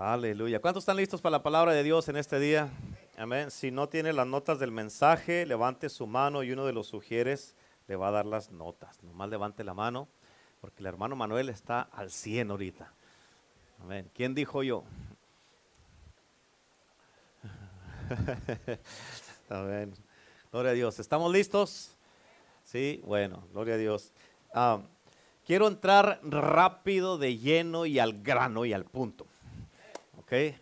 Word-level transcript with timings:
Aleluya. 0.00 0.60
¿Cuántos 0.62 0.80
están 0.80 0.96
listos 0.96 1.20
para 1.20 1.32
la 1.32 1.42
palabra 1.42 1.74
de 1.74 1.82
Dios 1.82 2.08
en 2.08 2.16
este 2.16 2.40
día? 2.40 2.70
Amén. 3.18 3.50
Si 3.50 3.70
no 3.70 3.90
tiene 3.90 4.14
las 4.14 4.26
notas 4.26 4.58
del 4.58 4.72
mensaje, 4.72 5.44
levante 5.44 5.90
su 5.90 6.06
mano 6.06 6.42
y 6.42 6.52
uno 6.52 6.64
de 6.64 6.72
los 6.72 6.86
sugieres 6.86 7.54
le 7.86 7.96
va 7.96 8.08
a 8.08 8.10
dar 8.10 8.24
las 8.24 8.50
notas. 8.50 9.02
Nomás 9.02 9.28
levante 9.28 9.62
la 9.62 9.74
mano, 9.74 10.08
porque 10.62 10.80
el 10.80 10.86
hermano 10.86 11.16
Manuel 11.16 11.50
está 11.50 11.82
al 11.82 12.10
100 12.10 12.50
ahorita. 12.50 12.94
Amén. 13.82 14.10
¿Quién 14.14 14.34
dijo 14.34 14.62
yo? 14.62 14.84
Amén. 19.50 19.92
Gloria 20.50 20.70
a 20.70 20.74
Dios. 20.74 20.98
¿Estamos 20.98 21.30
listos? 21.30 21.94
Sí, 22.64 23.02
bueno, 23.04 23.46
gloria 23.52 23.74
a 23.74 23.76
Dios. 23.76 24.14
Ah, 24.54 24.80
quiero 25.44 25.68
entrar 25.68 26.20
rápido, 26.22 27.18
de 27.18 27.36
lleno 27.36 27.84
y 27.84 27.98
al 27.98 28.22
grano 28.22 28.64
y 28.64 28.72
al 28.72 28.86
punto. 28.86 29.26
¿Ok? 30.30 30.54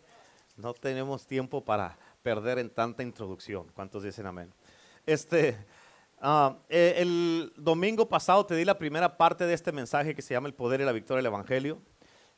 No 0.57 0.73
tenemos 0.73 1.27
tiempo 1.27 1.63
para 1.63 1.99
perder 2.23 2.59
en 2.59 2.71
tanta 2.71 3.03
introducción. 3.03 3.67
¿Cuántos 3.75 4.03
dicen 4.03 4.25
amén? 4.25 4.51
Este, 5.05 5.59
ah, 6.23 6.57
eh, 6.71 6.95
el 6.97 7.53
domingo 7.55 8.09
pasado 8.09 8.47
te 8.47 8.55
di 8.55 8.65
la 8.65 8.79
primera 8.79 9.19
parte 9.19 9.45
de 9.45 9.53
este 9.53 9.71
mensaje 9.71 10.15
que 10.15 10.23
se 10.23 10.33
llama 10.33 10.49
El 10.49 10.55
poder 10.55 10.81
y 10.81 10.85
la 10.85 10.93
victoria 10.93 11.19
del 11.19 11.27
Evangelio. 11.27 11.83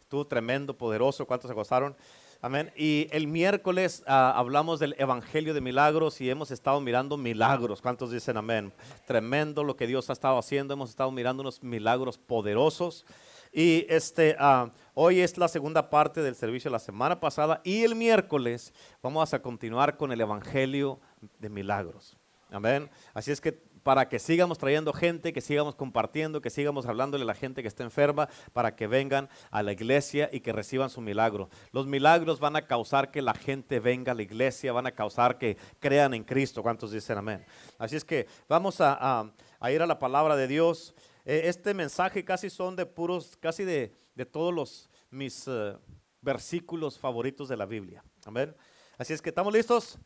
Estuvo 0.02 0.26
tremendo, 0.26 0.76
poderoso. 0.76 1.24
¿Cuántos 1.24 1.48
se 1.48 1.54
gozaron? 1.54 1.96
Amén. 2.42 2.72
Y 2.74 3.06
el 3.12 3.28
miércoles 3.28 4.02
ah, 4.08 4.32
hablamos 4.36 4.80
del 4.80 4.96
Evangelio 4.98 5.54
de 5.54 5.60
Milagros 5.60 6.20
y 6.20 6.28
hemos 6.28 6.50
estado 6.50 6.80
mirando 6.80 7.16
milagros. 7.16 7.80
¿Cuántos 7.80 8.10
dicen 8.10 8.38
amén? 8.38 8.72
Tremendo 9.06 9.62
lo 9.62 9.76
que 9.76 9.86
Dios 9.86 10.10
ha 10.10 10.14
estado 10.14 10.36
haciendo. 10.36 10.74
Hemos 10.74 10.90
estado 10.90 11.12
mirando 11.12 11.42
unos 11.42 11.62
milagros 11.62 12.18
poderosos. 12.18 13.06
Y 13.52 13.86
este, 13.88 14.36
ah, 14.38 14.70
hoy 14.94 15.20
es 15.20 15.36
la 15.36 15.48
segunda 15.48 15.90
parte 15.90 16.22
del 16.22 16.34
servicio 16.34 16.68
de 16.68 16.72
la 16.72 16.78
semana 16.78 17.18
pasada 17.18 17.60
y 17.64 17.82
el 17.82 17.96
miércoles 17.96 18.72
vamos 19.02 19.34
a 19.34 19.42
continuar 19.42 19.96
con 19.96 20.12
el 20.12 20.20
Evangelio 20.20 21.00
de 21.38 21.48
Milagros. 21.48 22.16
Amén. 22.50 22.90
Así 23.14 23.30
es 23.32 23.40
que 23.40 23.52
para 23.82 24.08
que 24.08 24.18
sigamos 24.18 24.58
trayendo 24.58 24.92
gente, 24.92 25.32
que 25.32 25.40
sigamos 25.40 25.74
compartiendo, 25.74 26.40
que 26.40 26.50
sigamos 26.50 26.86
hablándole 26.86 27.24
a 27.24 27.26
la 27.26 27.34
gente 27.34 27.62
que 27.62 27.68
está 27.68 27.82
enferma, 27.82 28.28
para 28.52 28.76
que 28.76 28.86
vengan 28.86 29.28
a 29.50 29.62
la 29.62 29.72
iglesia 29.72 30.28
y 30.32 30.40
que 30.40 30.52
reciban 30.52 30.90
su 30.90 31.00
milagro. 31.00 31.48
Los 31.72 31.86
milagros 31.86 32.40
van 32.40 32.56
a 32.56 32.66
causar 32.66 33.10
que 33.10 33.22
la 33.22 33.34
gente 33.34 33.80
venga 33.80 34.12
a 34.12 34.14
la 34.14 34.22
iglesia, 34.22 34.72
van 34.72 34.86
a 34.86 34.92
causar 34.92 35.38
que 35.38 35.56
crean 35.78 36.14
en 36.14 36.24
Cristo. 36.24 36.62
¿Cuántos 36.62 36.92
dicen 36.92 37.18
amén? 37.18 37.44
Así 37.78 37.96
es 37.96 38.04
que 38.04 38.26
vamos 38.48 38.80
a, 38.80 39.30
ir 39.70 39.82
a 39.82 39.86
la 39.86 39.98
palabra 39.98 40.36
de 40.36 40.46
Dios. 40.46 40.94
Eh, 41.24 41.42
este 41.44 41.74
mensaje 41.74 42.24
casi 42.24 42.48
son 42.48 42.76
de 42.76 42.86
puros, 42.86 43.36
casi 43.36 43.64
de, 43.64 43.94
todos 44.30 44.52
los 44.52 44.90
mis 45.10 45.44
eh, 45.48 45.76
versículos 46.20 46.98
favoritos 46.98 47.48
de 47.48 47.56
la 47.56 47.66
Biblia. 47.66 48.04
Amén. 48.24 48.54
Así 48.98 49.12
es 49.12 49.22
que 49.22 49.30
estamos 49.30 49.52
listos. 49.52 49.98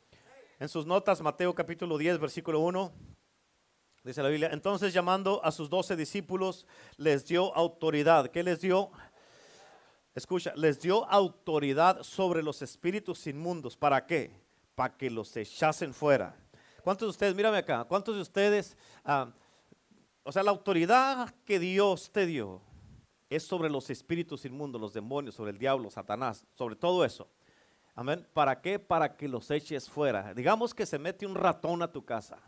En 0.61 0.69
sus 0.69 0.87
notas, 0.87 1.21
Mateo 1.21 1.55
capítulo 1.55 1.99
10, 1.99 2.19
versículo 2.19 2.61
1. 2.61 2.93
Dice 4.05 4.23
la 4.23 4.29
Biblia, 4.29 4.51
entonces 4.53 4.93
llamando 4.93 5.43
a 5.45 5.51
sus 5.51 5.71
doce 5.71 5.97
discípulos, 5.97 6.67
les 6.97 7.27
dio 7.27 7.55
autoridad. 7.57 8.29
¿Qué 8.31 8.43
les 8.43 8.61
dio? 8.61 8.91
Escucha, 10.15 10.53
les 10.57 10.81
dio 10.81 11.05
autoridad 11.07 12.03
sobre 12.03 12.43
los 12.43 12.63
espíritus 12.63 13.27
inmundos. 13.27 13.77
¿Para 13.77 14.07
qué? 14.07 14.39
Para 14.75 14.97
que 14.97 15.11
los 15.11 15.35
echasen 15.37 15.95
fuera. 15.95 16.37
¿Cuántos 16.85 17.07
de 17.07 17.11
ustedes, 17.11 17.35
mírame 17.35 17.57
acá, 17.57 17.85
cuántos 17.85 18.15
de 18.15 18.21
ustedes, 18.21 18.77
ah, 19.05 19.33
o 20.25 20.33
sea, 20.33 20.43
la 20.43 20.51
autoridad 20.51 21.35
que 21.45 21.59
Dios 21.59 22.11
te 22.11 22.27
dio 22.27 22.61
es 23.29 23.43
sobre 23.43 23.71
los 23.71 23.91
espíritus 23.91 24.45
inmundos, 24.45 24.81
los 24.81 24.93
demonios, 24.93 25.35
sobre 25.35 25.53
el 25.53 25.59
diablo, 25.59 25.91
Satanás, 25.91 26.47
sobre 26.55 26.77
todo 26.77 27.05
eso? 27.05 27.29
Amén. 27.95 28.27
¿Para 28.33 28.61
qué? 28.61 28.79
Para 28.79 29.17
que 29.17 29.29
los 29.29 29.51
eches 29.51 29.89
fuera. 29.89 30.35
Digamos 30.35 30.75
que 30.75 30.87
se 30.87 30.99
mete 30.99 31.27
un 31.27 31.35
ratón 31.35 31.83
a 31.83 31.93
tu 31.93 32.05
casa. 32.05 32.39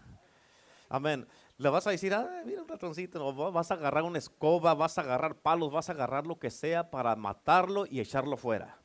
Amén. 0.89 1.27
Le 1.59 1.69
vas 1.69 1.87
a 1.87 1.91
decir, 1.91 2.13
ah, 2.15 2.43
mira 2.45 2.63
un 2.63 2.69
ratoncito, 2.69 3.33
vas 3.53 3.71
a 3.71 3.75
agarrar 3.75 4.03
una 4.03 4.19
escoba, 4.19 4.75
vas 4.75 4.99
a 4.99 5.03
agarrar 5.03 5.37
palos, 5.37 5.73
vas 5.73 5.89
a 5.89 5.93
agarrar 5.93 6.27
lo 6.27 6.39
que 6.39 6.51
sea 6.51 6.91
para 6.91 7.15
matarlo 7.17 7.87
y 7.87 8.01
echarlo 8.01 8.37
fuera. 8.37 8.79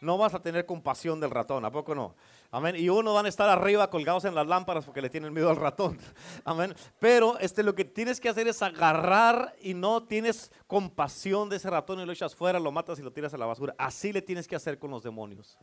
No 0.00 0.16
vas 0.16 0.34
a 0.34 0.40
tener 0.40 0.64
compasión 0.64 1.18
del 1.18 1.30
ratón, 1.30 1.64
¿a 1.64 1.72
poco 1.72 1.94
no? 1.94 2.14
Amén. 2.50 2.76
Y 2.76 2.88
uno 2.88 3.14
van 3.14 3.26
a 3.26 3.28
estar 3.28 3.48
arriba 3.48 3.90
colgados 3.90 4.24
en 4.24 4.34
las 4.34 4.46
lámparas 4.46 4.84
porque 4.84 5.02
le 5.02 5.10
tienen 5.10 5.32
miedo 5.32 5.50
al 5.50 5.56
ratón. 5.56 5.98
Amén. 6.44 6.74
Pero 6.98 7.38
este, 7.40 7.62
lo 7.62 7.74
que 7.74 7.84
tienes 7.84 8.20
que 8.20 8.28
hacer 8.28 8.46
es 8.46 8.62
agarrar 8.62 9.54
y 9.60 9.74
no 9.74 10.04
tienes 10.04 10.52
compasión 10.66 11.48
de 11.48 11.56
ese 11.56 11.68
ratón 11.68 12.00
y 12.00 12.06
lo 12.06 12.12
echas 12.12 12.34
fuera, 12.34 12.60
lo 12.60 12.70
matas 12.70 12.98
y 12.98 13.02
lo 13.02 13.12
tiras 13.12 13.34
a 13.34 13.38
la 13.38 13.46
basura. 13.46 13.74
Así 13.76 14.12
le 14.12 14.22
tienes 14.22 14.46
que 14.46 14.56
hacer 14.56 14.78
con 14.78 14.90
los 14.90 15.02
demonios 15.02 15.58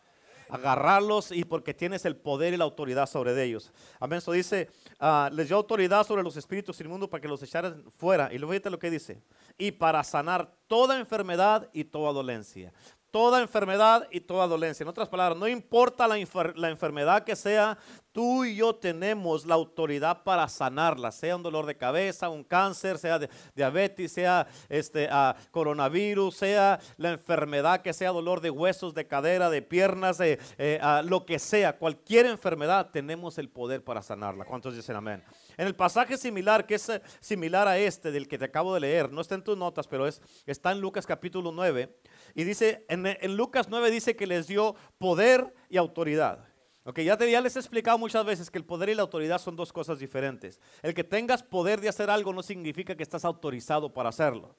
agarrarlos 0.49 1.31
y 1.31 1.43
porque 1.43 1.73
tienes 1.73 2.05
el 2.05 2.15
poder 2.15 2.53
y 2.53 2.57
la 2.57 2.63
autoridad 2.63 3.07
sobre 3.07 3.41
ellos. 3.43 3.71
Amén. 3.99 4.17
Eso 4.17 4.31
dice, 4.31 4.69
ah, 4.99 5.29
les 5.31 5.47
dio 5.47 5.57
autoridad 5.57 6.05
sobre 6.05 6.23
los 6.23 6.37
espíritus 6.37 6.79
inmundos 6.81 7.09
para 7.09 7.21
que 7.21 7.27
los 7.27 7.41
echaran 7.43 7.83
fuera. 7.97 8.31
Y 8.31 8.37
luego 8.37 8.53
fíjate 8.53 8.69
lo 8.69 8.79
que 8.79 8.91
dice. 8.91 9.21
Y 9.57 9.71
para 9.71 10.03
sanar 10.03 10.51
toda 10.67 10.99
enfermedad 10.99 11.69
y 11.73 11.85
toda 11.85 12.11
dolencia 12.11 12.73
toda 13.15 13.41
enfermedad 13.41 14.09
y 14.11 14.19
toda 14.19 14.45
dolencia. 14.45 14.83
En 14.83 14.89
otras 14.89 15.07
palabras, 15.07 15.39
no 15.39 15.47
importa 15.47 16.05
la, 16.05 16.17
la, 16.55 16.69
enfermedad 16.69 17.23
que 17.23 17.37
sea, 17.37 17.77
tú 18.11 18.43
y 18.43 18.57
yo 18.57 18.75
tenemos 18.75 19.45
la 19.45 19.55
autoridad 19.55 20.23
para 20.23 20.49
sanarla, 20.49 21.13
sea 21.13 21.37
un 21.37 21.43
dolor 21.43 21.65
de 21.65 21.77
cabeza, 21.77 22.27
un 22.27 22.43
cáncer, 22.43 22.97
sea 22.97 23.17
diabetes, 23.55 24.11
sea 24.11 24.45
este, 24.67 25.07
uh, 25.07 25.33
coronavirus, 25.51 26.35
sea 26.35 26.77
la 26.97 27.11
enfermedad 27.11 27.81
que 27.81 27.93
sea 27.93 28.11
dolor 28.11 28.41
de 28.41 28.49
huesos, 28.49 28.93
de 28.93 29.07
cadera, 29.07 29.49
de 29.49 29.61
piernas, 29.61 30.17
de, 30.17 30.37
eh, 30.57 30.81
lo 31.05 31.25
que 31.25 31.39
sea, 31.39 31.77
cualquier 31.77 32.25
enfermedad, 32.25 32.89
tenemos 32.91 33.37
el 33.37 33.47
poder 33.47 33.81
para 33.81 34.01
sanarla. 34.01 34.43
¿Cuántos 34.43 34.75
dicen 34.75 34.97
amén? 34.97 35.23
En 35.57 35.67
el 35.67 35.75
pasaje 35.75 36.17
similar, 36.17 36.65
que 36.65 36.75
es 36.75 36.89
eh, 36.89 37.01
similar 37.21 37.65
a 37.67 37.77
este 37.77 38.11
del 38.11 38.27
que 38.27 38.37
te 38.37 38.43
acabo 38.43 38.73
de 38.73 38.81
leer, 38.81 39.09
no 39.09 39.21
está 39.21 39.35
en 39.35 39.43
tus 39.43 39.57
notas, 39.57 39.87
pero 39.87 40.05
es, 40.05 40.21
está 40.45 40.73
en 40.73 40.81
Lucas 40.81 41.05
capítulo 41.05 41.53
9, 41.53 41.95
y 42.35 42.43
dice, 42.43 42.85
en, 42.89 43.37
Lucas 43.37 43.67
9 43.69 43.89
dice 43.89 44.17
que 44.17 44.27
les 44.27 44.45
dio 44.45 44.75
poder 44.97 45.55
y 45.69 45.77
autoridad. 45.77 46.45
Ok, 46.83 46.99
ya, 46.99 47.17
te, 47.17 47.31
ya 47.31 47.39
les 47.39 47.55
he 47.55 47.59
explicado 47.59 47.97
muchas 47.97 48.25
veces 48.25 48.51
que 48.51 48.57
el 48.57 48.65
poder 48.65 48.89
y 48.89 48.95
la 48.95 49.01
autoridad 49.03 49.39
son 49.39 49.55
dos 49.55 49.71
cosas 49.71 49.99
diferentes. 49.99 50.59
El 50.83 50.93
que 50.93 51.05
tengas 51.05 51.41
poder 51.41 51.79
de 51.79 51.87
hacer 51.87 52.09
algo 52.09 52.33
no 52.33 52.43
significa 52.43 52.93
que 52.93 53.03
estás 53.03 53.23
autorizado 53.23 53.91
para 53.91 54.09
hacerlo. 54.09 54.53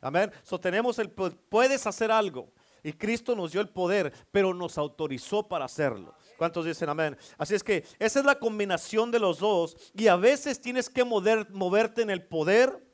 Amén. 0.00 0.32
So 0.42 0.58
tenemos 0.58 0.98
el 0.98 1.10
puedes 1.10 1.86
hacer 1.86 2.10
algo 2.10 2.52
y 2.82 2.92
Cristo 2.92 3.36
nos 3.36 3.52
dio 3.52 3.60
el 3.60 3.68
poder, 3.68 4.12
pero 4.32 4.52
nos 4.52 4.76
autorizó 4.76 5.46
para 5.46 5.66
hacerlo. 5.66 6.14
¿Cuántos 6.36 6.64
dicen 6.64 6.88
amén? 6.88 7.16
Así 7.38 7.54
es 7.54 7.62
que 7.62 7.84
esa 7.98 8.18
es 8.18 8.24
la 8.24 8.38
combinación 8.38 9.10
de 9.10 9.20
los 9.20 9.38
dos 9.38 9.76
y 9.94 10.08
a 10.08 10.16
veces 10.16 10.60
tienes 10.60 10.90
que 10.90 11.04
mover, 11.04 11.48
moverte 11.50 12.02
en 12.02 12.10
el 12.10 12.26
poder 12.26 12.89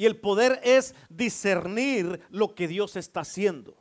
y 0.00 0.06
el 0.06 0.16
poder 0.16 0.58
es 0.64 0.94
discernir 1.10 2.22
lo 2.30 2.54
que 2.54 2.66
Dios 2.66 2.96
está 2.96 3.20
haciendo. 3.20 3.76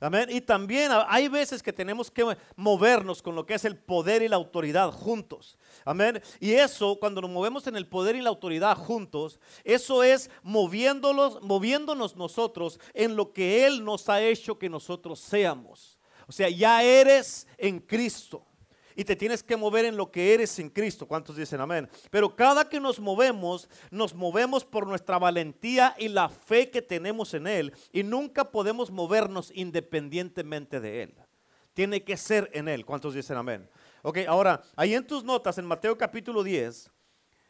Amén. 0.00 0.28
Y 0.28 0.40
también 0.40 0.90
hay 1.06 1.28
veces 1.28 1.62
que 1.62 1.72
tenemos 1.72 2.10
que 2.10 2.36
movernos 2.56 3.22
con 3.22 3.36
lo 3.36 3.46
que 3.46 3.54
es 3.54 3.64
el 3.64 3.76
poder 3.76 4.22
y 4.22 4.28
la 4.28 4.34
autoridad 4.34 4.90
juntos. 4.90 5.56
Amén. 5.84 6.20
Y 6.40 6.54
eso, 6.54 6.98
cuando 6.98 7.20
nos 7.20 7.30
movemos 7.30 7.64
en 7.68 7.76
el 7.76 7.86
poder 7.86 8.16
y 8.16 8.22
la 8.22 8.30
autoridad 8.30 8.76
juntos, 8.76 9.38
eso 9.62 10.02
es 10.02 10.32
moviéndolos, 10.42 11.40
moviéndonos 11.42 12.16
nosotros 12.16 12.80
en 12.92 13.14
lo 13.14 13.32
que 13.32 13.64
Él 13.64 13.84
nos 13.84 14.08
ha 14.08 14.20
hecho 14.20 14.58
que 14.58 14.68
nosotros 14.68 15.20
seamos. 15.20 15.96
O 16.26 16.32
sea, 16.32 16.48
ya 16.48 16.82
eres 16.82 17.46
en 17.56 17.78
Cristo 17.78 18.44
y 18.96 19.04
te 19.04 19.16
tienes 19.16 19.42
que 19.42 19.56
mover 19.56 19.84
en 19.84 19.96
lo 19.96 20.10
que 20.10 20.34
eres 20.34 20.58
en 20.58 20.70
Cristo. 20.70 21.06
¿Cuántos 21.06 21.36
dicen 21.36 21.60
amén? 21.60 21.88
Pero 22.10 22.34
cada 22.34 22.68
que 22.68 22.80
nos 22.80 23.00
movemos, 23.00 23.68
nos 23.90 24.14
movemos 24.14 24.64
por 24.64 24.86
nuestra 24.86 25.18
valentía 25.18 25.94
y 25.98 26.08
la 26.08 26.28
fe 26.28 26.70
que 26.70 26.82
tenemos 26.82 27.34
en 27.34 27.46
Él. 27.46 27.72
Y 27.92 28.02
nunca 28.02 28.50
podemos 28.50 28.90
movernos 28.90 29.50
independientemente 29.54 30.80
de 30.80 31.02
Él. 31.02 31.14
Tiene 31.74 32.04
que 32.04 32.16
ser 32.16 32.50
en 32.52 32.68
Él. 32.68 32.84
¿Cuántos 32.84 33.14
dicen 33.14 33.36
amén? 33.36 33.68
Ok, 34.02 34.18
ahora, 34.26 34.62
ahí 34.76 34.94
en 34.94 35.06
tus 35.06 35.24
notas, 35.24 35.58
en 35.58 35.64
Mateo 35.64 35.96
capítulo 35.96 36.42
10, 36.42 36.90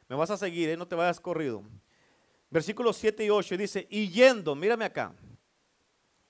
me 0.09 0.17
vas 0.17 0.31
a 0.31 0.37
seguir, 0.37 0.69
¿eh? 0.69 0.77
no 0.77 0.87
te 0.87 0.95
vayas 0.95 1.19
corrido. 1.19 1.63
Versículos 2.51 2.99
7 2.99 3.25
y 3.25 3.31
8 3.31 3.57
dice, 3.57 3.87
y 3.91 4.11
yendo, 4.11 4.55
mírame 4.55 4.85
acá, 4.85 5.15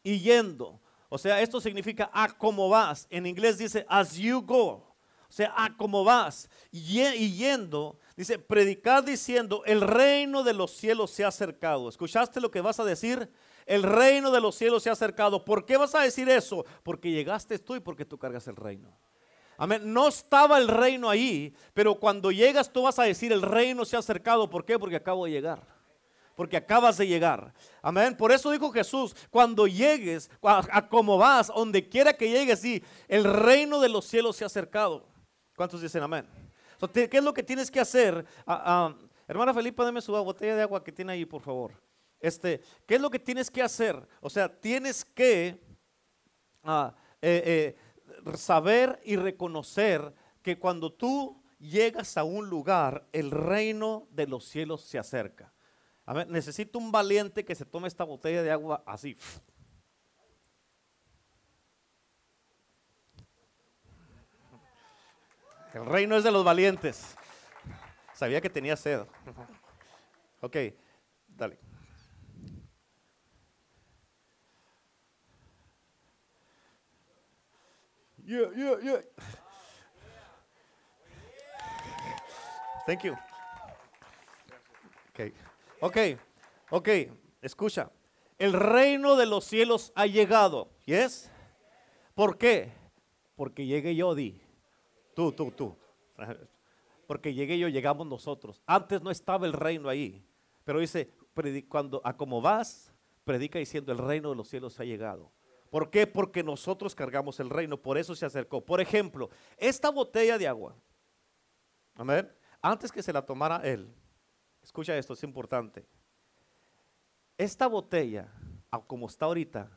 y 0.05 0.21
yendo. 0.21 0.81
O 1.09 1.19
sea, 1.19 1.41
esto 1.41 1.61
significa 1.61 2.11
a 2.13 2.29
como 2.29 2.69
vas. 2.69 3.07
En 3.11 3.27
inglés 3.27 3.59
dice 3.59 3.85
as 3.89 4.17
you 4.17 4.41
go. 4.41 4.92
Sea, 5.33 5.51
a 5.57 5.75
cómo 5.79 6.05
vas. 6.05 6.51
Y 6.71 7.33
yendo, 7.33 7.99
dice, 8.19 8.39
predicar 8.39 9.03
diciendo, 9.03 9.63
el 9.65 9.81
reino 9.81 10.43
de 10.43 10.53
los 10.53 10.73
cielos 10.73 11.11
se 11.11 11.25
ha 11.25 11.29
acercado. 11.29 11.89
¿Escuchaste 11.89 12.39
lo 12.39 12.51
que 12.51 12.61
vas 12.61 12.79
a 12.81 12.85
decir? 12.85 13.33
El 13.65 13.83
reino 13.83 14.31
de 14.31 14.43
los 14.43 14.55
cielos 14.55 14.83
se 14.83 14.91
ha 14.91 14.93
acercado. 14.93 15.43
¿Por 15.43 15.65
qué 15.65 15.79
vas 15.79 15.95
a 15.95 16.03
decir 16.03 16.29
eso? 16.29 16.67
Porque 16.83 17.11
llegaste 17.11 17.59
tú 17.59 17.75
y 17.75 17.81
porque 17.81 18.05
tú 18.05 18.19
cargas 18.19 18.47
el 18.47 18.57
reino. 18.57 18.95
Amén. 19.57 19.91
No 19.91 20.09
estaba 20.09 20.59
el 20.59 20.69
reino 20.69 21.09
ahí, 21.09 21.55
pero 21.73 21.95
cuando 21.95 22.31
llegas 22.31 22.71
tú 22.71 22.83
vas 22.83 22.99
a 22.99 23.05
decir, 23.05 23.33
el 23.33 23.41
reino 23.41 23.87
se 23.87 23.97
ha 23.97 24.01
acercado. 24.01 24.51
¿Por 24.51 24.67
qué? 24.67 24.79
Porque 24.79 24.97
acabo 24.97 25.25
de 25.25 25.31
llegar 25.31 25.67
porque 26.35 26.57
acabas 26.57 26.97
de 26.97 27.07
llegar. 27.07 27.53
Amén. 27.83 28.17
Por 28.17 28.33
eso 28.33 28.51
dijo 28.51 28.71
Jesús, 28.73 29.15
cuando 29.31 29.67
llegues, 29.67 30.31
a, 30.43 30.89
como 30.89 31.19
vas, 31.19 31.49
donde 31.49 31.89
quiera 31.89 32.15
que 32.15 32.31
llegues, 32.31 32.61
sí, 32.61 32.83
el 33.07 33.25
reino 33.25 33.81
de 33.81 33.89
los 33.89 34.07
cielos 34.07 34.37
se 34.37 34.45
ha 34.45 34.47
acercado. 34.47 35.12
¿Cuántos 35.57 35.83
dicen 35.83 36.03
amén? 36.03 36.27
¿Qué 36.93 37.09
es 37.13 37.25
lo 37.25 37.33
que 37.33 37.43
tienes 37.43 37.71
que 37.71 37.81
hacer? 37.81 38.25
Ah, 38.47 38.63
ah, 38.65 38.97
hermana 39.29 39.55
Felipe, 39.55 39.83
dame 39.85 40.01
su 40.01 40.13
botella 40.13 40.57
de 40.57 40.63
agua 40.63 40.83
que 40.83 40.91
tiene 40.91 41.13
ahí, 41.13 41.25
por 41.25 41.41
favor. 41.41 41.73
Este, 42.19 42.61
¿Qué 42.87 42.97
es 42.97 43.01
lo 43.01 43.11
que 43.11 43.19
tienes 43.19 43.51
que 43.51 43.63
hacer? 43.63 44.01
O 44.21 44.31
sea, 44.31 44.49
tienes 44.49 45.05
que 45.05 45.61
ah, 46.65 46.95
eh, 47.21 47.77
eh, 48.25 48.37
saber 48.37 49.01
y 49.05 49.17
reconocer 49.17 50.13
que 50.43 50.59
cuando 50.59 50.93
tú 50.93 51.43
llegas 51.59 52.17
a 52.17 52.25
un 52.25 52.49
lugar, 52.49 53.07
el 53.13 53.31
reino 53.31 54.09
de 54.11 54.27
los 54.27 54.45
cielos 54.45 54.83
se 54.83 54.99
acerca. 54.99 55.53
Necesito 56.29 56.79
un 56.79 56.91
valiente 56.91 57.45
que 57.45 57.55
se 57.55 57.65
tome 57.65 57.87
esta 57.87 58.05
botella 58.05 58.43
de 58.43 58.51
agua 58.51 58.83
así. 58.87 59.17
El 65.75 65.87
reino 65.87 66.17
es 66.17 66.25
de 66.25 66.31
los 66.31 66.45
valientes. 66.45 67.17
Sabía 68.13 68.41
que 68.41 68.51
tenía 68.51 68.77
sed. 68.77 69.07
Ok, 70.41 70.57
dale. 71.29 71.59
Yeah. 78.25 79.03
Thank 82.87 83.03
you. 83.05 83.15
Ok, 85.11 85.33
ok, 85.81 85.97
ok, 86.71 86.89
escucha. 87.41 87.91
El 88.39 88.53
reino 88.53 89.17
de 89.17 89.27
los 89.27 89.45
cielos 89.45 89.93
ha 89.95 90.07
llegado. 90.07 90.71
¿Yes? 90.85 91.31
¿Por 92.15 92.37
qué? 92.39 92.73
Porque 93.37 93.67
llegué 93.67 93.95
yo, 93.95 94.15
di. 94.15 94.42
Tú, 95.15 95.33
tú, 95.33 95.51
tú. 95.51 95.77
Porque 97.07 97.35
llegué 97.35 97.59
yo, 97.59 97.69
llegamos 97.69 98.07
nosotros. 98.07 98.63
Antes 98.67 99.03
no 99.03 99.11
estaba 99.11 99.47
el 99.47 99.53
reino 99.53 99.89
ahí. 99.89 100.25
Pero 100.65 100.81
dice, 100.81 101.11
cuando 101.69 102.01
a 102.05 102.17
como 102.17 102.41
vas, 102.41 102.93
predica 103.25 103.59
diciendo 103.59 103.93
el 103.93 103.99
reino 103.99 104.31
de 104.31 104.37
los 104.37 104.49
cielos 104.49 104.79
ha 104.81 104.85
llegado. 104.85 105.31
¿Por 105.71 105.91
qué? 105.91 106.07
Porque 106.07 106.43
nosotros 106.43 106.95
cargamos 106.95 107.41
el 107.41 107.49
reino, 107.49 107.77
por 107.77 107.97
eso 107.97 108.15
se 108.15 108.27
acercó. 108.27 108.61
Por 108.61 108.81
ejemplo, 108.81 109.31
esta 109.57 109.91
botella 109.91 110.37
de 110.37 110.47
agua, 110.47 110.77
amén, 111.95 112.31
antes 112.61 112.93
que 112.93 113.03
se 113.03 113.13
la 113.13 113.25
tomara 113.25 113.57
él, 113.65 113.91
escucha 114.63 114.97
esto, 114.97 115.15
es 115.15 115.23
importante. 115.23 115.87
Esta 117.39 117.67
botella, 117.67 118.31
como 118.87 119.07
está 119.07 119.25
ahorita, 119.25 119.71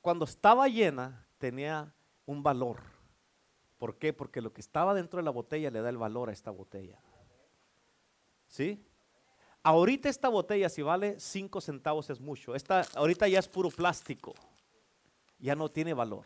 cuando 0.00 0.24
estaba 0.24 0.68
llena, 0.68 1.26
tenía 1.38 1.92
un 2.24 2.42
valor. 2.42 2.93
¿Por 3.84 3.98
qué? 3.98 4.14
Porque 4.14 4.40
lo 4.40 4.50
que 4.50 4.62
estaba 4.62 4.94
dentro 4.94 5.18
de 5.18 5.24
la 5.24 5.30
botella 5.30 5.70
le 5.70 5.82
da 5.82 5.90
el 5.90 5.98
valor 5.98 6.30
a 6.30 6.32
esta 6.32 6.50
botella. 6.50 6.98
¿Sí? 8.46 8.82
Ahorita 9.62 10.08
esta 10.08 10.30
botella, 10.30 10.70
si 10.70 10.80
vale 10.80 11.20
5 11.20 11.60
centavos, 11.60 12.08
es 12.08 12.18
mucho. 12.18 12.54
Esta, 12.54 12.86
ahorita 12.94 13.28
ya 13.28 13.40
es 13.40 13.46
puro 13.46 13.68
plástico. 13.68 14.32
Ya 15.38 15.54
no 15.54 15.68
tiene 15.68 15.92
valor. 15.92 16.24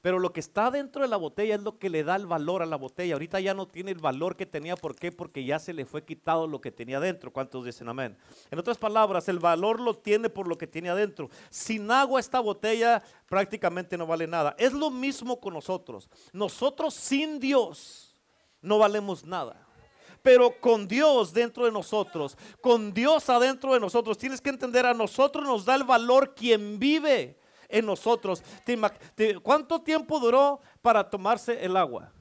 Pero 0.00 0.18
lo 0.20 0.32
que 0.32 0.40
está 0.40 0.70
dentro 0.70 1.02
de 1.02 1.08
la 1.08 1.16
botella 1.16 1.56
es 1.56 1.62
lo 1.62 1.78
que 1.78 1.90
le 1.90 2.04
da 2.04 2.14
el 2.16 2.26
valor 2.26 2.62
a 2.62 2.66
la 2.66 2.76
botella. 2.76 3.14
Ahorita 3.14 3.40
ya 3.40 3.54
no 3.54 3.66
tiene 3.66 3.90
el 3.90 3.98
valor 3.98 4.36
que 4.36 4.46
tenía. 4.46 4.76
¿Por 4.76 4.94
qué? 4.94 5.10
Porque 5.10 5.44
ya 5.44 5.58
se 5.58 5.72
le 5.72 5.84
fue 5.84 6.04
quitado 6.04 6.46
lo 6.46 6.60
que 6.60 6.70
tenía 6.70 7.00
dentro. 7.00 7.32
¿Cuántos 7.32 7.64
dicen 7.64 7.88
amén? 7.88 8.16
En 8.50 8.58
otras 8.58 8.78
palabras, 8.78 9.28
el 9.28 9.40
valor 9.40 9.80
lo 9.80 9.94
tiene 9.94 10.30
por 10.30 10.46
lo 10.46 10.56
que 10.56 10.66
tiene 10.66 10.90
adentro. 10.90 11.28
Sin 11.50 11.90
agua 11.90 12.20
esta 12.20 12.40
botella 12.40 13.02
prácticamente 13.28 13.98
no 13.98 14.06
vale 14.06 14.26
nada. 14.26 14.54
Es 14.58 14.72
lo 14.72 14.90
mismo 14.90 15.40
con 15.40 15.54
nosotros. 15.54 16.08
Nosotros 16.32 16.94
sin 16.94 17.40
Dios 17.40 18.14
no 18.62 18.78
valemos 18.78 19.24
nada 19.24 19.64
pero 20.20 20.60
con 20.60 20.86
Dios 20.86 21.32
dentro 21.32 21.64
de 21.64 21.72
nosotros, 21.72 22.36
con 22.60 22.92
Dios 22.92 23.30
adentro 23.30 23.72
de 23.72 23.80
nosotros. 23.80 24.18
Tienes 24.18 24.42
que 24.42 24.50
entender, 24.50 24.84
a 24.84 24.92
nosotros 24.92 25.42
nos 25.44 25.64
da 25.64 25.74
el 25.74 25.84
valor 25.84 26.34
quien 26.34 26.78
vive 26.78 27.38
en 27.68 27.86
nosotros. 27.86 28.42
¿Cuánto 29.42 29.82
tiempo 29.82 30.18
duró 30.18 30.60
para 30.82 31.08
tomarse 31.08 31.64
el 31.64 31.76
agua? 31.76 32.12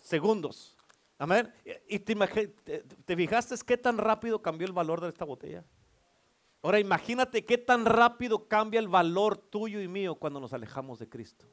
Segundos. 0.00 0.76
Amén. 1.18 1.52
¿Y 1.86 1.98
te, 1.98 2.14
te, 3.04 3.16
fijaste 3.16 3.54
qué 3.66 3.76
tan 3.76 3.98
rápido 3.98 4.40
cambió 4.40 4.66
el 4.66 4.72
valor 4.72 5.00
de 5.02 5.08
esta 5.08 5.24
botella? 5.24 5.64
Ahora 6.62 6.78
imagínate 6.78 7.44
qué 7.44 7.58
tan 7.58 7.84
rápido 7.84 8.48
cambia 8.48 8.80
el 8.80 8.88
valor 8.88 9.36
tuyo 9.36 9.80
y 9.80 9.88
mío 9.88 10.14
cuando 10.14 10.40
nos 10.40 10.52
alejamos 10.52 10.98
de 10.98 11.08
Cristo. 11.08 11.46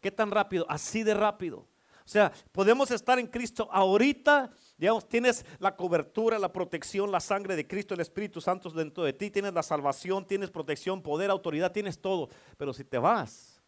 ¿Qué 0.00 0.10
tan 0.10 0.30
rápido? 0.30 0.66
Así 0.68 1.02
de 1.02 1.14
rápido. 1.14 1.66
O 2.04 2.08
sea, 2.08 2.32
podemos 2.52 2.90
estar 2.90 3.18
en 3.18 3.26
Cristo 3.26 3.68
ahorita, 3.70 4.50
digamos, 4.82 5.08
tienes 5.08 5.46
la 5.60 5.76
cobertura, 5.76 6.40
la 6.40 6.52
protección, 6.52 7.12
la 7.12 7.20
sangre 7.20 7.54
de 7.54 7.68
Cristo, 7.68 7.94
el 7.94 8.00
Espíritu 8.00 8.40
Santo 8.40 8.68
dentro 8.68 9.04
de 9.04 9.12
ti, 9.12 9.30
tienes 9.30 9.54
la 9.54 9.62
salvación, 9.62 10.26
tienes 10.26 10.50
protección, 10.50 11.00
poder, 11.00 11.30
autoridad, 11.30 11.70
tienes 11.70 12.00
todo. 12.00 12.28
Pero 12.58 12.72
si 12.74 12.82
te 12.82 12.98
vas 12.98 13.62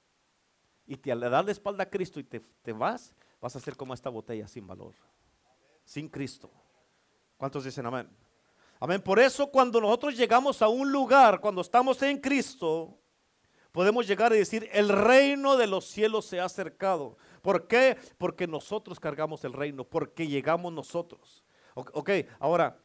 y 0.89 0.97
te 0.97 1.15
le 1.15 1.29
das 1.29 1.45
la 1.45 1.53
espalda 1.53 1.85
a 1.85 1.89
Cristo 1.89 2.19
y 2.19 2.25
te, 2.25 2.41
te 2.41 2.73
vas, 2.73 3.15
vas 3.41 3.55
a 3.55 3.61
ser 3.61 3.77
como 3.77 3.95
esta 3.95 4.11
botella 4.11 4.49
sin 4.49 4.67
valor, 4.67 4.93
sin 5.85 6.09
Cristo. 6.09 6.51
¿Cuántos 7.37 7.63
dicen 7.63 7.87
amén? 7.87 8.09
Amén. 8.81 9.01
Por 9.01 9.21
eso 9.21 9.47
cuando 9.53 9.81
nosotros 9.81 10.17
llegamos 10.17 10.63
a 10.63 10.69
un 10.69 10.91
lugar, 10.91 11.41
cuando 11.41 11.61
estamos 11.61 12.03
en 12.03 12.19
Cristo, 12.19 12.99
podemos 13.71 14.09
llegar 14.09 14.33
a 14.33 14.35
decir, 14.35 14.69
el 14.73 14.89
reino 14.89 15.57
de 15.57 15.69
los 15.69 15.85
cielos 15.85 16.27
se 16.27 16.41
ha 16.41 16.47
acercado. 16.47 17.17
¿Por 17.45 17.67
qué? 17.67 17.99
Porque 18.17 18.47
nosotros 18.47 18.99
cargamos 18.99 19.45
el 19.45 19.53
reino, 19.53 19.85
porque 19.85 20.27
llegamos 20.27 20.73
nosotros. 20.73 21.45
Ok, 21.75 22.11
ahora, 22.39 22.79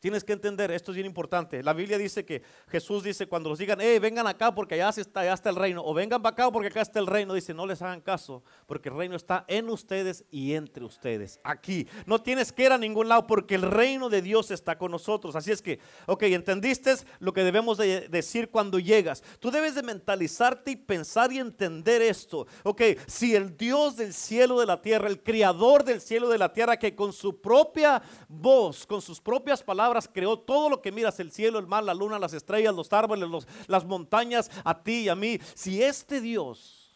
Tienes 0.00 0.24
que 0.24 0.32
entender, 0.32 0.70
esto 0.70 0.92
es 0.92 0.96
bien 0.96 1.06
importante. 1.06 1.62
La 1.62 1.74
Biblia 1.74 1.98
dice 1.98 2.24
que 2.24 2.42
Jesús 2.68 3.04
dice 3.04 3.26
cuando 3.26 3.50
los 3.50 3.58
digan, 3.58 3.78
hey, 3.82 3.98
vengan 3.98 4.26
acá 4.26 4.54
porque 4.54 4.74
allá 4.76 4.88
está, 4.88 5.20
allá 5.20 5.34
está 5.34 5.50
el 5.50 5.56
reino, 5.56 5.82
o 5.84 5.92
vengan 5.92 6.22
para 6.22 6.32
acá 6.32 6.50
porque 6.50 6.68
acá 6.68 6.80
está 6.80 7.00
el 7.00 7.06
reino, 7.06 7.34
dice, 7.34 7.52
no 7.52 7.66
les 7.66 7.82
hagan 7.82 8.00
caso, 8.00 8.42
porque 8.66 8.88
el 8.88 8.96
reino 8.96 9.14
está 9.14 9.44
en 9.46 9.68
ustedes 9.68 10.24
y 10.30 10.54
entre 10.54 10.86
ustedes, 10.86 11.38
aquí. 11.44 11.86
No 12.06 12.22
tienes 12.22 12.50
que 12.50 12.64
ir 12.64 12.72
a 12.72 12.78
ningún 12.78 13.08
lado 13.10 13.26
porque 13.26 13.56
el 13.56 13.62
reino 13.62 14.08
de 14.08 14.22
Dios 14.22 14.50
está 14.50 14.78
con 14.78 14.90
nosotros. 14.90 15.36
Así 15.36 15.52
es 15.52 15.60
que, 15.60 15.78
ok, 16.06 16.22
entendiste 16.22 16.94
lo 17.18 17.34
que 17.34 17.44
debemos 17.44 17.76
de 17.76 18.08
decir 18.08 18.50
cuando 18.50 18.78
llegas. 18.78 19.22
Tú 19.38 19.50
debes 19.50 19.74
de 19.74 19.82
mentalizarte 19.82 20.70
y 20.70 20.76
pensar 20.76 21.30
y 21.30 21.38
entender 21.38 22.00
esto. 22.00 22.46
Ok, 22.62 22.80
si 23.06 23.34
el 23.34 23.54
Dios 23.54 23.96
del 23.96 24.14
cielo 24.14 24.58
de 24.60 24.64
la 24.64 24.80
tierra, 24.80 25.08
el 25.08 25.22
creador 25.22 25.84
del 25.84 26.00
cielo 26.00 26.30
de 26.30 26.38
la 26.38 26.54
tierra, 26.54 26.78
que 26.78 26.94
con 26.96 27.12
su 27.12 27.38
propia 27.38 28.00
voz, 28.28 28.86
con 28.86 29.02
sus 29.02 29.20
propias 29.20 29.62
palabras, 29.62 29.89
creó 30.12 30.38
todo 30.38 30.68
lo 30.68 30.82
que 30.82 30.92
miras, 30.92 31.20
el 31.20 31.32
cielo, 31.32 31.58
el 31.58 31.66
mar, 31.66 31.84
la 31.84 31.94
luna, 31.94 32.18
las 32.18 32.32
estrellas, 32.32 32.74
los 32.74 32.92
árboles, 32.92 33.46
las 33.66 33.84
montañas, 33.84 34.50
a 34.64 34.82
ti 34.82 35.02
y 35.02 35.08
a 35.08 35.14
mí. 35.14 35.38
Si 35.54 35.82
este 35.82 36.20
Dios 36.20 36.94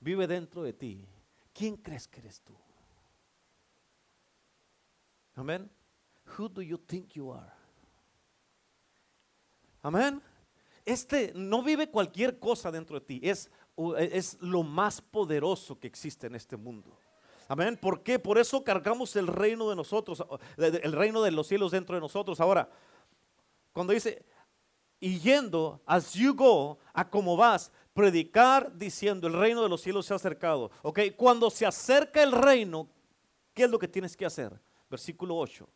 vive 0.00 0.26
dentro 0.26 0.62
de 0.62 0.72
ti, 0.72 1.06
¿quién 1.52 1.76
crees 1.76 2.08
que 2.08 2.20
eres 2.20 2.40
tú? 2.40 2.54
Amén. 5.34 5.70
Who 6.38 6.48
do 6.48 6.62
you 6.62 6.78
think 6.78 7.12
you 7.12 7.32
are? 7.32 7.52
Amén. 9.82 10.20
Este 10.84 11.32
no 11.34 11.62
vive 11.62 11.90
cualquier 11.90 12.38
cosa 12.38 12.70
dentro 12.70 12.98
de 12.98 13.06
ti, 13.06 13.20
es, 13.22 13.50
es 13.98 14.40
lo 14.40 14.62
más 14.62 15.00
poderoso 15.00 15.78
que 15.78 15.86
existe 15.86 16.26
en 16.26 16.34
este 16.34 16.56
mundo. 16.56 16.98
Amén. 17.48 17.76
¿Por 17.76 18.02
qué? 18.02 18.18
Por 18.18 18.38
eso 18.38 18.64
cargamos 18.64 19.14
el 19.16 19.26
reino 19.26 19.68
de 19.70 19.76
nosotros, 19.76 20.24
el 20.56 20.92
reino 20.92 21.22
de 21.22 21.30
los 21.30 21.46
cielos 21.46 21.72
dentro 21.72 21.94
de 21.94 22.00
nosotros. 22.00 22.40
Ahora, 22.40 22.68
cuando 23.72 23.92
dice, 23.92 24.24
y 24.98 25.18
yendo, 25.18 25.80
as 25.86 26.14
you 26.14 26.34
go, 26.34 26.78
a 26.92 27.08
como 27.08 27.36
vas, 27.36 27.70
predicar 27.92 28.76
diciendo, 28.76 29.26
el 29.26 29.34
reino 29.34 29.62
de 29.62 29.68
los 29.68 29.80
cielos 29.80 30.06
se 30.06 30.12
ha 30.12 30.16
acercado. 30.16 30.70
Ok, 30.82 31.00
cuando 31.16 31.50
se 31.50 31.66
acerca 31.66 32.22
el 32.22 32.32
reino, 32.32 32.88
¿qué 33.54 33.64
es 33.64 33.70
lo 33.70 33.78
que 33.78 33.88
tienes 33.88 34.16
que 34.16 34.26
hacer? 34.26 34.52
Versículo 34.90 35.36
8. 35.36 35.68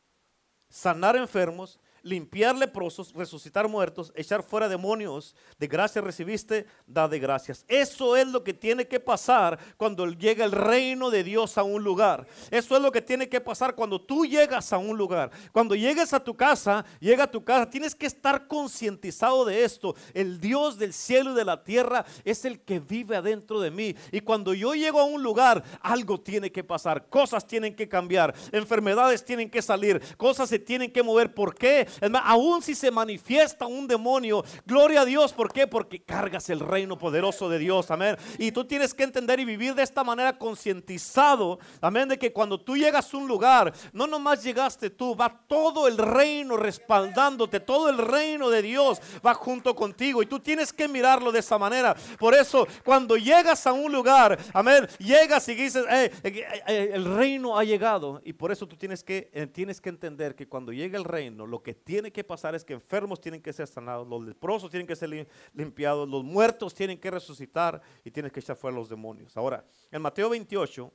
Sanar 0.69 1.17
enfermos, 1.17 1.79
limpiar 2.02 2.57
leprosos, 2.57 3.12
resucitar 3.12 3.69
muertos, 3.69 4.12
echar 4.14 4.42
fuera 4.42 4.69
demonios. 4.69 5.35
De 5.59 5.66
gracia 5.66 6.00
recibiste, 6.00 6.66
da 6.87 7.09
de 7.09 7.19
gracias. 7.19 7.64
Eso 7.69 8.16
es 8.16 8.26
lo 8.26 8.42
que 8.45 8.54
tiene 8.54 8.87
que 8.87 9.00
pasar 9.00 9.59
cuando 9.76 10.07
llega 10.07 10.45
el 10.45 10.52
reino 10.52 11.11
de 11.11 11.25
Dios 11.25 11.59
a 11.59 11.62
un 11.62 11.83
lugar. 11.83 12.26
Eso 12.50 12.76
es 12.76 12.83
lo 12.83 12.92
que 12.92 13.02
tiene 13.02 13.28
que 13.28 13.40
pasar 13.40 13.75
cuando 13.75 14.00
tú 14.00 14.25
llegas 14.25 14.73
a 14.73 14.78
un 14.78 14.97
lugar. 14.97 15.30
Cuando 15.52 15.75
llegues 15.75 16.12
a 16.12 16.23
tu 16.23 16.37
casa, 16.37 16.85
llega 17.00 17.25
a 17.25 17.30
tu 17.30 17.45
casa, 17.45 17.69
tienes 17.69 17.95
que 17.95 18.07
estar 18.07 18.47
concientizado 18.47 19.45
de 19.45 19.64
esto. 19.64 19.95
El 20.14 20.40
Dios 20.40 20.78
del 20.78 20.92
cielo 20.92 21.33
y 21.33 21.35
de 21.35 21.45
la 21.45 21.62
tierra 21.62 22.04
es 22.25 22.45
el 22.45 22.61
que 22.61 22.80
vive 22.80 23.16
adentro 23.16 23.61
de 23.61 23.71
mí. 23.71 23.95
Y 24.12 24.21
cuando 24.21 24.54
yo 24.54 24.75
llego 24.75 25.00
a 25.00 25.04
un 25.04 25.23
lugar, 25.23 25.62
algo 25.80 26.21
tiene 26.21 26.50
que 26.50 26.64
pasar, 26.64 27.09
cosas 27.09 27.47
tienen 27.47 27.75
que 27.75 27.88
cambiar, 27.88 28.35
enfermedades 28.52 29.25
tienen 29.25 29.50
que 29.50 29.62
salir, 29.62 30.00
cosas 30.16 30.49
se 30.49 30.59
tienen 30.59 30.90
que 30.90 31.02
mover. 31.02 31.35
¿Por 31.35 31.54
qué? 31.54 31.87
Aún 32.23 32.62
si 32.62 32.75
se 32.75 32.90
manifiesta 32.90 33.66
un 33.66 33.87
demonio, 33.87 34.44
gloria 34.66 35.02
a 35.02 35.04
Dios, 35.04 35.32
¿por 35.32 35.52
qué? 35.52 35.66
Porque 35.66 36.02
cargas 36.02 36.50
el 36.50 36.61
reino 36.61 36.99
poderoso 36.99 37.49
de 37.49 37.59
Dios, 37.59 37.90
amén. 37.90 38.16
Y 38.38 38.52
tú 38.52 38.64
tienes 38.64 38.94
que 38.94 39.04
entender 39.04 39.40
y 39.40 39.44
vivir 39.44 39.75
de 39.75 39.82
esta 39.82 40.04
manera 40.04 40.38
concientizado, 40.38 41.59
amén, 41.80 42.09
de 42.09 42.18
que 42.18 42.32
cuando 42.32 42.61
tú 42.61 42.76
llegas 42.76 43.12
a 43.12 43.16
un 43.16 43.28
lugar, 43.28 43.73
no 43.92 44.06
nomás 44.06 44.42
llegaste 44.42 44.90
tú, 44.90 45.16
va 45.16 45.40
todo 45.47 45.88
el 45.88 45.99
reino 45.99 46.56
respaldándote, 46.56 47.61
todo 47.61 47.88
el 47.88 47.99
reino 47.99 48.50
de 48.50 48.62
Dios 48.62 49.00
va 49.25 49.35
junto 49.35 49.75
contigo 49.75 50.23
y 50.23 50.26
tú 50.26 50.40
tienes 50.40 50.73
que 50.73 50.88
mirarlo 50.88 51.32
de 51.32 51.40
esa 51.40 51.59
manera. 51.59 51.94
Por 52.18 52.35
eso, 52.35 52.66
cuando 52.85 53.16
llegas 53.16 53.66
a 53.66 53.73
un 53.73 53.92
lugar, 53.92 54.38
amén, 54.52 54.87
llegas 54.99 55.49
y 55.49 55.54
dices, 55.54 55.85
eh, 55.90 56.11
eh, 56.23 56.47
eh, 56.66 56.90
el 56.92 57.04
reino 57.16 57.59
ha 57.59 57.64
llegado 57.64 58.20
y 58.25 58.32
por 58.32 58.52
eso 58.52 58.66
tú 58.66 58.76
tienes 58.76 59.02
que, 59.02 59.50
tienes 59.52 59.80
que 59.80 59.88
entender 59.88 60.35
que 60.35 60.49
cuando 60.49 60.73
llega 60.73 60.99
el 60.99 61.04
reino, 61.04 61.47
lo 61.47 61.62
que 61.62 61.75
tiene 61.85 62.13
que 62.13 62.25
pasar 62.25 62.55
es 62.55 62.65
que 62.65 62.73
enfermos 62.73 63.21
tienen 63.21 63.43
que 63.43 63.53
ser 63.53 63.67
sanados, 63.67 64.07
los 64.07 64.25
leprosos 64.25 64.71
tienen 64.71 64.87
que 64.87 64.97
ser 64.97 65.27
limpiados, 65.53 66.09
los 66.09 66.25
muertos 66.25 66.75
tienen 66.75 66.99
que 66.99 67.11
resucitar 67.11 67.81
y 68.05 68.11
tienes 68.11 68.33
que 68.33 68.41
echar 68.41 68.57
fuera 68.57 68.77
los 68.77 68.89
demonios. 68.89 69.37
Ahora, 69.37 69.65
en 69.91 70.03
Mateo 70.03 70.31
28, 70.31 70.93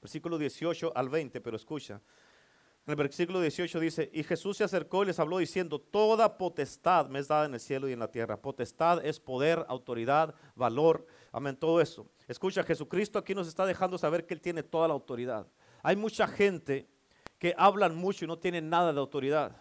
versículo 0.00 0.38
18 0.38 0.92
al 0.94 1.08
20, 1.08 1.40
pero 1.40 1.56
escucha. 1.56 2.00
En 2.88 2.92
el 2.92 2.96
versículo 2.96 3.42
18 3.42 3.80
dice, 3.80 4.10
y 4.14 4.22
Jesús 4.22 4.56
se 4.56 4.64
acercó 4.64 5.02
y 5.02 5.08
les 5.08 5.18
habló 5.18 5.36
diciendo, 5.36 5.78
toda 5.78 6.38
potestad 6.38 7.06
me 7.08 7.18
es 7.18 7.28
dada 7.28 7.44
en 7.44 7.52
el 7.52 7.60
cielo 7.60 7.86
y 7.86 7.92
en 7.92 7.98
la 7.98 8.10
tierra. 8.10 8.40
Potestad 8.40 9.04
es 9.04 9.20
poder, 9.20 9.62
autoridad, 9.68 10.34
valor, 10.54 11.06
amén, 11.30 11.54
todo 11.54 11.82
eso. 11.82 12.06
Escucha, 12.26 12.64
Jesucristo 12.64 13.18
aquí 13.18 13.34
nos 13.34 13.46
está 13.46 13.66
dejando 13.66 13.98
saber 13.98 14.24
que 14.24 14.32
Él 14.32 14.40
tiene 14.40 14.62
toda 14.62 14.88
la 14.88 14.94
autoridad. 14.94 15.46
Hay 15.82 15.96
mucha 15.96 16.26
gente 16.26 16.88
que 17.38 17.54
hablan 17.58 17.94
mucho 17.94 18.24
y 18.24 18.28
no 18.28 18.38
tienen 18.38 18.70
nada 18.70 18.90
de 18.92 18.98
autoridad. 18.98 19.54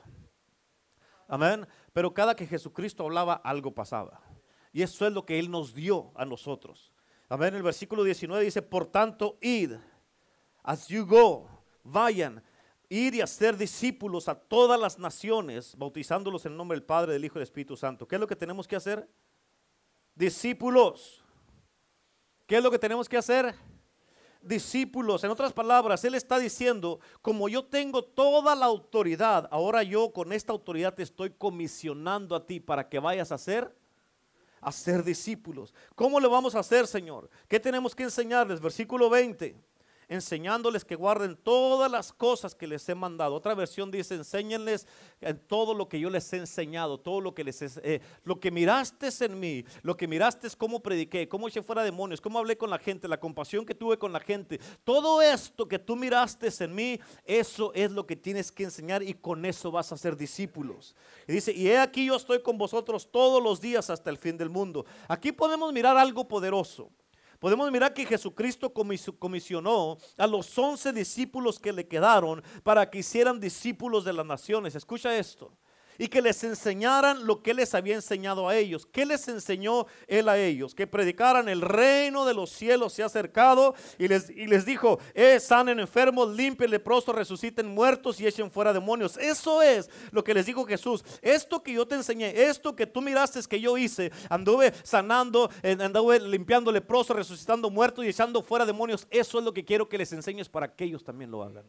Amén. 1.27 1.67
Pero 1.93 2.13
cada 2.13 2.35
que 2.35 2.47
Jesucristo 2.47 3.03
hablaba, 3.03 3.33
algo 3.33 3.73
pasaba. 3.73 4.21
Y 4.71 4.81
eso 4.81 5.05
es 5.07 5.13
lo 5.13 5.25
que 5.25 5.39
Él 5.39 5.49
nos 5.49 5.73
dio 5.73 6.11
a 6.15 6.25
nosotros. 6.25 6.91
Amén. 7.29 7.55
El 7.55 7.63
versículo 7.63 8.03
19 8.03 8.43
dice, 8.43 8.61
por 8.61 8.85
tanto, 8.85 9.37
id, 9.41 9.73
as 10.63 10.87
you 10.87 11.05
go, 11.05 11.49
vayan, 11.83 12.41
ir 12.89 13.15
y 13.15 13.21
hacer 13.21 13.57
discípulos 13.57 14.29
a 14.29 14.35
todas 14.35 14.79
las 14.79 14.97
naciones, 14.97 15.75
bautizándolos 15.77 16.45
en 16.45 16.53
el 16.53 16.57
nombre 16.57 16.77
del 16.77 16.85
Padre, 16.85 17.13
del 17.13 17.25
Hijo 17.25 17.35
y 17.35 17.39
del 17.39 17.43
Espíritu 17.43 17.75
Santo. 17.75 18.07
¿Qué 18.07 18.15
es 18.15 18.21
lo 18.21 18.27
que 18.27 18.35
tenemos 18.35 18.67
que 18.67 18.75
hacer? 18.75 19.09
Discípulos. 20.15 21.23
¿Qué 22.45 22.57
es 22.57 22.63
lo 22.63 22.71
que 22.71 22.79
tenemos 22.79 23.09
que 23.09 23.17
hacer? 23.17 23.53
Discípulos. 24.47 25.23
En 25.23 25.31
otras 25.31 25.53
palabras, 25.53 26.03
Él 26.05 26.15
está 26.15 26.39
diciendo, 26.39 26.99
como 27.21 27.49
yo 27.49 27.65
tengo 27.65 28.03
toda 28.03 28.55
la 28.55 28.65
autoridad, 28.65 29.47
ahora 29.51 29.83
yo 29.83 30.11
con 30.11 30.33
esta 30.33 30.51
autoridad 30.53 30.93
te 30.93 31.03
estoy 31.03 31.31
comisionando 31.31 32.35
a 32.35 32.45
ti 32.45 32.59
para 32.59 32.87
que 32.87 32.99
vayas 32.99 33.31
a 33.31 33.37
ser 33.37 33.75
a 34.59 34.71
ser 34.71 35.03
discípulos. 35.03 35.73
¿Cómo 35.95 36.19
le 36.19 36.27
vamos 36.27 36.55
a 36.55 36.59
hacer, 36.59 36.87
Señor? 36.87 37.29
¿Qué 37.47 37.59
tenemos 37.59 37.95
que 37.95 38.03
enseñarles? 38.03 38.59
Versículo 38.59 39.09
20 39.09 39.55
enseñándoles 40.07 40.85
que 40.85 40.95
guarden 40.95 41.35
todas 41.35 41.91
las 41.91 42.13
cosas 42.13 42.55
que 42.55 42.67
les 42.67 42.87
he 42.89 42.95
mandado. 42.95 43.35
Otra 43.35 43.55
versión 43.55 43.91
dice, 43.91 44.15
enséñenles 44.15 44.87
en 45.21 45.37
todo 45.39 45.73
lo 45.73 45.89
que 45.89 45.99
yo 45.99 46.09
les 46.09 46.31
he 46.33 46.37
enseñado, 46.37 46.99
todo 46.99 47.21
lo 47.21 47.33
que 47.33 47.43
les 47.43 47.61
eh, 47.61 48.01
lo 48.23 48.39
que 48.39 48.51
miraste 48.51 49.09
en 49.21 49.39
mí, 49.39 49.65
lo 49.81 49.97
que 49.97 50.07
miraste 50.07 50.47
es 50.47 50.55
cómo 50.55 50.81
prediqué, 50.81 51.27
cómo 51.27 51.47
eché 51.47 51.61
fuera 51.61 51.83
demonios, 51.83 52.21
cómo 52.21 52.39
hablé 52.39 52.57
con 52.57 52.69
la 52.69 52.77
gente, 52.77 53.07
la 53.07 53.19
compasión 53.19 53.65
que 53.65 53.75
tuve 53.75 53.97
con 53.97 54.13
la 54.13 54.19
gente. 54.19 54.59
Todo 54.83 55.21
esto 55.21 55.67
que 55.67 55.79
tú 55.79 55.95
miraste 55.95 56.47
en 56.59 56.73
mí, 56.73 56.99
eso 57.25 57.73
es 57.73 57.91
lo 57.91 58.05
que 58.05 58.15
tienes 58.15 58.51
que 58.51 58.63
enseñar 58.63 59.03
y 59.03 59.13
con 59.13 59.45
eso 59.45 59.71
vas 59.71 59.91
a 59.91 59.97
ser 59.97 60.15
discípulos. 60.15 60.95
Y 61.27 61.33
dice, 61.33 61.51
y 61.51 61.67
he 61.67 61.77
aquí 61.77 62.05
yo 62.05 62.15
estoy 62.15 62.41
con 62.41 62.57
vosotros 62.57 63.09
todos 63.11 63.43
los 63.43 63.59
días 63.59 63.89
hasta 63.89 64.09
el 64.09 64.17
fin 64.17 64.37
del 64.37 64.49
mundo. 64.49 64.85
Aquí 65.07 65.31
podemos 65.31 65.73
mirar 65.73 65.97
algo 65.97 66.27
poderoso. 66.27 66.89
Podemos 67.39 67.71
mirar 67.71 67.93
que 67.93 68.05
Jesucristo 68.05 68.73
comisionó 68.73 69.97
a 70.17 70.27
los 70.27 70.57
once 70.57 70.91
discípulos 70.91 71.59
que 71.59 71.71
le 71.71 71.87
quedaron 71.87 72.43
para 72.63 72.89
que 72.89 72.99
hicieran 72.99 73.39
discípulos 73.39 74.03
de 74.03 74.13
las 74.13 74.25
naciones. 74.25 74.75
Escucha 74.75 75.15
esto 75.15 75.51
y 75.97 76.07
que 76.07 76.21
les 76.21 76.43
enseñaran 76.43 77.25
lo 77.25 77.41
que 77.41 77.53
les 77.53 77.73
había 77.73 77.95
enseñado 77.95 78.49
a 78.49 78.55
ellos. 78.55 78.85
¿Qué 78.85 79.05
les 79.05 79.27
enseñó 79.27 79.85
él 80.07 80.27
a 80.27 80.37
ellos? 80.37 80.75
Que 80.75 80.87
predicaran 80.87 81.47
el 81.47 81.61
reino 81.61 82.25
de 82.25 82.33
los 82.33 82.49
cielos 82.49 82.93
se 82.93 83.03
ha 83.03 83.05
acercado 83.05 83.75
y 83.97 84.07
les, 84.07 84.29
y 84.29 84.47
les 84.47 84.65
dijo, 84.65 84.99
eh, 85.13 85.39
sanen 85.39 85.79
enfermos, 85.79 86.35
limpien 86.35 86.71
leprosos, 86.71 87.15
resuciten 87.15 87.67
muertos 87.67 88.19
y 88.19 88.27
echen 88.27 88.51
fuera 88.51 88.73
demonios. 88.73 89.17
Eso 89.17 89.61
es 89.61 89.89
lo 90.11 90.23
que 90.23 90.33
les 90.33 90.45
dijo 90.45 90.65
Jesús. 90.65 91.03
Esto 91.21 91.61
que 91.61 91.73
yo 91.73 91.87
te 91.87 91.95
enseñé, 91.95 92.43
esto 92.43 92.75
que 92.75 92.87
tú 92.87 93.01
miraste 93.01 93.37
que 93.45 93.59
yo 93.59 93.77
hice, 93.77 94.11
anduve 94.29 94.73
sanando, 94.83 95.51
anduve 95.63 96.19
limpiando 96.19 96.71
leprosos, 96.71 97.15
resucitando 97.15 97.69
muertos 97.69 98.05
y 98.05 98.07
echando 98.07 98.41
fuera 98.41 98.65
demonios. 98.65 99.05
Eso 99.11 99.37
es 99.37 99.43
lo 99.43 99.53
que 99.53 99.65
quiero 99.65 99.87
que 99.87 99.97
les 99.97 100.11
enseñes 100.13 100.49
para 100.49 100.73
que 100.73 100.85
ellos 100.85 101.03
también 101.03 101.29
lo 101.29 101.43
hagan. 101.43 101.65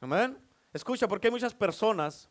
Amén. 0.00 0.47
Escucha, 0.72 1.08
porque 1.08 1.28
hay 1.28 1.32
muchas 1.32 1.54
personas 1.54 2.28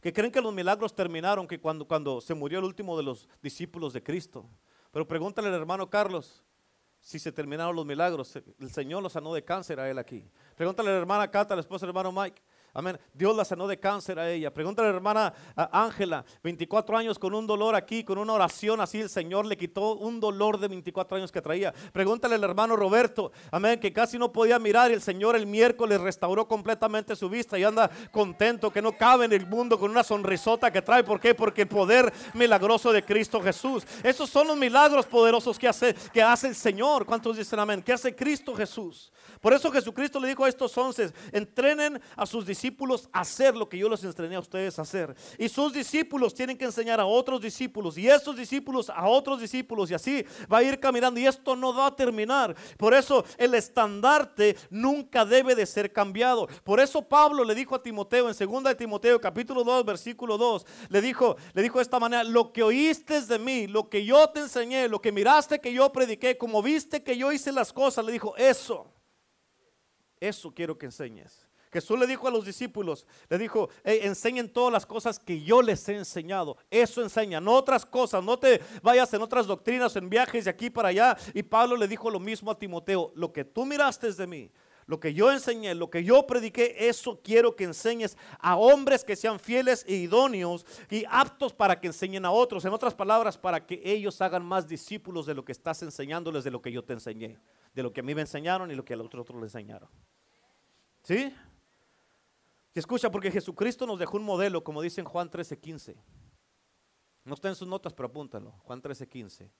que 0.00 0.12
creen 0.12 0.30
que 0.30 0.40
los 0.40 0.52
milagros 0.52 0.94
terminaron 0.94 1.46
que 1.46 1.60
cuando, 1.60 1.86
cuando 1.86 2.20
se 2.20 2.34
murió 2.34 2.58
el 2.58 2.64
último 2.64 2.96
de 2.96 3.02
los 3.02 3.28
discípulos 3.42 3.92
de 3.92 4.02
Cristo. 4.02 4.48
Pero 4.90 5.06
pregúntale 5.06 5.48
al 5.48 5.54
hermano 5.54 5.88
Carlos 5.88 6.44
si 7.00 7.18
se 7.18 7.32
terminaron 7.32 7.74
los 7.74 7.86
milagros. 7.86 8.36
El 8.36 8.70
Señor 8.70 9.02
lo 9.02 9.08
sanó 9.08 9.32
de 9.34 9.44
cáncer 9.44 9.80
a 9.80 9.90
él 9.90 9.98
aquí. 9.98 10.28
Pregúntale 10.56 10.90
a 10.90 10.92
la 10.92 10.98
hermana 10.98 11.30
Cata, 11.30 11.54
la 11.54 11.60
esposa 11.60 11.86
del 11.86 11.90
hermano 11.90 12.12
Mike. 12.12 12.42
Amén. 12.78 12.96
Dios 13.12 13.34
la 13.34 13.44
sanó 13.44 13.66
de 13.66 13.80
cáncer 13.80 14.20
a 14.20 14.30
ella. 14.30 14.54
Pregúntale 14.54 14.86
a 14.86 14.92
la 14.92 14.96
hermana 14.98 15.34
Ángela, 15.72 16.24
24 16.44 16.96
años 16.96 17.18
con 17.18 17.34
un 17.34 17.44
dolor 17.44 17.74
aquí, 17.74 18.04
con 18.04 18.18
una 18.18 18.34
oración 18.34 18.80
así, 18.80 19.00
el 19.00 19.08
Señor 19.08 19.46
le 19.46 19.56
quitó 19.56 19.96
un 19.96 20.20
dolor 20.20 20.60
de 20.60 20.68
24 20.68 21.16
años 21.16 21.32
que 21.32 21.42
traía. 21.42 21.74
Pregúntale 21.92 22.36
al 22.36 22.44
hermano 22.44 22.76
Roberto, 22.76 23.32
amén, 23.50 23.80
que 23.80 23.92
casi 23.92 24.16
no 24.16 24.30
podía 24.30 24.60
mirar 24.60 24.92
y 24.92 24.94
el 24.94 25.02
Señor 25.02 25.34
el 25.34 25.44
miércoles 25.44 26.00
restauró 26.00 26.46
completamente 26.46 27.16
su 27.16 27.28
vista 27.28 27.58
y 27.58 27.64
anda 27.64 27.90
contento, 28.12 28.70
que 28.70 28.80
no 28.80 28.96
cabe 28.96 29.24
en 29.24 29.32
el 29.32 29.44
mundo 29.44 29.76
con 29.76 29.90
una 29.90 30.04
sonrisota 30.04 30.70
que 30.70 30.80
trae. 30.80 31.02
¿Por 31.02 31.18
qué? 31.18 31.34
Porque 31.34 31.62
el 31.62 31.68
poder 31.68 32.12
milagroso 32.34 32.92
de 32.92 33.04
Cristo 33.04 33.40
Jesús. 33.40 33.84
Esos 34.04 34.30
son 34.30 34.46
los 34.46 34.56
milagros 34.56 35.04
poderosos 35.04 35.58
que 35.58 35.66
hace, 35.66 35.96
que 36.12 36.22
hace 36.22 36.46
el 36.46 36.54
Señor. 36.54 37.06
¿Cuántos 37.06 37.38
dicen 37.38 37.58
amén? 37.58 37.82
Que 37.82 37.92
hace 37.92 38.14
Cristo 38.14 38.54
Jesús. 38.54 39.10
Por 39.40 39.52
eso 39.52 39.70
Jesucristo 39.70 40.20
le 40.20 40.28
dijo 40.28 40.44
a 40.44 40.48
estos 40.48 40.76
once, 40.78 41.12
entrenen 41.32 42.00
a 42.16 42.24
sus 42.24 42.46
discípulos 42.46 42.67
a 43.12 43.20
hacer 43.20 43.56
lo 43.56 43.68
que 43.68 43.78
yo 43.78 43.88
les 43.88 44.02
entrené 44.04 44.36
a 44.36 44.40
ustedes 44.40 44.78
a 44.78 44.82
hacer. 44.82 45.14
Y 45.38 45.48
sus 45.48 45.72
discípulos 45.72 46.34
tienen 46.34 46.56
que 46.56 46.64
enseñar 46.64 47.00
a 47.00 47.06
otros 47.06 47.40
discípulos 47.40 47.96
y 47.98 48.08
estos 48.08 48.36
discípulos 48.36 48.90
a 48.90 49.06
otros 49.06 49.40
discípulos 49.40 49.90
y 49.90 49.94
así 49.94 50.24
va 50.52 50.58
a 50.58 50.62
ir 50.62 50.78
caminando 50.78 51.20
y 51.20 51.26
esto 51.26 51.56
no 51.56 51.74
va 51.74 51.86
a 51.86 51.96
terminar. 51.96 52.54
Por 52.76 52.94
eso 52.94 53.24
el 53.36 53.54
estandarte 53.54 54.56
nunca 54.70 55.24
debe 55.24 55.54
de 55.54 55.66
ser 55.66 55.92
cambiado. 55.92 56.48
Por 56.64 56.80
eso 56.80 57.02
Pablo 57.02 57.44
le 57.44 57.54
dijo 57.54 57.74
a 57.74 57.82
Timoteo 57.82 58.28
en 58.28 58.36
2 58.36 58.64
de 58.64 58.74
Timoteo 58.74 59.20
capítulo 59.20 59.64
2 59.64 59.84
versículo 59.84 60.36
2, 60.36 60.66
le 60.88 61.00
dijo, 61.00 61.36
le 61.54 61.62
dijo 61.62 61.78
de 61.78 61.82
esta 61.82 61.98
manera, 61.98 62.24
lo 62.24 62.52
que 62.52 62.62
oíste 62.62 63.20
de 63.22 63.38
mí, 63.38 63.66
lo 63.66 63.88
que 63.88 64.04
yo 64.04 64.28
te 64.30 64.40
enseñé, 64.40 64.88
lo 64.88 65.00
que 65.00 65.12
miraste 65.12 65.60
que 65.60 65.72
yo 65.72 65.90
prediqué, 65.92 66.36
como 66.36 66.62
viste 66.62 67.02
que 67.02 67.16
yo 67.16 67.32
hice 67.32 67.52
las 67.52 67.72
cosas, 67.72 68.04
le 68.04 68.12
dijo, 68.12 68.36
eso 68.36 68.92
eso 70.20 70.52
quiero 70.52 70.76
que 70.76 70.86
enseñes. 70.86 71.47
Jesús 71.72 71.98
le 71.98 72.06
dijo 72.06 72.26
a 72.26 72.30
los 72.30 72.44
discípulos, 72.44 73.06
le 73.28 73.38
dijo, 73.38 73.68
enseñen 73.84 74.52
todas 74.52 74.72
las 74.72 74.86
cosas 74.86 75.18
que 75.18 75.42
yo 75.42 75.62
les 75.62 75.88
he 75.88 75.96
enseñado. 75.96 76.56
Eso 76.70 77.02
enseña, 77.02 77.40
no 77.40 77.54
otras 77.54 77.84
cosas, 77.84 78.24
no 78.24 78.38
te 78.38 78.60
vayas 78.82 79.12
en 79.14 79.22
otras 79.22 79.46
doctrinas, 79.46 79.94
en 79.96 80.08
viajes 80.08 80.44
de 80.44 80.50
aquí 80.50 80.70
para 80.70 80.88
allá. 80.88 81.16
Y 81.34 81.42
Pablo 81.42 81.76
le 81.76 81.88
dijo 81.88 82.10
lo 82.10 82.20
mismo 82.20 82.50
a 82.50 82.58
Timoteo, 82.58 83.12
lo 83.14 83.32
que 83.32 83.44
tú 83.44 83.64
miraste 83.64 84.08
de 84.12 84.26
mí, 84.26 84.50
lo 84.86 84.98
que 84.98 85.12
yo 85.12 85.30
enseñé, 85.30 85.74
lo 85.74 85.90
que 85.90 86.02
yo 86.02 86.26
prediqué, 86.26 86.88
eso 86.88 87.20
quiero 87.22 87.54
que 87.54 87.64
enseñes 87.64 88.16
a 88.38 88.56
hombres 88.56 89.04
que 89.04 89.16
sean 89.16 89.38
fieles 89.38 89.84
e 89.86 89.94
idóneos 89.96 90.64
y 90.90 91.04
aptos 91.10 91.52
para 91.52 91.78
que 91.78 91.88
enseñen 91.88 92.24
a 92.24 92.30
otros. 92.30 92.64
En 92.64 92.72
otras 92.72 92.94
palabras, 92.94 93.36
para 93.36 93.66
que 93.66 93.82
ellos 93.84 94.20
hagan 94.22 94.44
más 94.44 94.66
discípulos 94.66 95.26
de 95.26 95.34
lo 95.34 95.44
que 95.44 95.52
estás 95.52 95.82
enseñándoles, 95.82 96.42
de 96.42 96.50
lo 96.50 96.62
que 96.62 96.72
yo 96.72 96.82
te 96.82 96.94
enseñé, 96.94 97.38
de 97.74 97.82
lo 97.82 97.92
que 97.92 98.00
a 98.00 98.02
mí 98.02 98.14
me 98.14 98.22
enseñaron 98.22 98.70
y 98.70 98.74
lo 98.74 98.84
que 98.84 98.94
a 98.94 98.96
los 98.96 99.06
otros 99.06 99.36
le 99.36 99.44
enseñaron. 99.44 99.90
¿Sí? 101.02 101.34
Y 102.74 102.78
escucha, 102.78 103.10
porque 103.10 103.30
Jesucristo 103.30 103.86
nos 103.86 103.98
dejó 103.98 104.16
un 104.16 104.24
modelo, 104.24 104.62
como 104.62 104.82
dice 104.82 105.00
en 105.00 105.06
Juan 105.06 105.30
13:15. 105.30 105.96
No 107.24 107.34
está 107.34 107.48
en 107.48 107.54
sus 107.54 107.68
notas, 107.68 107.92
pero 107.92 108.08
apúntalo. 108.08 108.52
Juan 108.62 108.82
13:15. 108.82 109.50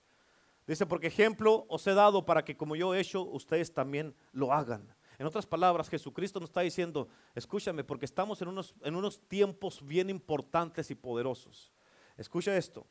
Dice, 0.67 0.85
porque 0.85 1.07
ejemplo 1.07 1.65
os 1.67 1.85
he 1.87 1.93
dado 1.93 2.25
para 2.25 2.45
que 2.45 2.55
como 2.55 2.75
yo 2.75 2.93
he 2.93 2.99
hecho, 2.99 3.23
ustedes 3.23 3.73
también 3.73 4.15
lo 4.31 4.53
hagan. 4.53 4.93
En 5.17 5.25
otras 5.25 5.45
palabras, 5.45 5.89
Jesucristo 5.89 6.39
nos 6.39 6.49
está 6.49 6.61
diciendo, 6.61 7.09
escúchame, 7.33 7.83
porque 7.83 8.05
estamos 8.05 8.41
en 8.41 8.47
unos, 8.49 8.75
en 8.83 8.95
unos 8.95 9.19
tiempos 9.27 9.85
bien 9.85 10.09
importantes 10.09 10.91
y 10.91 10.95
poderosos. 10.95 11.73
Escucha 12.17 12.55
esto. 12.55 12.85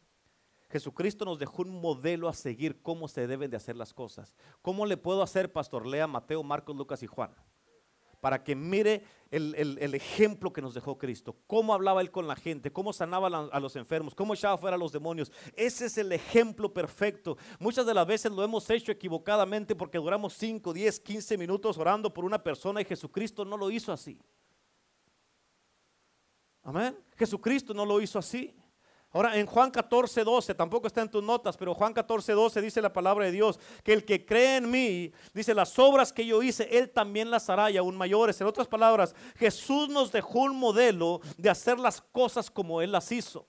Jesucristo 0.70 1.24
nos 1.24 1.38
dejó 1.38 1.62
un 1.62 1.80
modelo 1.80 2.28
a 2.28 2.34
seguir 2.34 2.82
cómo 2.82 3.08
se 3.08 3.26
deben 3.26 3.50
de 3.50 3.56
hacer 3.56 3.76
las 3.76 3.94
cosas. 3.94 4.34
¿Cómo 4.60 4.84
le 4.84 4.96
puedo 4.96 5.22
hacer, 5.22 5.52
pastor? 5.52 5.86
Lea 5.86 6.06
Mateo, 6.06 6.42
Marcos, 6.42 6.76
Lucas 6.76 7.02
y 7.02 7.06
Juan 7.06 7.34
para 8.20 8.42
que 8.42 8.54
mire 8.54 9.04
el, 9.30 9.94
ejemplo 9.94 10.52
que 10.52 10.62
nos 10.62 10.74
dejó 10.74 10.98
Cristo, 10.98 11.36
cómo 11.46 11.74
hablaba 11.74 12.00
Él 12.00 12.10
con 12.10 12.26
la 12.26 12.36
gente, 12.36 12.72
cómo 12.72 12.92
sanaba 12.92 13.28
a 13.28 13.60
los 13.60 13.76
enfermos, 13.76 14.14
cómo 14.14 14.34
echaba 14.34 14.56
fuera 14.56 14.76
a 14.76 14.78
los 14.78 14.92
demonios. 14.92 15.30
Ese 15.54 15.86
es 15.86 15.98
el 15.98 16.12
ejemplo 16.12 16.72
perfecto. 16.72 17.36
Muchas 17.58 17.86
de 17.86 17.94
las 17.94 18.06
veces 18.06 18.32
lo 18.32 18.42
hemos 18.42 18.68
hecho 18.70 18.90
equivocadamente 18.90 19.74
porque 19.74 19.98
duramos 19.98 20.34
5, 20.34 20.72
10, 20.72 21.00
15 21.00 21.38
minutos 21.38 21.78
orando 21.78 22.12
por 22.12 22.24
una 22.24 22.42
persona 22.42 22.80
y 22.80 22.84
Jesucristo 22.84 23.44
no 23.44 23.56
lo 23.56 23.70
hizo 23.70 23.92
así. 23.92 24.18
Amén. 26.62 26.98
Jesucristo 27.16 27.72
no 27.74 27.84
lo 27.84 28.00
hizo 28.00 28.18
así. 28.18 28.54
Ahora 29.10 29.36
en 29.38 29.46
Juan 29.46 29.70
14, 29.70 30.22
12, 30.22 30.54
tampoco 30.54 30.86
está 30.86 31.00
en 31.00 31.10
tus 31.10 31.24
notas, 31.24 31.56
pero 31.56 31.74
Juan 31.74 31.94
14, 31.94 32.32
12 32.32 32.60
dice 32.60 32.82
la 32.82 32.92
palabra 32.92 33.24
de 33.24 33.32
Dios, 33.32 33.58
que 33.82 33.94
el 33.94 34.04
que 34.04 34.26
cree 34.26 34.56
en 34.56 34.70
mí, 34.70 35.12
dice, 35.32 35.54
las 35.54 35.78
obras 35.78 36.12
que 36.12 36.26
yo 36.26 36.42
hice, 36.42 36.68
él 36.70 36.90
también 36.90 37.30
las 37.30 37.48
hará 37.48 37.70
y 37.70 37.78
aún 37.78 37.96
mayores. 37.96 38.38
En 38.40 38.46
otras 38.46 38.68
palabras, 38.68 39.14
Jesús 39.36 39.88
nos 39.88 40.12
dejó 40.12 40.40
un 40.40 40.56
modelo 40.56 41.22
de 41.38 41.48
hacer 41.48 41.78
las 41.78 42.02
cosas 42.02 42.50
como 42.50 42.82
él 42.82 42.92
las 42.92 43.10
hizo. 43.10 43.46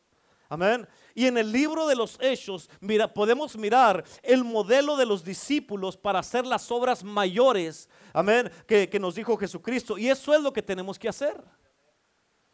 Amén. 0.47 0.87
Y 1.13 1.27
en 1.27 1.37
el 1.37 1.51
libro 1.51 1.87
de 1.87 1.95
los 1.95 2.17
Hechos, 2.21 2.69
mira, 2.79 3.13
podemos 3.13 3.57
mirar 3.57 4.03
el 4.23 4.45
modelo 4.45 4.95
de 4.95 5.05
los 5.05 5.23
discípulos 5.25 5.97
para 5.97 6.19
hacer 6.19 6.45
las 6.45 6.71
obras 6.71 7.03
mayores, 7.03 7.89
amén, 8.13 8.49
que, 8.65 8.89
que 8.89 8.99
nos 8.99 9.13
dijo 9.13 9.37
Jesucristo. 9.37 9.97
Y 9.97 10.09
eso 10.09 10.33
es 10.33 10.41
lo 10.41 10.53
que 10.53 10.63
tenemos 10.63 10.97
que 10.97 11.09
hacer. 11.09 11.39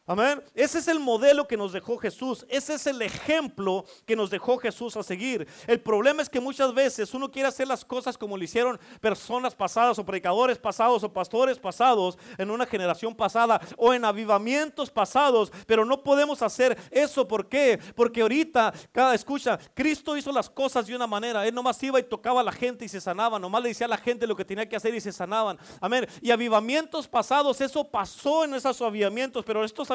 Amén. 0.08 0.40
Ese 0.54 0.78
es 0.78 0.88
el 0.88 1.00
modelo 1.00 1.48
que 1.48 1.58
nos 1.58 1.74
dejó 1.74 1.98
Jesús. 1.98 2.46
Ese 2.48 2.76
es 2.76 2.86
el 2.86 3.02
ejemplo 3.02 3.86
que 4.06 4.16
nos 4.16 4.30
dejó 4.30 4.60
Jesús 4.60 4.96
a 4.98 5.02
seguir. 5.02 5.48
El 5.66 5.82
problema 5.82 6.22
es 6.22 6.30
que 6.30 6.40
muchas 6.40 6.76
veces 6.76 7.12
uno 7.16 7.32
quiere 7.32 7.48
hacer 7.48 7.68
las 7.68 7.84
cosas 7.84 8.16
como 8.16 8.38
lo 8.38 8.44
hicieron 8.44 8.80
personas 9.02 9.56
pasadas 9.56 9.98
o 9.98 10.06
predicadores 10.06 10.60
pasados 10.60 11.04
o 11.04 11.12
pastores 11.12 11.58
pasados 11.58 12.20
en 12.38 12.52
una 12.52 12.68
generación 12.68 13.16
pasada 13.16 13.60
o 13.78 13.96
en 13.96 14.06
avivamientos 14.06 14.92
pasados, 14.92 15.52
pero 15.66 15.84
no 15.84 16.04
podemos 16.04 16.44
hacer 16.44 16.78
eso. 16.92 17.28
¿Por 17.28 17.50
qué? 17.50 17.80
Porque 17.96 18.22
ahorita, 18.22 18.74
cada 18.92 19.16
escucha, 19.16 19.58
Cristo 19.74 20.16
hizo 20.16 20.32
las 20.32 20.52
cosas 20.52 20.86
de 20.86 20.96
una 20.96 21.08
manera. 21.08 21.48
Él 21.48 21.56
nomás 21.56 21.82
iba 21.82 22.00
y 22.00 22.04
tocaba 22.04 22.42
a 22.42 22.44
la 22.44 22.52
gente 22.52 22.86
y 22.86 22.90
se 22.90 23.02
sanaba. 23.02 23.40
Nomás 23.40 23.64
le 23.64 23.70
decía 23.70 23.88
a 23.88 23.90
la 23.90 23.98
gente 23.98 24.28
lo 24.28 24.36
que 24.36 24.46
tenía 24.46 24.70
que 24.70 24.76
hacer 24.76 24.94
y 24.94 25.02
se 25.02 25.12
sanaban. 25.12 25.58
Amén. 25.82 26.08
Y 26.22 26.30
avivamientos 26.30 27.08
pasados, 27.08 27.60
eso 27.60 27.84
pasó 27.84 28.44
en 28.44 28.54
esos 28.54 28.80
avivamientos, 28.84 29.44
pero 29.44 29.66
estos 29.66 29.95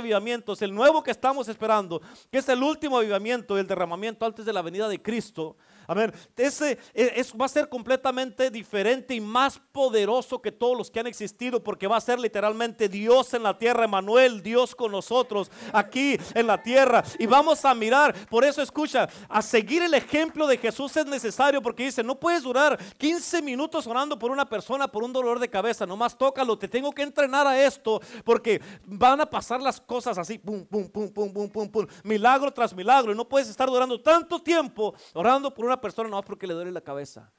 el 0.62 0.74
nuevo 0.74 1.02
que 1.02 1.10
estamos 1.10 1.48
esperando, 1.48 2.00
que 2.30 2.38
es 2.38 2.48
el 2.48 2.62
último 2.62 2.98
avivamiento, 2.98 3.58
el 3.58 3.66
derramamiento 3.66 4.26
antes 4.26 4.44
de 4.44 4.52
la 4.52 4.62
venida 4.62 4.88
de 4.88 5.00
Cristo, 5.00 5.56
Amén. 5.90 6.12
Ese 6.36 6.78
e, 6.94 7.14
es, 7.16 7.32
va 7.32 7.46
a 7.46 7.48
ser 7.48 7.68
completamente 7.68 8.48
diferente 8.48 9.12
y 9.12 9.20
más 9.20 9.58
poderoso 9.72 10.40
que 10.40 10.52
todos 10.52 10.78
los 10.78 10.88
que 10.88 11.00
han 11.00 11.08
existido 11.08 11.64
porque 11.64 11.88
va 11.88 11.96
a 11.96 12.00
ser 12.00 12.20
literalmente 12.20 12.88
Dios 12.88 13.34
en 13.34 13.42
la 13.42 13.58
tierra, 13.58 13.86
Emanuel, 13.86 14.40
Dios 14.40 14.76
con 14.76 14.92
nosotros 14.92 15.50
aquí 15.72 16.16
en 16.32 16.46
la 16.46 16.62
tierra. 16.62 17.02
Y 17.18 17.26
vamos 17.26 17.64
a 17.64 17.74
mirar, 17.74 18.14
por 18.28 18.44
eso 18.44 18.62
escucha, 18.62 19.08
a 19.28 19.42
seguir 19.42 19.82
el 19.82 19.94
ejemplo 19.94 20.46
de 20.46 20.58
Jesús 20.58 20.96
es 20.96 21.06
necesario 21.06 21.60
porque 21.60 21.86
dice, 21.86 22.04
no 22.04 22.20
puedes 22.20 22.44
durar 22.44 22.78
15 22.96 23.42
minutos 23.42 23.84
orando 23.88 24.16
por 24.16 24.30
una 24.30 24.48
persona 24.48 24.86
por 24.86 25.02
un 25.02 25.12
dolor 25.12 25.40
de 25.40 25.50
cabeza, 25.50 25.86
nomás 25.86 26.16
tócalo, 26.16 26.56
te 26.56 26.68
tengo 26.68 26.92
que 26.92 27.02
entrenar 27.02 27.48
a 27.48 27.60
esto 27.60 28.00
porque 28.24 28.62
van 28.84 29.20
a 29.20 29.26
pasar 29.26 29.60
las 29.60 29.80
cosas 29.80 30.16
así, 30.18 30.38
pum, 30.38 30.64
pum, 30.66 30.88
pum, 30.88 31.08
pum, 31.08 31.32
pum, 31.32 31.48
pum, 31.50 31.68
pum, 31.68 31.86
milagro 32.04 32.52
tras 32.52 32.72
milagro. 32.72 33.10
Y 33.10 33.16
no 33.16 33.28
puedes 33.28 33.48
estar 33.48 33.68
durando 33.68 34.00
tanto 34.00 34.38
tiempo 34.38 34.94
orando 35.14 35.52
por 35.52 35.64
una 35.64 35.79
persona 35.80 36.08
no 36.08 36.22
porque 36.22 36.46
le 36.46 36.54
duele 36.54 36.70
la 36.70 36.80
cabeza. 36.80 37.32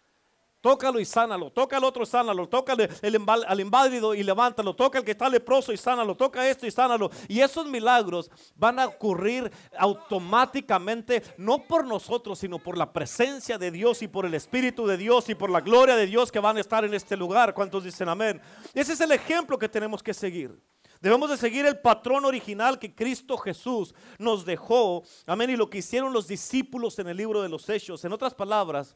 Tócalo 0.62 1.00
y 1.00 1.06
sánalo. 1.06 1.52
Toca 1.52 1.78
al 1.78 1.84
otro, 1.84 2.06
sánalo. 2.06 2.48
Toca 2.48 2.74
al 2.74 3.60
inválido 3.60 4.14
y 4.14 4.22
levántalo. 4.22 4.76
Toca 4.76 5.00
al 5.00 5.04
que 5.04 5.12
está 5.12 5.28
leproso 5.28 5.74
y 5.74 5.78
sánalo. 5.78 6.16
Toca 6.16 6.48
esto 6.48 6.68
y 6.68 6.72
sánalo. 6.72 7.10
Y 7.28 7.40
esos 7.40 7.66
milagros 7.66 8.30
van 8.56 8.78
a 8.78 8.86
ocurrir 8.86 9.52
automáticamente, 9.76 11.24
no 11.38 11.64
por 11.64 11.88
nosotros, 11.88 12.38
sino 12.38 12.60
por 12.60 12.78
la 12.78 12.94
presencia 12.94 13.58
de 13.58 13.72
Dios 13.72 14.04
y 14.04 14.08
por 14.08 14.28
el 14.28 14.36
Espíritu 14.36 14.86
de 14.86 14.98
Dios 14.98 15.30
y 15.30 15.36
por 15.36 15.50
la 15.50 15.62
gloria 15.62 15.96
de 15.96 16.06
Dios 16.06 16.32
que 16.32 16.40
van 16.40 16.58
a 16.58 16.62
estar 16.62 16.86
en 16.86 16.94
este 16.94 17.18
lugar. 17.18 17.56
¿Cuántos 17.56 17.84
dicen 17.84 18.08
amén? 18.08 18.40
Ese 18.76 18.94
es 18.94 19.02
el 19.02 19.12
ejemplo 19.14 19.58
que 19.58 19.68
tenemos 19.68 20.04
que 20.04 20.14
seguir. 20.14 20.56
Debemos 21.02 21.32
de 21.32 21.38
seguir 21.38 21.66
el 21.66 21.80
patrón 21.80 22.26
original 22.26 22.78
que 22.78 22.94
Cristo 22.94 23.36
Jesús 23.38 23.96
nos 24.20 24.46
dejó. 24.46 25.04
Amén. 25.26 25.50
Y 25.50 25.56
lo 25.56 25.68
que 25.68 25.80
hicieron 25.80 26.14
los 26.14 26.28
discípulos 26.28 27.00
en 27.00 27.08
el 27.08 27.18
libro 27.18 27.42
de 27.42 27.50
los 27.50 27.68
Hechos. 27.68 28.06
En 28.06 28.14
otras 28.14 28.36
palabras, 28.36 28.96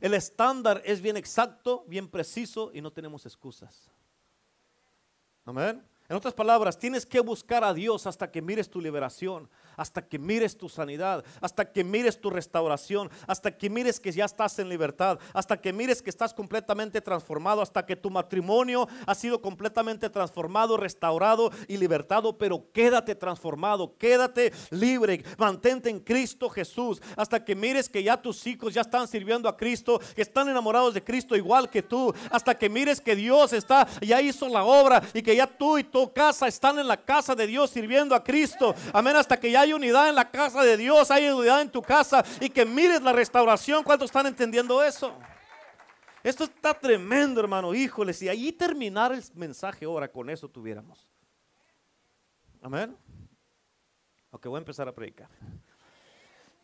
el 0.00 0.12
estándar 0.12 0.82
es 0.84 1.00
bien 1.00 1.16
exacto, 1.16 1.84
bien 1.88 2.08
preciso 2.08 2.70
y 2.74 2.82
no 2.82 2.92
tenemos 2.92 3.24
excusas. 3.24 3.90
Amén. 5.46 5.82
En 6.10 6.16
otras 6.16 6.34
palabras, 6.34 6.78
tienes 6.78 7.06
que 7.06 7.20
buscar 7.20 7.64
a 7.64 7.72
Dios 7.72 8.06
hasta 8.06 8.30
que 8.30 8.42
mires 8.42 8.68
tu 8.68 8.80
liberación, 8.80 9.48
hasta 9.78 10.06
que 10.06 10.18
mires 10.18 10.58
tu 10.58 10.68
sanidad, 10.68 11.24
hasta 11.40 11.72
que 11.72 11.82
mires 11.82 12.20
tu 12.20 12.28
restauración, 12.28 13.10
hasta 13.26 13.56
que 13.56 13.70
mires 13.70 13.98
que 13.98 14.12
ya 14.12 14.26
estás 14.26 14.58
en 14.58 14.68
libertad, 14.68 15.18
hasta 15.32 15.58
que 15.58 15.72
mires 15.72 16.02
que 16.02 16.10
estás 16.10 16.34
completamente 16.34 17.00
transformado, 17.00 17.62
hasta 17.62 17.86
que 17.86 17.96
tu 17.96 18.10
matrimonio 18.10 18.86
ha 19.06 19.14
sido 19.14 19.40
completamente 19.40 20.10
transformado, 20.10 20.76
restaurado 20.76 21.50
y 21.66 21.78
libertado. 21.78 22.36
Pero 22.36 22.70
quédate 22.72 23.14
transformado, 23.14 23.96
quédate 23.96 24.52
libre, 24.70 25.24
mantente 25.38 25.88
en 25.88 26.00
Cristo 26.00 26.50
Jesús, 26.50 27.00
hasta 27.16 27.42
que 27.44 27.54
mires 27.54 27.88
que 27.88 28.02
ya 28.02 28.20
tus 28.20 28.46
hijos 28.46 28.74
ya 28.74 28.82
están 28.82 29.08
sirviendo 29.08 29.48
a 29.48 29.56
Cristo, 29.56 30.00
que 30.14 30.22
están 30.22 30.48
enamorados 30.48 30.92
de 30.92 31.04
Cristo 31.04 31.36
igual 31.36 31.70
que 31.70 31.82
tú, 31.82 32.12
hasta 32.30 32.56
que 32.56 32.68
mires 32.68 33.00
que 33.00 33.14
Dios 33.14 33.52
está, 33.52 33.86
ya 34.00 34.20
hizo 34.20 34.48
la 34.48 34.64
obra 34.64 35.02
y 35.14 35.22
que 35.22 35.36
ya 35.36 35.46
tú 35.46 35.78
y 35.78 35.84
tú 35.84 36.12
casa 36.12 36.48
están 36.48 36.78
en 36.78 36.88
la 36.88 36.96
casa 36.96 37.34
de 37.34 37.46
Dios 37.46 37.70
sirviendo 37.70 38.14
a 38.14 38.24
Cristo. 38.24 38.74
Amén. 38.92 39.16
Hasta 39.16 39.38
que 39.38 39.50
ya 39.50 39.64
hay 39.68 39.74
unidad 39.74 40.08
en 40.08 40.14
la 40.14 40.30
casa 40.30 40.62
de 40.62 40.76
Dios, 40.76 41.10
hay 41.10 41.28
unidad 41.28 41.60
en 41.60 41.70
tu 41.70 41.82
casa 41.82 42.24
y 42.40 42.48
que 42.48 42.64
mires 42.64 43.02
la 43.02 43.12
restauración. 43.12 43.84
¿Cuántos 43.84 44.06
están 44.06 44.26
entendiendo 44.26 44.82
eso? 44.82 45.14
Esto 46.22 46.44
está 46.44 46.72
tremendo, 46.74 47.40
hermano. 47.40 47.74
Híjoles, 47.74 48.22
y 48.22 48.28
ahí 48.28 48.50
terminar 48.52 49.12
el 49.12 49.22
mensaje 49.34 49.84
ahora, 49.84 50.10
con 50.10 50.30
eso 50.30 50.48
tuviéramos. 50.48 51.06
Amén. 52.62 52.96
Ok, 54.30 54.46
voy 54.46 54.56
a 54.56 54.58
empezar 54.58 54.88
a 54.88 54.94
predicar. 54.94 55.28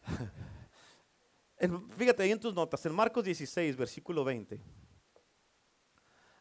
fíjate 1.97 2.23
ahí 2.23 2.31
en 2.31 2.41
tus 2.41 2.55
notas, 2.55 2.85
en 2.85 2.95
Marcos 2.95 3.25
16, 3.25 3.77
versículo 3.77 4.25
20. 4.25 4.61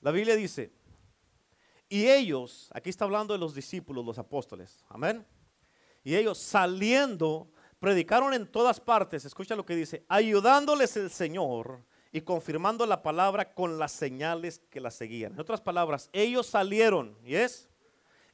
La 0.02 0.12
Biblia 0.12 0.36
dice, 0.36 0.74
y 1.88 2.08
ellos, 2.08 2.70
aquí 2.74 2.90
está 2.90 3.06
hablando 3.06 3.34
de 3.34 3.40
los 3.40 3.54
discípulos, 3.54 4.06
los 4.06 4.18
apóstoles, 4.18 4.84
amén. 4.90 5.26
Y 6.04 6.16
ellos 6.16 6.38
saliendo, 6.38 7.48
predicaron 7.80 8.34
en 8.34 8.48
todas 8.48 8.80
partes, 8.80 9.26
escucha 9.26 9.56
lo 9.56 9.66
que 9.66 9.76
dice, 9.76 10.04
ayudándoles 10.08 10.98
el 10.98 11.10
Señor 11.10 11.82
y 12.12 12.22
confirmando 12.22 12.86
la 12.86 13.02
palabra 13.02 13.54
con 13.54 13.80
las 13.80 13.92
señales 13.92 14.62
que 14.70 14.80
la 14.80 14.92
seguían. 14.92 15.34
En 15.34 15.40
otras 15.40 15.62
palabras, 15.62 16.10
ellos 16.14 16.46
salieron, 16.48 17.18
¿y 17.24 17.36
es? 17.36 17.70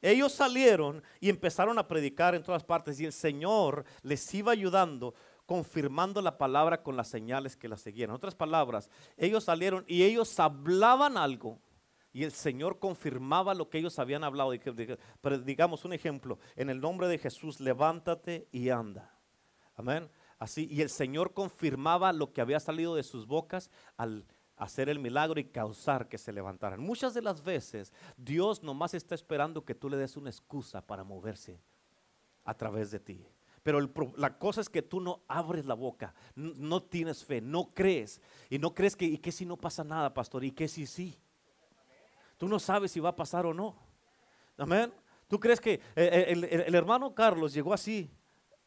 Ellos 0.02 0.32
salieron 0.32 1.02
y 1.20 1.28
empezaron 1.28 1.78
a 1.78 1.86
predicar 1.86 2.34
en 2.34 2.42
todas 2.42 2.64
partes 2.64 2.98
y 3.00 3.04
el 3.04 3.12
Señor 3.12 3.84
les 4.02 4.32
iba 4.34 4.52
ayudando 4.52 5.14
confirmando 5.50 6.22
la 6.22 6.38
palabra 6.38 6.80
con 6.80 6.96
las 6.96 7.08
señales 7.08 7.56
que 7.56 7.66
la 7.68 7.76
seguían. 7.76 8.10
En 8.10 8.14
otras 8.14 8.36
palabras, 8.36 8.88
ellos 9.16 9.42
salieron 9.42 9.84
y 9.88 10.04
ellos 10.04 10.38
hablaban 10.38 11.16
algo 11.16 11.58
y 12.12 12.24
el 12.24 12.32
Señor 12.32 12.78
confirmaba 12.78 13.54
lo 13.54 13.68
que 13.70 13.78
ellos 13.78 13.98
habían 13.98 14.24
hablado. 14.24 14.52
Pero 15.20 15.38
digamos 15.38 15.84
un 15.84 15.92
ejemplo, 15.92 16.38
en 16.56 16.70
el 16.70 16.80
nombre 16.80 17.08
de 17.08 17.18
Jesús, 17.18 17.60
levántate 17.60 18.48
y 18.50 18.70
anda. 18.70 19.14
Amén. 19.76 20.10
Así, 20.38 20.66
y 20.70 20.80
el 20.80 20.90
Señor 20.90 21.34
confirmaba 21.34 22.12
lo 22.12 22.32
que 22.32 22.40
había 22.40 22.60
salido 22.60 22.94
de 22.94 23.02
sus 23.02 23.26
bocas 23.26 23.70
al 23.96 24.26
hacer 24.56 24.88
el 24.88 24.98
milagro 24.98 25.38
y 25.40 25.44
causar 25.44 26.08
que 26.08 26.18
se 26.18 26.32
levantaran. 26.32 26.80
Muchas 26.80 27.14
de 27.14 27.22
las 27.22 27.42
veces 27.42 27.92
Dios 28.16 28.62
nomás 28.62 28.94
está 28.94 29.14
esperando 29.14 29.64
que 29.64 29.74
tú 29.74 29.88
le 29.88 29.96
des 29.96 30.16
una 30.16 30.30
excusa 30.30 30.86
para 30.86 31.04
moverse 31.04 31.60
a 32.44 32.54
través 32.54 32.90
de 32.90 33.00
ti. 33.00 33.26
Pero 33.62 33.80
la 34.16 34.38
cosa 34.38 34.62
es 34.62 34.70
que 34.70 34.82
tú 34.82 35.00
no 35.00 35.22
abres 35.28 35.66
la 35.66 35.74
boca, 35.74 36.14
no, 36.34 36.52
no, 36.56 36.82
tienes 36.82 37.24
fe, 37.24 37.40
no 37.40 37.74
crees. 37.74 38.20
Y 38.48 38.58
no 38.58 38.74
crees 38.74 38.96
que, 38.96 39.04
¿y 39.04 39.18
qué 39.18 39.30
si 39.30 39.44
no 39.44 39.56
pasa 39.56 39.84
nada, 39.84 40.12
pastor? 40.14 40.44
¿Y 40.44 40.52
qué 40.52 40.66
si 40.66 40.86
sí? 40.86 41.18
Tú 42.40 42.48
no 42.48 42.58
sabes 42.58 42.90
si 42.90 43.00
va 43.00 43.10
a 43.10 43.16
pasar 43.16 43.44
o 43.44 43.52
no. 43.52 43.76
Amén. 44.56 44.90
¿Tú 45.28 45.38
crees 45.38 45.60
que 45.60 45.74
eh, 45.74 45.80
eh, 45.94 46.64
el, 46.66 46.74
hermano 46.74 47.14
Carlos 47.14 47.52
llegó 47.52 47.74
así 47.74 48.10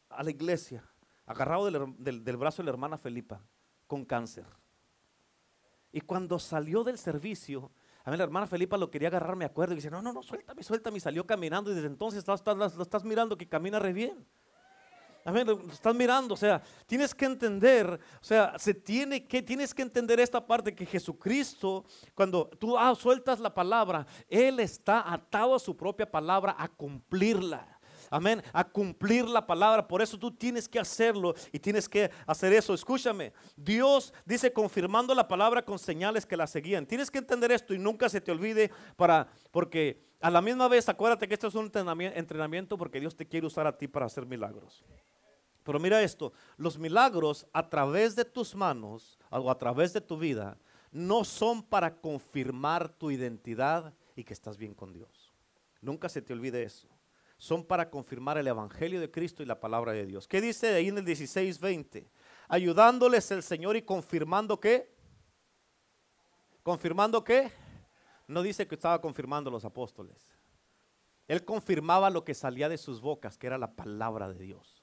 a 0.08 0.22
la 0.22 0.30
iglesia, 0.30 0.88
agarrado 1.26 1.68
del, 1.98 2.22
del 2.22 2.36
brazo 2.36 2.62
de 2.62 2.66
la 2.66 2.70
hermana 2.70 2.96
Felipa, 2.96 3.40
con 3.88 4.04
cáncer? 4.04 4.46
Y 5.90 6.02
cuando 6.02 6.38
salió 6.38 6.84
del 6.84 6.98
servicio, 6.98 7.72
a 8.04 8.12
mí 8.12 8.16
la 8.16 8.22
hermana 8.22 8.46
Felipa 8.46 8.76
lo 8.76 8.92
quería 8.92 9.08
agarrar, 9.08 9.34
me 9.34 9.44
acuerdo, 9.44 9.72
y 9.72 9.78
dice, 9.78 9.90
no, 9.90 10.00
no, 10.00 10.12
no, 10.12 10.22
suéltame, 10.22 10.62
suéltame. 10.62 10.98
Y 10.98 11.00
salió 11.00 11.26
caminando 11.26 11.72
y 11.72 11.74
desde 11.74 11.88
entonces 11.88 12.24
lo 12.28 12.34
estás, 12.34 13.02
mirando 13.02 13.36
que 13.36 13.48
camina 13.48 13.80
re 13.80 13.92
bien. 13.92 14.24
A 15.24 15.32
ver, 15.32 15.46
lo 15.46 15.58
estás 15.72 15.94
mirando, 15.94 16.34
o 16.34 16.36
sea, 16.36 16.60
tienes 16.86 17.14
que 17.14 17.24
entender, 17.24 17.98
o 18.20 18.24
sea, 18.24 18.58
se 18.58 18.74
tiene 18.74 19.26
que, 19.26 19.42
tienes 19.42 19.72
que 19.72 19.80
entender 19.80 20.20
esta 20.20 20.46
parte 20.46 20.74
que 20.74 20.84
Jesucristo, 20.84 21.86
cuando 22.14 22.46
tú 22.46 22.76
ah, 22.76 22.94
sueltas 22.94 23.40
la 23.40 23.54
palabra, 23.54 24.06
Él 24.28 24.60
está 24.60 25.10
atado 25.10 25.54
a 25.54 25.58
su 25.58 25.74
propia 25.74 26.10
palabra 26.10 26.54
a 26.58 26.68
cumplirla 26.68 27.74
amén, 28.10 28.42
a 28.52 28.64
cumplir 28.64 29.26
la 29.26 29.46
palabra. 29.46 29.86
Por 29.86 30.00
eso 30.02 30.18
tú 30.18 30.30
tienes 30.30 30.68
que 30.68 30.78
hacerlo 30.78 31.34
y 31.50 31.58
tienes 31.58 31.88
que 31.88 32.10
hacer 32.26 32.52
eso. 32.52 32.74
Escúchame, 32.74 33.32
Dios 33.56 34.12
dice 34.24 34.52
confirmando 34.52 35.14
la 35.14 35.26
palabra 35.26 35.64
con 35.64 35.78
señales 35.78 36.24
que 36.26 36.36
la 36.36 36.46
seguían. 36.46 36.86
Tienes 36.86 37.10
que 37.10 37.18
entender 37.18 37.50
esto 37.50 37.74
y 37.74 37.78
nunca 37.78 38.08
se 38.08 38.20
te 38.20 38.30
olvide 38.30 38.70
para, 38.96 39.28
porque 39.50 40.04
a 40.20 40.30
la 40.30 40.40
misma 40.40 40.68
vez 40.68 40.88
acuérdate 40.88 41.26
que 41.26 41.34
esto 41.34 41.48
es 41.48 41.54
un 41.54 41.70
entrenamiento 41.74 42.78
porque 42.78 43.00
Dios 43.00 43.16
te 43.16 43.26
quiere 43.26 43.46
usar 43.46 43.66
a 43.66 43.76
ti 43.76 43.88
para 43.88 44.06
hacer 44.06 44.26
milagros. 44.26 44.84
Pero 45.64 45.80
mira 45.80 46.02
esto, 46.02 46.32
los 46.56 46.78
milagros 46.78 47.46
a 47.52 47.68
través 47.68 48.14
de 48.14 48.24
tus 48.24 48.54
manos 48.54 49.18
o 49.30 49.50
a 49.50 49.58
través 49.58 49.92
de 49.92 50.00
tu 50.00 50.16
vida 50.16 50.56
no 50.92 51.24
son 51.24 51.62
para 51.62 51.96
confirmar 51.96 52.88
tu 52.88 53.10
identidad 53.10 53.92
y 54.14 54.22
que 54.22 54.32
estás 54.32 54.56
bien 54.56 54.74
con 54.74 54.92
Dios. 54.92 55.32
Nunca 55.80 56.08
se 56.08 56.22
te 56.22 56.32
olvide 56.32 56.62
eso 56.62 56.88
son 57.44 57.64
para 57.64 57.90
confirmar 57.90 58.38
el 58.38 58.46
Evangelio 58.46 59.00
de 59.00 59.10
Cristo 59.10 59.42
y 59.42 59.46
la 59.46 59.60
palabra 59.60 59.92
de 59.92 60.06
Dios. 60.06 60.26
¿Qué 60.26 60.40
dice 60.40 60.74
ahí 60.74 60.88
en 60.88 60.96
el 60.96 61.04
16:20? 61.04 62.08
Ayudándoles 62.48 63.30
el 63.30 63.42
Señor 63.42 63.76
y 63.76 63.82
confirmando 63.82 64.58
qué? 64.58 64.90
¿Confirmando 66.62 67.22
qué? 67.22 67.52
No 68.26 68.42
dice 68.42 68.66
que 68.66 68.74
estaba 68.74 69.00
confirmando 69.00 69.50
los 69.50 69.64
apóstoles. 69.64 70.16
Él 71.28 71.44
confirmaba 71.44 72.08
lo 72.08 72.24
que 72.24 72.34
salía 72.34 72.68
de 72.68 72.78
sus 72.78 73.00
bocas, 73.00 73.36
que 73.36 73.46
era 73.46 73.58
la 73.58 73.74
palabra 73.74 74.28
de 74.28 74.38
Dios. 74.38 74.73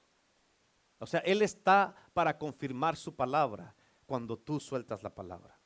O 1.02 1.06
sea, 1.06 1.20
Él 1.20 1.42
está 1.42 1.94
para 2.14 2.38
confirmar 2.38 2.96
su 2.96 3.14
palabra 3.14 3.74
cuando 4.06 4.36
tú 4.36 4.60
sueltas 4.60 5.02
la 5.02 5.12
palabra. 5.12 5.58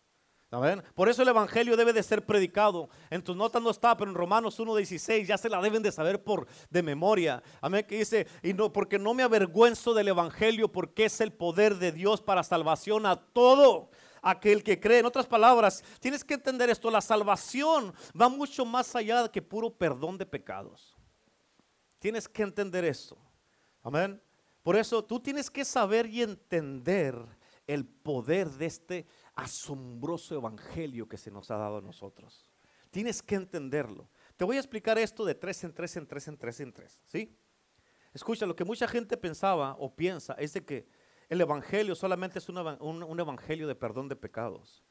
Por 0.94 1.10
eso 1.10 1.20
el 1.20 1.28
Evangelio 1.28 1.76
debe 1.76 1.92
de 1.92 2.02
ser 2.02 2.24
predicado. 2.24 2.88
En 3.10 3.22
tus 3.22 3.36
notas 3.36 3.60
no 3.60 3.68
está, 3.68 3.94
pero 3.96 4.10
en 4.10 4.16
Romanos 4.16 4.58
1.16 4.58 5.26
ya 5.26 5.36
se 5.36 5.50
la 5.50 5.60
deben 5.60 5.82
de 5.82 5.92
saber 5.92 6.24
por 6.24 6.46
de 6.70 6.82
memoria. 6.82 7.42
Amén. 7.60 7.84
Que 7.86 7.98
dice, 7.98 8.26
y 8.42 8.54
no, 8.54 8.72
porque 8.72 8.98
no 8.98 9.12
me 9.12 9.24
avergüenzo 9.24 9.92
del 9.92 10.08
Evangelio, 10.08 10.72
porque 10.72 11.04
es 11.04 11.20
el 11.20 11.34
poder 11.34 11.76
de 11.76 11.92
Dios 11.92 12.22
para 12.22 12.42
salvación 12.42 13.04
a 13.04 13.16
todo 13.16 13.90
aquel 14.22 14.62
que 14.62 14.80
cree. 14.80 15.00
En 15.00 15.06
otras 15.06 15.26
palabras, 15.26 15.84
tienes 16.00 16.24
que 16.24 16.34
entender 16.34 16.70
esto, 16.70 16.90
la 16.90 17.02
salvación 17.02 17.92
va 18.18 18.30
mucho 18.30 18.64
más 18.64 18.96
allá 18.96 19.28
que 19.28 19.42
puro 19.42 19.70
perdón 19.70 20.16
de 20.16 20.24
pecados. 20.24 20.96
Tienes 21.98 22.26
que 22.26 22.42
entender 22.42 22.86
esto. 22.86 23.18
Amén. 23.82 24.22
Por 24.66 24.74
eso 24.74 25.04
tú 25.04 25.20
tienes 25.20 25.48
que 25.48 25.64
saber 25.64 26.06
y 26.06 26.22
entender 26.22 27.16
el 27.68 27.86
poder 27.86 28.50
de 28.50 28.66
este 28.66 29.06
asombroso 29.36 30.34
evangelio 30.34 31.08
que 31.08 31.16
se 31.16 31.30
nos 31.30 31.52
ha 31.52 31.56
dado 31.56 31.76
a 31.76 31.80
nosotros. 31.80 32.44
Tienes 32.90 33.22
que 33.22 33.36
entenderlo. 33.36 34.10
Te 34.36 34.44
voy 34.44 34.56
a 34.56 34.58
explicar 34.58 34.98
esto 34.98 35.24
de 35.24 35.36
tres 35.36 35.62
en 35.62 35.72
tres, 35.72 35.96
en 35.96 36.04
tres, 36.04 36.26
en 36.26 36.36
tres, 36.36 36.58
en 36.58 36.72
tres. 36.72 37.00
¿Sí? 37.04 37.38
Escucha, 38.12 38.44
lo 38.44 38.56
que 38.56 38.64
mucha 38.64 38.88
gente 38.88 39.16
pensaba 39.16 39.76
o 39.78 39.94
piensa 39.94 40.32
es 40.32 40.54
de 40.54 40.64
que 40.64 40.88
el 41.28 41.40
evangelio 41.40 41.94
solamente 41.94 42.40
es 42.40 42.48
un, 42.48 42.58
un 42.58 43.20
evangelio 43.20 43.68
de 43.68 43.76
perdón 43.76 44.08
de 44.08 44.16
pecados. 44.16 44.82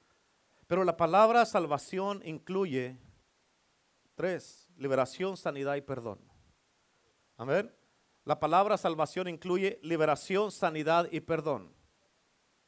Pero 0.68 0.86
la 0.86 0.96
palabra 0.96 1.46
salvación 1.46 2.22
incluye 2.24 2.98
tres, 4.16 4.70
liberación, 4.78 5.36
sanidad 5.36 5.76
y 5.76 5.82
perdón. 5.82 6.22
Amén. 7.36 7.76
La 8.26 8.40
palabra 8.40 8.76
salvación 8.76 9.28
incluye 9.28 9.80
liberación, 9.84 10.52
sanidad 10.52 11.08
y 11.12 11.20
perdón. 11.20 11.72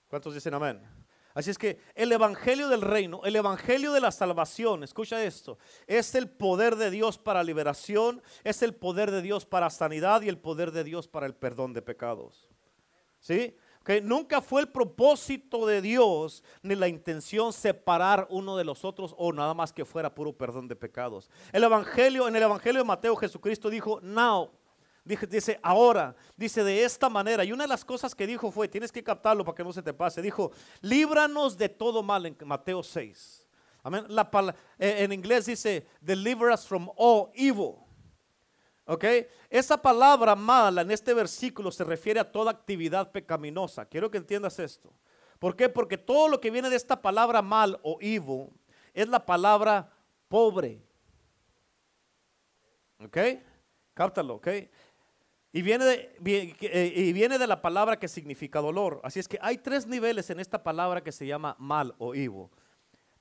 ¿Cuántos 0.08 0.36
dicen 0.36 0.54
amén? 0.54 0.82
Así 1.34 1.50
es 1.50 1.58
que 1.58 1.80
el 1.96 2.12
Evangelio 2.12 2.67
del 2.67 2.82
Reino, 2.82 3.22
el 3.24 3.36
Evangelio 3.36 3.91
de 3.91 4.00
la 4.00 4.12
salvación, 4.12 4.84
escucha 4.84 5.24
esto, 5.24 5.58
es 5.86 6.15
el 6.15 6.30
poder 6.30 6.76
de 6.76 6.91
Dios 6.91 7.17
para 7.17 7.43
liberación, 7.43 8.22
es 8.43 8.62
el 8.62 8.76
poder 8.76 9.12
de 9.12 9.22
Dios 9.22 9.46
para 9.46 9.70
sanidad 9.70 10.22
y 10.22 10.30
el 10.30 10.38
poder 10.38 10.72
de 10.72 10.84
Dios 10.84 11.08
para 11.08 11.26
el 11.26 11.36
perdón 11.36 11.74
de 11.74 11.82
pecados. 11.82 12.50
¿Sí? 13.20 13.56
Que 13.84 14.02
nunca 14.02 14.41
fue 14.41 14.62
el 14.62 14.67
propósito 14.67 15.65
de 15.65 15.82
Dios 15.82 16.43
ni 16.62 16.76
la 16.76 16.88
intención 16.88 17.52
separar 17.52 18.28
uno 18.30 18.58
de 18.58 18.63
los 18.63 18.86
otros 18.86 19.15
o 19.17 19.34
nada 19.34 19.54
más 19.54 19.74
que 19.74 19.86
fuera 19.86 20.13
puro 20.13 20.34
perdón 20.34 20.67
de 20.67 20.76
pecados. 20.76 21.30
El 21.52 21.63
evangelio 21.63 22.28
en 22.28 22.36
el 22.36 22.43
evangelio 22.43 22.82
de 22.82 22.88
Mateo 22.88 23.15
Jesucristo 23.15 23.70
dijo, 23.70 24.00
"Now 24.02 24.52
dice, 25.08 25.60
ahora, 25.63 26.15
dice 26.36 26.63
de 26.63 26.84
esta 26.84 27.10
manera. 27.10 27.43
Y 27.43 27.52
una 27.52 27.63
de 27.63 27.70
las 27.70 27.86
cosas 27.86 28.13
que 28.13 28.28
dijo 28.28 28.52
fue, 28.52 28.67
tienes 28.67 28.91
que 28.91 29.04
captarlo 29.04 29.43
para 29.43 29.56
que 29.56 29.63
no 29.63 29.74
se 29.74 29.82
te 29.82 29.93
pase. 29.93 30.22
Dijo, 30.22 30.52
líbranos 30.82 31.58
de 31.58 31.70
todo 31.70 32.04
mal 32.04 32.26
en 32.26 32.38
Mateo 32.46 32.84
6. 32.84 33.48
Amén. 33.84 34.06
La, 34.10 34.30
eh, 34.78 34.98
en 35.00 35.13
inglés 35.13 35.46
dice, 35.46 35.88
deliver 36.02 36.52
us 36.52 36.67
from 36.67 36.89
all 36.98 37.32
evil. 37.34 37.76
¿Ok? 38.86 39.04
Esa 39.50 39.82
palabra 39.82 40.36
mala 40.36 40.82
en 40.82 40.91
este 40.91 41.13
versículo 41.13 41.72
se 41.72 41.84
refiere 41.84 42.20
a 42.20 42.32
toda 42.32 42.52
actividad 42.52 43.12
pecaminosa. 43.12 43.86
Quiero 43.86 44.10
que 44.10 44.17
entiendas 44.17 44.60
esto. 44.60 44.93
¿Por 45.39 45.56
qué? 45.56 45.70
Porque 45.70 45.98
todo 45.98 46.30
lo 46.30 46.39
que 46.39 46.52
viene 46.52 46.70
de 46.70 46.76
esta 46.76 47.02
palabra 47.02 47.41
mal 47.41 47.80
o 47.84 47.98
evil 48.02 48.50
es 48.93 49.08
la 49.08 49.26
palabra 49.26 49.91
pobre. 50.28 50.82
¿Ok? 53.00 53.17
Cáptalo, 53.93 54.36
¿ok? 54.36 54.48
Y 55.58 55.63
viene, 55.63 55.86
de, 55.86 56.56
eh, 56.62 56.93
y 56.96 57.13
viene 57.13 57.39
de 57.39 57.48
la 57.48 57.63
palabra 57.63 57.98
que 57.98 58.08
significa 58.08 58.60
dolor. 58.62 59.02
Así 59.04 59.20
es 59.20 59.28
que 59.28 59.39
hay 59.41 59.58
tres 59.58 59.88
niveles 59.88 60.30
en 60.30 60.39
esta 60.39 60.62
palabra 60.62 61.02
que 61.02 61.12
se 61.12 61.26
llama 61.26 61.56
mal 61.58 61.96
o 61.98 62.13
ivo. 62.13 62.52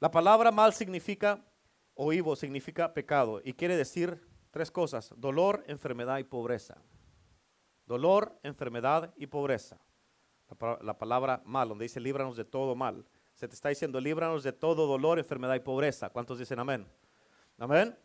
La 0.00 0.10
palabra 0.10 0.50
mal 0.50 0.74
significa, 0.74 1.42
o 1.94 2.12
ivo 2.12 2.36
significa 2.36 2.92
pecado. 2.92 3.40
Y 3.42 3.54
quiere 3.54 3.74
decir 3.74 4.20
tres 4.50 4.70
cosas. 4.70 5.14
Dolor, 5.16 5.64
enfermedad 5.66 6.18
y 6.18 6.24
pobreza. 6.24 6.76
Dolor, 7.86 8.38
enfermedad 8.42 9.14
y 9.16 9.28
pobreza. 9.28 9.80
La, 10.60 10.78
la 10.82 10.98
palabra 10.98 11.40
mal, 11.46 11.70
donde 11.70 11.86
dice 11.86 12.00
líbranos 12.00 12.36
de 12.36 12.44
todo 12.44 12.74
mal. 12.74 13.06
Se 13.32 13.48
te 13.48 13.54
está 13.54 13.70
diciendo 13.70 13.98
líbranos 13.98 14.42
de 14.42 14.52
todo 14.52 14.86
dolor, 14.86 15.18
enfermedad 15.18 15.54
y 15.54 15.60
pobreza. 15.60 16.10
¿Cuántos 16.10 16.38
dicen 16.38 16.58
amén? 16.58 16.86
Amén. 17.56 17.96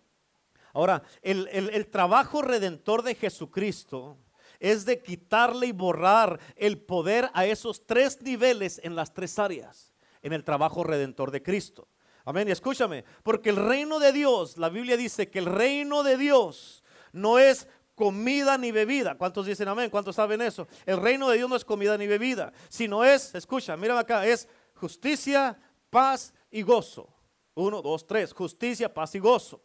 Ahora, 0.73 1.03
el, 1.21 1.87
trabajo 1.91 2.41
redentor 2.41 3.03
de 3.03 3.15
Jesucristo 3.15 4.17
es 4.59 4.85
de 4.85 5.01
quitarle 5.01 5.67
y 5.67 5.71
borrar 5.71 6.39
el 6.55 6.77
poder 6.79 7.29
a 7.33 7.45
esos 7.45 7.85
tres 7.85 8.21
niveles 8.21 8.79
en 8.83 8.95
las 8.95 9.13
tres 9.13 9.39
áreas, 9.39 9.91
en 10.21 10.33
el 10.33 10.43
trabajo 10.43 10.83
redentor 10.83 11.31
de 11.31 11.41
Cristo. 11.41 11.87
Amén. 12.23 12.47
Y 12.47 12.51
escúchame, 12.51 13.03
porque 13.23 13.49
el 13.49 13.55
reino 13.55 13.99
de 13.99 14.11
Dios, 14.11 14.57
la 14.57 14.69
Biblia 14.69 14.95
dice 14.95 15.29
que 15.29 15.39
el 15.39 15.47
reino 15.47 16.03
de 16.03 16.17
Dios 16.17 16.83
no 17.11 17.39
es 17.39 17.67
comida 17.95 18.57
ni 18.57 18.71
bebida. 18.71 19.17
¿Cuántos 19.17 19.45
dicen 19.45 19.67
amén? 19.67 19.89
¿Cuántos 19.89 20.15
saben 20.15 20.41
eso? 20.41 20.67
El 20.85 20.97
reino 20.97 21.29
de 21.29 21.37
Dios 21.37 21.49
no 21.49 21.55
es 21.55 21.65
comida 21.65 21.97
ni 21.97 22.07
bebida, 22.07 22.53
sino 22.69 23.03
es, 23.03 23.33
escucha, 23.35 23.75
mira 23.75 23.97
acá, 23.97 24.25
es 24.25 24.47
justicia, 24.75 25.59
paz 25.89 26.33
y 26.49 26.61
gozo. 26.61 27.09
Uno, 27.53 27.81
dos, 27.81 28.07
tres, 28.07 28.33
justicia, 28.33 28.91
paz 28.93 29.13
y 29.15 29.19
gozo. 29.19 29.61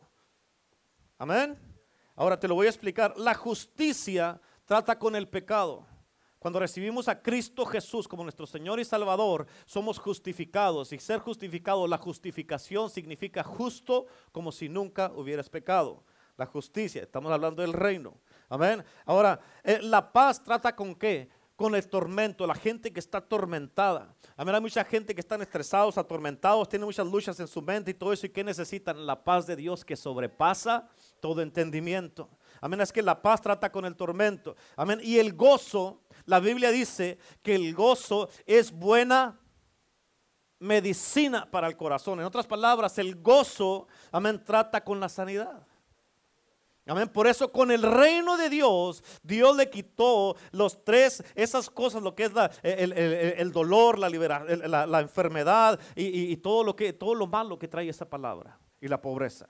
Amén. 1.19 1.59
Ahora 2.15 2.39
te 2.39 2.49
lo 2.49 2.55
voy 2.55 2.67
a 2.67 2.71
explicar. 2.71 3.15
La 3.17 3.35
justicia 3.35 4.41
trata 4.65 4.99
con 4.99 5.17
el 5.17 5.29
pecado. 5.29 5.87
Cuando 6.39 6.61
recibimos 6.61 7.09
a 7.09 7.23
Cristo 7.23 7.65
Jesús 7.65 8.07
como 8.07 8.23
nuestro 8.23 8.47
Señor 8.47 8.79
y 8.79 8.85
Salvador, 8.85 9.47
somos 9.65 9.99
justificados. 9.99 10.93
Y 10.93 10.99
ser 10.99 11.19
justificado, 11.19 11.87
la 11.89 11.99
justificación 11.99 12.91
significa 12.91 13.43
justo 13.43 14.07
como 14.31 14.53
si 14.53 14.69
nunca 14.69 15.11
hubieras 15.15 15.49
pecado. 15.49 16.05
La 16.37 16.47
justicia, 16.47 17.03
estamos 17.03 17.33
hablando 17.33 17.63
del 17.63 17.73
reino. 17.73 18.15
Amén. 18.49 18.85
Ahora, 19.07 19.41
eh, 19.65 19.81
la 19.83 20.13
paz 20.13 20.43
trata 20.43 20.77
con 20.77 20.95
qué? 20.95 21.31
con 21.57 21.75
el 21.75 21.89
tormento, 21.89 22.47
la 22.47 22.55
gente 22.55 22.93
que 22.93 23.01
está 23.01 23.19
atormentada. 23.19 24.15
Amén, 24.37 24.55
hay 24.55 24.61
mucha 24.61 24.85
gente 24.85 25.15
que 25.15 25.23
están 25.23 25.41
estresados, 25.41 25.97
atormentados, 25.97 26.69
tienen 26.69 26.85
muchas 26.85 27.07
luchas 27.07 27.41
en 27.41 27.49
su 27.49 27.63
mente 27.63 27.91
y 27.91 27.95
todo 27.95 28.13
eso. 28.13 28.27
¿Y 28.27 28.29
que 28.29 28.45
necesitan? 28.45 29.07
La 29.07 29.25
paz 29.25 29.47
de 29.47 29.57
Dios 29.57 29.83
que 29.83 29.97
sobrepasa 29.97 30.87
todo 31.21 31.43
entendimiento. 31.43 32.29
Amén, 32.61 32.81
es 32.81 32.93
que 32.93 33.03
la 33.03 33.21
paz 33.21 33.41
trata 33.43 33.71
con 33.71 33.85
el 33.85 33.97
tormento. 33.97 34.57
Amén, 34.77 35.01
y 35.03 35.19
el 35.19 35.35
gozo, 35.35 36.03
la 36.25 36.41
Biblia 36.41 36.71
dice 36.71 37.19
que 37.43 37.55
el 37.55 37.75
gozo 37.75 38.29
es 38.47 38.73
buena 38.73 39.39
medicina 40.59 41.51
para 41.51 41.67
el 41.67 41.77
corazón. 41.77 42.19
En 42.21 42.27
otras 42.27 42.47
palabras, 42.47 42.99
el 42.99 43.17
gozo, 43.17 43.87
amén, 44.11 44.43
trata 44.45 44.83
con 44.83 45.01
la 45.01 45.09
sanidad. 45.09 45.67
Amén. 46.89 47.09
Por 47.09 47.27
eso 47.27 47.51
con 47.51 47.73
el 47.73 47.83
reino 47.83 48.37
de 48.37 48.49
Dios, 48.49 49.03
Dios 49.25 49.57
le 49.57 49.69
quitó 49.69 50.37
los 50.53 50.85
tres, 50.85 51.23
esas 51.35 51.69
cosas, 51.69 52.01
lo 52.01 52.15
que 52.15 52.25
es 52.27 52.33
el, 52.63 53.51
dolor, 53.51 53.99
la, 53.99 54.09
la, 54.09 54.87
la 54.87 55.01
enfermedad 55.01 55.81
y, 55.97 56.33
y, 56.33 56.37
todo, 56.37 56.63
lo 56.63 56.77
que, 56.77 56.93
todo 56.93 57.17
lo 57.17 57.27
malo 57.27 57.59
que 57.59 57.67
trae 57.67 57.89
esa 57.89 58.09
palabra 58.09 58.57
y 58.81 58.87
la 58.87 59.03
pobreza. 59.03 59.49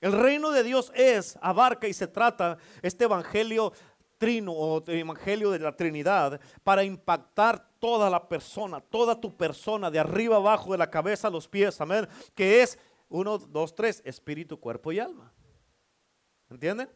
El 0.00 0.12
reino 0.12 0.50
de 0.50 0.62
Dios 0.62 0.92
es, 0.94 1.38
abarca 1.40 1.88
y 1.88 1.92
se 1.92 2.06
trata 2.06 2.58
este 2.82 3.04
evangelio 3.04 3.72
trino 4.18 4.52
o 4.52 4.84
evangelio 4.86 5.50
de 5.50 5.58
la 5.58 5.76
Trinidad 5.76 6.40
para 6.64 6.84
impactar 6.84 7.70
toda 7.78 8.08
la 8.10 8.28
persona, 8.28 8.80
toda 8.80 9.20
tu 9.20 9.36
persona, 9.36 9.90
de 9.90 9.98
arriba 9.98 10.36
abajo, 10.36 10.72
de 10.72 10.78
la 10.78 10.90
cabeza 10.90 11.28
a 11.28 11.30
los 11.30 11.48
pies, 11.48 11.80
amén, 11.80 12.08
que 12.34 12.62
es 12.62 12.78
uno, 13.08 13.38
dos, 13.38 13.74
tres, 13.74 14.02
espíritu, 14.04 14.58
cuerpo 14.58 14.92
y 14.92 14.98
alma. 14.98 15.32
¿Entienden? 16.50 16.88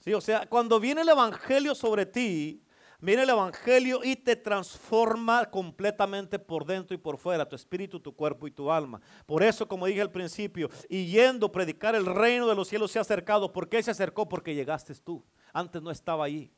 Sí, 0.00 0.12
o 0.12 0.20
sea, 0.20 0.46
cuando 0.46 0.78
viene 0.78 1.02
el 1.02 1.08
evangelio 1.08 1.74
sobre 1.74 2.06
ti, 2.06 2.62
viene 3.00 3.22
el 3.22 3.30
evangelio 3.30 4.00
y 4.02 4.16
te 4.16 4.36
transforma 4.36 5.50
completamente 5.50 6.38
por 6.38 6.64
dentro 6.64 6.94
y 6.94 6.98
por 6.98 7.18
fuera, 7.18 7.48
tu 7.48 7.56
espíritu, 7.56 8.00
tu 8.00 8.14
cuerpo 8.14 8.46
y 8.46 8.50
tu 8.50 8.70
alma. 8.70 9.00
Por 9.26 9.42
eso, 9.42 9.66
como 9.66 9.86
dije 9.86 10.00
al 10.00 10.10
principio, 10.10 10.70
y 10.88 11.06
yendo 11.06 11.46
a 11.46 11.52
predicar 11.52 11.94
el 11.94 12.06
reino 12.06 12.46
de 12.46 12.54
los 12.54 12.68
cielos 12.68 12.90
se 12.90 12.98
ha 12.98 13.02
acercado. 13.02 13.52
¿Por 13.52 13.68
qué 13.68 13.82
se 13.82 13.90
acercó? 13.90 14.28
Porque 14.28 14.54
llegaste 14.54 14.94
tú. 14.94 15.24
Antes 15.52 15.82
no 15.82 15.90
estaba 15.90 16.24
ahí. 16.24 16.52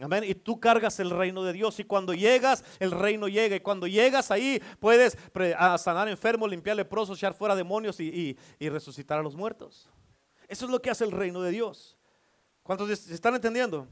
Amén. 0.00 0.24
Y 0.24 0.34
tú 0.34 0.58
cargas 0.58 0.98
el 0.98 1.10
reino 1.10 1.44
de 1.44 1.52
Dios. 1.52 1.78
Y 1.78 1.84
cuando 1.84 2.14
llegas, 2.14 2.64
el 2.80 2.90
reino 2.90 3.28
llega. 3.28 3.56
Y 3.56 3.60
cuando 3.60 3.86
llegas 3.86 4.30
ahí, 4.30 4.60
puedes 4.80 5.16
sanar 5.78 6.08
enfermos, 6.08 6.50
limpiar 6.50 6.76
leprosos, 6.76 7.18
echar 7.18 7.34
fuera 7.34 7.54
demonios 7.54 8.00
y, 8.00 8.36
resucitar 8.58 9.18
a 9.18 9.22
los 9.22 9.36
muertos. 9.36 9.88
Eso 10.48 10.64
es 10.64 10.70
lo 10.70 10.82
que 10.82 10.90
hace 10.90 11.04
el 11.04 11.12
reino 11.12 11.40
de 11.42 11.52
Dios. 11.52 11.96
¿Cuántos 12.62 12.90
están 12.90 13.34
entendiendo? 13.34 13.86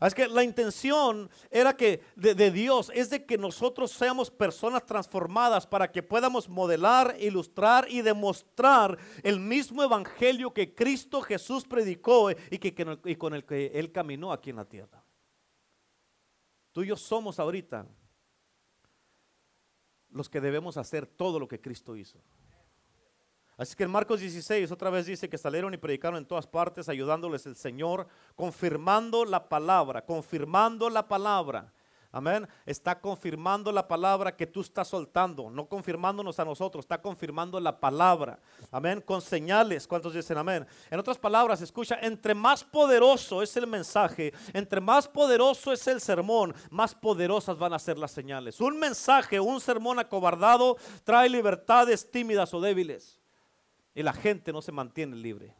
Es 0.00 0.14
que 0.14 0.28
la 0.28 0.42
intención 0.42 1.30
era 1.50 1.74
que 1.74 2.02
de, 2.16 2.50
Dios 2.50 2.92
es 2.94 3.08
de 3.08 3.24
que 3.24 3.38
nosotros 3.38 3.90
seamos 3.90 4.30
personas 4.30 4.84
transformadas 4.84 5.66
para 5.66 5.90
que 5.90 6.02
podamos 6.02 6.48
modelar, 6.48 7.16
ilustrar 7.18 7.86
y 7.90 8.02
demostrar 8.02 8.98
el 9.22 9.40
mismo 9.40 9.82
evangelio 9.82 10.52
que 10.52 10.74
Cristo 10.74 11.22
Jesús 11.22 11.64
predicó 11.64 12.30
y, 12.30 12.58
que, 12.58 12.98
y 13.04 13.16
con 13.16 13.32
el 13.32 13.44
que 13.46 13.66
Él 13.74 13.90
caminó 13.90 14.32
aquí 14.32 14.50
en 14.50 14.56
la 14.56 14.66
tierra. 14.66 15.02
Tú 16.72 16.82
y 16.82 16.88
yo 16.88 16.96
somos 16.96 17.40
ahorita 17.40 17.86
los 20.10 20.28
que 20.28 20.42
debemos 20.42 20.76
hacer 20.76 21.06
todo 21.06 21.40
lo 21.40 21.48
que 21.48 21.60
Cristo 21.60 21.96
hizo. 21.96 22.18
Así 23.56 23.74
que 23.74 23.84
en 23.84 23.90
Marcos 23.90 24.20
16 24.20 24.70
otra 24.70 24.90
vez 24.90 25.06
dice 25.06 25.28
que 25.28 25.38
salieron 25.38 25.72
y 25.72 25.78
predicaron 25.78 26.18
en 26.18 26.26
todas 26.26 26.46
partes 26.46 26.88
ayudándoles 26.88 27.46
el 27.46 27.56
Señor, 27.56 28.06
confirmando 28.34 29.24
la 29.24 29.48
palabra, 29.48 30.04
confirmando 30.04 30.90
la 30.90 31.08
palabra. 31.08 31.72
Amén. 32.12 32.48
Está 32.64 32.98
confirmando 32.98 33.70
la 33.70 33.86
palabra 33.86 34.34
que 34.34 34.46
tú 34.46 34.62
estás 34.62 34.88
soltando, 34.88 35.50
no 35.50 35.68
confirmándonos 35.68 36.38
a 36.38 36.44
nosotros, 36.44 36.84
está 36.84 37.00
confirmando 37.00 37.60
la 37.60 37.78
palabra. 37.78 38.38
Amén. 38.70 39.02
Con 39.02 39.20
señales. 39.20 39.86
¿Cuántos 39.86 40.14
dicen 40.14 40.38
amén? 40.38 40.66
En 40.90 40.98
otras 40.98 41.18
palabras, 41.18 41.60
escucha, 41.60 41.98
entre 42.00 42.34
más 42.34 42.64
poderoso 42.64 43.42
es 43.42 43.54
el 43.56 43.66
mensaje, 43.66 44.32
entre 44.54 44.80
más 44.80 45.06
poderoso 45.08 45.72
es 45.72 45.86
el 45.88 46.00
sermón, 46.00 46.54
más 46.70 46.94
poderosas 46.94 47.58
van 47.58 47.74
a 47.74 47.78
ser 47.78 47.98
las 47.98 48.12
señales. 48.12 48.60
Un 48.60 48.78
mensaje, 48.78 49.40
un 49.40 49.60
sermón 49.60 49.98
acobardado 49.98 50.76
trae 51.04 51.28
libertades 51.28 52.10
tímidas 52.10 52.54
o 52.54 52.60
débiles. 52.60 53.20
Y 53.96 54.02
la 54.02 54.12
gente 54.12 54.52
no 54.52 54.60
se 54.60 54.72
mantiene 54.72 55.16
libre. 55.16 55.54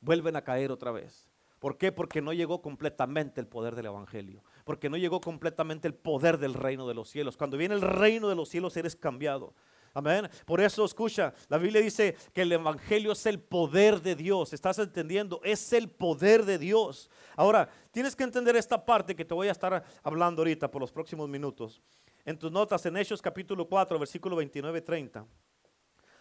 Vuelven 0.00 0.34
a 0.34 0.42
caer 0.42 0.72
otra 0.72 0.90
vez. 0.90 1.30
¿Por 1.60 1.78
qué? 1.78 1.92
Porque 1.92 2.20
no 2.20 2.32
llegó 2.32 2.60
completamente 2.60 3.40
el 3.40 3.46
poder 3.46 3.76
del 3.76 3.86
Evangelio. 3.86 4.42
Porque 4.64 4.90
no 4.90 4.96
llegó 4.96 5.20
completamente 5.20 5.86
el 5.86 5.94
poder 5.94 6.38
del 6.38 6.52
reino 6.52 6.88
de 6.88 6.94
los 6.94 7.08
cielos. 7.08 7.36
Cuando 7.36 7.56
viene 7.56 7.76
el 7.76 7.80
reino 7.80 8.28
de 8.28 8.34
los 8.34 8.48
cielos 8.48 8.76
eres 8.76 8.96
cambiado. 8.96 9.54
Amén. 9.94 10.28
Por 10.46 10.60
eso 10.60 10.84
escucha, 10.84 11.32
la 11.48 11.56
Biblia 11.56 11.80
dice 11.80 12.16
que 12.32 12.42
el 12.42 12.50
Evangelio 12.50 13.12
es 13.12 13.24
el 13.24 13.38
poder 13.38 14.02
de 14.02 14.16
Dios. 14.16 14.52
¿Estás 14.52 14.80
entendiendo? 14.80 15.40
Es 15.44 15.72
el 15.72 15.88
poder 15.88 16.44
de 16.44 16.58
Dios. 16.58 17.08
Ahora, 17.36 17.68
tienes 17.92 18.16
que 18.16 18.24
entender 18.24 18.56
esta 18.56 18.84
parte 18.84 19.14
que 19.14 19.24
te 19.24 19.32
voy 19.32 19.46
a 19.46 19.52
estar 19.52 19.84
hablando 20.02 20.42
ahorita 20.42 20.68
por 20.68 20.80
los 20.80 20.90
próximos 20.90 21.28
minutos. 21.28 21.80
En 22.24 22.36
tus 22.36 22.50
notas, 22.50 22.84
en 22.84 22.96
Hechos 22.96 23.22
capítulo 23.22 23.68
4, 23.68 23.96
versículo 23.96 24.36
29-30. 24.42 25.24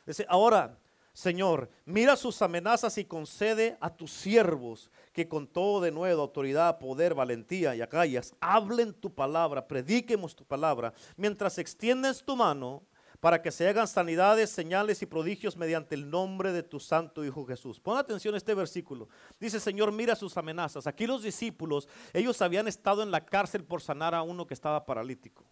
Dice, 0.05 0.27
ahora 0.29 0.77
Señor, 1.13 1.69
mira 1.85 2.15
sus 2.15 2.41
amenazas 2.41 2.97
y 2.97 3.05
concede 3.05 3.77
a 3.79 3.95
tus 3.95 4.11
siervos 4.11 4.89
que 5.11 5.27
con 5.27 5.45
todo 5.45 5.79
de 5.79 5.91
nuevo, 5.91 6.23
autoridad, 6.23 6.79
poder, 6.79 7.13
valentía 7.13 7.75
y 7.75 7.81
agallas, 7.81 8.33
hablen 8.41 8.93
tu 8.93 9.13
palabra, 9.13 9.67
prediquemos 9.67 10.35
tu 10.35 10.43
palabra, 10.43 10.91
mientras 11.15 11.59
extiendes 11.59 12.23
tu 12.23 12.35
mano 12.35 12.81
para 13.19 13.41
que 13.41 13.51
se 13.51 13.69
hagan 13.69 13.87
sanidades, 13.87 14.49
señales 14.49 15.01
y 15.03 15.05
prodigios 15.05 15.55
mediante 15.55 15.93
el 15.95 16.09
nombre 16.09 16.51
de 16.51 16.63
tu 16.63 16.79
santo 16.79 17.23
Hijo 17.23 17.45
Jesús. 17.45 17.79
Pon 17.79 17.97
atención 17.97 18.33
a 18.33 18.37
este 18.37 18.53
versículo. 18.53 19.07
Dice, 19.39 19.61
Señor, 19.61 19.93
mira 19.93 20.15
sus 20.15 20.35
amenazas. 20.35 20.87
Aquí 20.87 21.07
los 21.07 21.23
discípulos, 21.23 21.87
ellos 22.11 22.41
habían 22.41 22.67
estado 22.67 23.01
en 23.01 23.11
la 23.11 23.23
cárcel 23.23 23.63
por 23.63 23.81
sanar 23.81 24.13
a 24.13 24.23
uno 24.23 24.45
que 24.45 24.53
estaba 24.53 24.85
paralítico. 24.85 25.45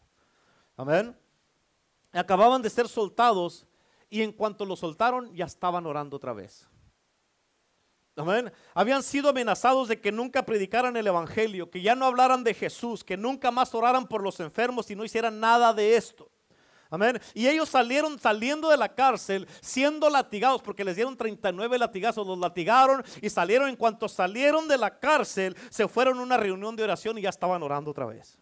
Amén. 0.76 1.16
Acababan 2.12 2.62
de 2.62 2.70
ser 2.70 2.90
soltados 2.90 3.66
y 4.12 4.22
en 4.22 4.34
cuanto 4.34 4.66
lo 4.66 4.76
soltaron 4.76 5.34
ya 5.34 5.46
estaban 5.46 5.88
orando 5.88 6.18
otra 6.18 6.34
vez. 6.34 6.68
Amén. 8.18 8.52
Habían 8.76 9.02
sido 9.02 9.30
amenazados 9.30 9.88
de 9.88 10.00
que 10.00 10.12
nunca 10.12 10.46
predicaran 10.46 10.96
el 10.98 11.08
Evangelio, 11.08 11.72
que 11.72 11.82
ya 11.82 11.96
no 11.96 12.06
hablaran 12.06 12.44
de 12.44 12.54
Jesús, 12.54 13.06
que 13.06 13.16
nunca 13.16 13.52
más 13.52 13.74
oraran 13.74 14.06
por 14.06 14.22
los 14.22 14.40
enfermos 14.42 14.92
y 14.92 14.96
no 14.96 15.06
hicieran 15.06 15.40
nada 15.40 15.74
de 15.74 15.96
esto. 15.96 16.30
Amén. 16.90 17.22
Y 17.34 17.48
ellos 17.48 17.70
salieron 17.70 18.20
saliendo 18.20 18.70
de 18.70 18.76
la 18.76 18.94
cárcel 18.94 19.48
siendo 19.62 20.10
latigados 20.10 20.62
porque 20.62 20.84
les 20.84 20.98
dieron 20.98 21.16
39 21.16 21.80
latigazos, 21.80 22.28
los 22.28 22.38
latigaron 22.38 23.02
y 23.22 23.30
salieron. 23.30 23.70
En 23.70 23.78
cuanto 23.78 24.10
salieron 24.10 24.68
de 24.68 24.78
la 24.78 25.00
cárcel, 25.00 25.56
se 25.70 25.88
fueron 25.88 26.20
a 26.20 26.22
una 26.22 26.36
reunión 26.36 26.76
de 26.76 26.84
oración 26.84 27.18
y 27.18 27.22
ya 27.22 27.30
estaban 27.30 27.64
orando 27.64 27.92
otra 27.92 28.06
vez. 28.06 28.38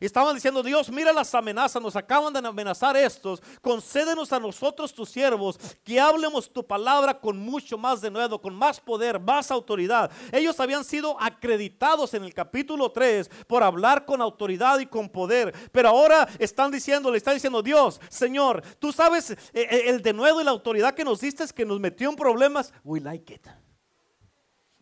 Y 0.00 0.06
estaban 0.06 0.34
diciendo, 0.34 0.62
Dios, 0.62 0.90
mira 0.90 1.12
las 1.12 1.34
amenazas, 1.34 1.82
nos 1.82 1.94
acaban 1.94 2.32
de 2.32 2.38
amenazar 2.38 2.96
estos. 2.96 3.42
Concédenos 3.60 4.32
a 4.32 4.40
nosotros, 4.40 4.94
tus 4.94 5.10
siervos, 5.10 5.58
que 5.84 6.00
hablemos 6.00 6.50
tu 6.50 6.66
palabra 6.66 7.20
con 7.20 7.38
mucho 7.38 7.76
más 7.76 8.00
de 8.00 8.10
nuevo, 8.10 8.40
con 8.40 8.54
más 8.54 8.80
poder, 8.80 9.20
más 9.20 9.50
autoridad. 9.50 10.10
Ellos 10.32 10.58
habían 10.58 10.84
sido 10.84 11.20
acreditados 11.20 12.14
en 12.14 12.24
el 12.24 12.32
capítulo 12.32 12.90
3 12.90 13.28
por 13.46 13.62
hablar 13.62 14.06
con 14.06 14.22
autoridad 14.22 14.78
y 14.78 14.86
con 14.86 15.06
poder. 15.06 15.54
Pero 15.70 15.90
ahora 15.90 16.26
están 16.38 16.70
diciendo, 16.70 17.10
le 17.10 17.18
están 17.18 17.34
diciendo, 17.34 17.62
Dios, 17.62 18.00
Señor, 18.08 18.62
tú 18.78 18.92
sabes 18.92 19.32
eh, 19.32 19.36
eh, 19.52 19.82
el 19.88 20.00
de 20.00 20.14
nuevo 20.14 20.40
y 20.40 20.44
la 20.44 20.50
autoridad 20.50 20.94
que 20.94 21.04
nos 21.04 21.20
diste 21.20 21.44
es 21.44 21.52
que 21.52 21.66
nos 21.66 21.78
metió 21.78 22.08
en 22.08 22.16
problemas. 22.16 22.72
We 22.84 23.00
like 23.00 23.34
it. 23.34 23.46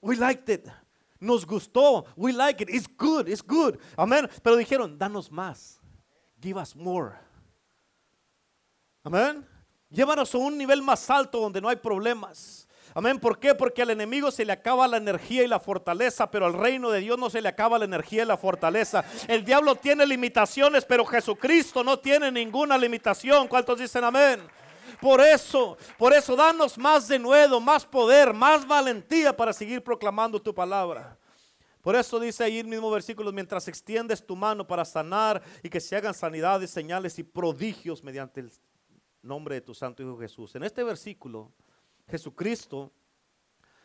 We 0.00 0.14
liked 0.14 0.48
it. 0.48 0.68
Nos 1.20 1.46
gustó. 1.46 2.04
We 2.16 2.33
like 2.33 2.62
it. 2.62 2.70
It's 2.70 2.88
good. 2.88 3.28
It's 3.28 3.42
good. 3.42 3.78
Amén. 3.96 4.28
Pero 4.42 4.57
dijeron, 4.57 4.98
danos 4.98 5.31
más. 5.31 5.81
Give 6.40 6.61
us 6.61 6.76
more. 6.76 7.16
Amén. 9.02 9.46
Llévanos 9.90 10.35
a 10.35 10.38
un 10.38 10.57
nivel 10.59 10.83
más 10.83 11.09
alto 11.11 11.40
donde 11.40 11.61
no 11.61 11.68
hay 11.68 11.76
problemas. 11.76 12.68
Amén. 12.94 13.18
¿Por 13.18 13.38
qué? 13.38 13.54
Porque 13.54 13.83
al 13.83 13.90
enemigo 13.90 14.31
se 14.31 14.44
le 14.44 14.52
acaba 14.52 14.87
la 14.88 14.96
energía 14.96 15.42
y 15.42 15.48
la 15.48 15.61
fortaleza, 15.61 16.31
pero 16.31 16.46
al 16.46 16.54
reino 16.54 16.90
de 16.90 17.00
Dios 17.00 17.18
no 17.18 17.31
se 17.31 17.40
le 17.40 17.48
acaba 17.48 17.78
la 17.78 17.85
energía 17.85 18.22
y 18.22 18.26
la 18.26 18.37
fortaleza. 18.37 19.04
El 19.26 19.44
diablo 19.44 19.76
tiene 19.76 20.07
limitaciones, 20.07 20.85
pero 20.85 21.04
Jesucristo 21.04 21.85
no 21.85 21.98
tiene 21.98 22.31
ninguna 22.31 22.78
limitación. 22.78 23.48
¿Cuántos 23.48 23.78
dicen 23.78 24.04
amén? 24.04 24.40
Por 25.00 25.20
eso, 25.20 25.76
por 25.96 26.12
eso, 26.12 26.34
danos 26.34 26.76
más 26.76 27.06
de 27.06 27.18
nuevo, 27.18 27.61
más 27.61 27.87
poder, 27.87 28.32
más 28.32 28.66
valentía 28.66 29.37
para 29.37 29.52
seguir 29.52 29.82
proclamando 29.82 30.40
tu 30.40 30.54
palabra. 30.54 31.16
Por 31.80 31.94
eso 31.94 32.18
dice 32.18 32.44
ahí 32.44 32.58
el 32.58 32.66
mismo 32.66 32.90
versículo, 32.90 33.32
mientras 33.32 33.68
extiendes 33.68 34.24
tu 34.24 34.34
mano 34.34 34.66
para 34.66 34.84
sanar 34.84 35.42
y 35.62 35.70
que 35.70 35.80
se 35.80 35.96
hagan 35.96 36.14
sanidades, 36.14 36.70
señales 36.70 37.18
y 37.18 37.22
prodigios 37.22 38.02
mediante 38.02 38.40
el 38.40 38.52
nombre 39.22 39.54
de 39.54 39.61
tu 39.61 39.74
Santo 39.74 40.02
Hijo 40.02 40.18
Jesús. 40.18 40.54
En 40.56 40.64
este 40.64 40.82
versículo, 40.82 41.52
Jesucristo 42.08 42.92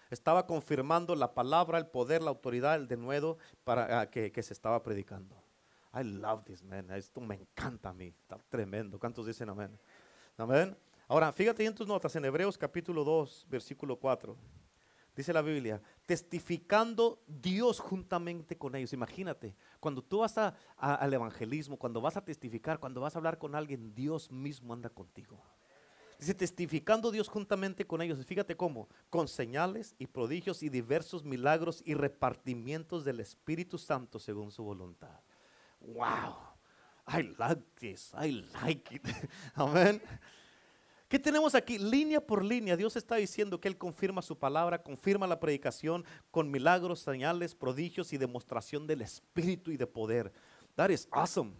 estaba 0.09 0.47
confirmando 0.47 1.15
la 1.15 1.33
palabra, 1.33 1.77
el 1.77 1.87
poder, 1.87 2.23
la 2.23 2.29
autoridad, 2.29 2.75
el 2.75 2.87
denuedo 2.87 3.37
para 3.63 4.01
ah, 4.01 4.09
que, 4.09 4.31
que, 4.31 4.43
se 4.43 4.53
estaba 4.53 4.81
predicando. 4.81 5.35
I 5.93 6.03
love 6.03 6.43
this, 6.43 6.63
man. 6.63 6.89
Esto 6.91 7.21
me 7.21 7.35
encanta 7.35 7.89
a 7.89 7.93
mí. 7.93 8.07
Está 8.07 8.37
tremendo. 8.49 8.99
¿Cuántos 8.99 9.27
dicen 9.27 9.49
amén? 9.49 9.79
Amén. 10.37 10.75
Ahora, 11.13 11.31
fíjate 11.31 11.63
en 11.63 11.75
tus 11.75 11.85
notas, 11.85 12.15
en 12.15 12.25
Hebreos 12.25 12.57
capítulo 12.57 13.03
2, 13.03 13.45
versículo 13.47 13.97
4. 13.97 14.35
Dice 15.15 15.31
la 15.31 15.43
Biblia, 15.43 15.79
testificando 16.07 17.21
Dios 17.27 17.79
juntamente 17.79 18.57
con 18.57 18.73
ellos. 18.73 18.93
Imagínate, 18.93 19.55
cuando 19.79 20.01
tú 20.01 20.21
vas 20.21 20.35
al 20.75 21.13
evangelismo, 21.13 21.77
cuando 21.77 22.01
vas 22.01 22.17
a 22.17 22.25
testificar, 22.25 22.79
cuando 22.79 22.99
vas 22.99 23.15
a 23.15 23.19
hablar 23.19 23.37
con 23.37 23.53
alguien, 23.53 23.93
Dios 23.93 24.31
mismo 24.31 24.73
anda 24.73 24.89
contigo. 24.89 25.39
Dice, 26.17 26.33
testificando 26.33 27.11
Dios 27.11 27.29
juntamente 27.29 27.85
con 27.85 28.01
ellos. 28.01 28.25
Fíjate 28.25 28.57
cómo, 28.57 28.89
con 29.11 29.27
señales 29.27 29.93
y 29.99 30.07
prodigios 30.07 30.63
y 30.63 30.69
diversos 30.69 31.23
milagros 31.23 31.83
y 31.85 31.93
repartimientos 31.93 33.05
del 33.05 33.19
Espíritu 33.19 33.77
Santo 33.77 34.17
según 34.17 34.49
su 34.49 34.63
voluntad. 34.63 35.19
Wow, 35.79 36.37
I 37.07 37.35
like 37.37 37.61
this, 37.79 38.15
I 38.19 38.31
like 38.63 38.95
it. 38.95 39.07
Amén. 39.53 40.01
¿Qué 41.13 41.19
tenemos 41.19 41.53
aquí? 41.53 41.77
Línea 41.77 42.19
por 42.19 42.43
línea, 42.43 42.75
Dios 42.75 42.95
está 42.95 43.17
diciendo 43.17 43.61
que 43.61 43.67
Él 43.67 43.77
confirma 43.77 44.23
su 44.23 44.35
palabra, 44.35 44.81
confirma 44.81 45.27
la 45.27 45.39
predicación 45.39 46.03
con 46.31 46.49
milagros, 46.49 47.01
señales, 47.01 47.53
prodigios 47.53 48.13
y 48.13 48.17
demostración 48.17 48.87
del 48.87 49.03
Espíritu 49.03 49.69
y 49.69 49.77
de 49.77 49.85
poder. 49.85 50.33
That 50.73 50.89
is 50.89 51.07
awesome. 51.11 51.51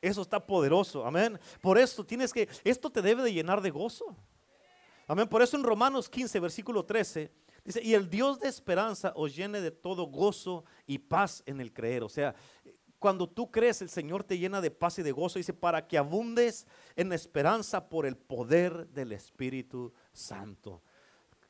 Eso 0.00 0.22
está 0.22 0.40
poderoso. 0.40 1.04
Amén. 1.04 1.38
Por 1.60 1.76
esto 1.76 2.06
tienes 2.06 2.32
que, 2.32 2.48
esto 2.64 2.88
te 2.88 3.02
debe 3.02 3.22
de 3.22 3.34
llenar 3.34 3.60
de 3.60 3.68
gozo. 3.68 4.16
Amén. 5.06 5.28
Por 5.28 5.42
eso 5.42 5.58
en 5.58 5.64
Romanos 5.64 6.08
15, 6.08 6.40
versículo 6.40 6.82
13, 6.82 7.30
dice, 7.66 7.82
y 7.82 7.92
el 7.92 8.08
Dios 8.08 8.40
de 8.40 8.48
esperanza 8.48 9.12
os 9.14 9.36
llene 9.36 9.60
de 9.60 9.72
todo 9.72 10.04
gozo 10.04 10.64
y 10.86 10.96
paz 10.96 11.42
en 11.44 11.60
el 11.60 11.70
creer. 11.70 12.02
O 12.02 12.08
sea, 12.08 12.34
cuando 12.98 13.28
tú 13.28 13.50
crees, 13.50 13.82
el 13.82 13.88
Señor 13.88 14.24
te 14.24 14.38
llena 14.38 14.60
de 14.60 14.70
paz 14.70 14.98
y 14.98 15.02
de 15.02 15.12
gozo. 15.12 15.38
Dice, 15.38 15.52
para 15.52 15.86
que 15.86 15.98
abundes 15.98 16.66
en 16.94 17.12
esperanza 17.12 17.88
por 17.88 18.06
el 18.06 18.16
poder 18.16 18.88
del 18.88 19.12
Espíritu 19.12 19.92
Santo. 20.12 20.82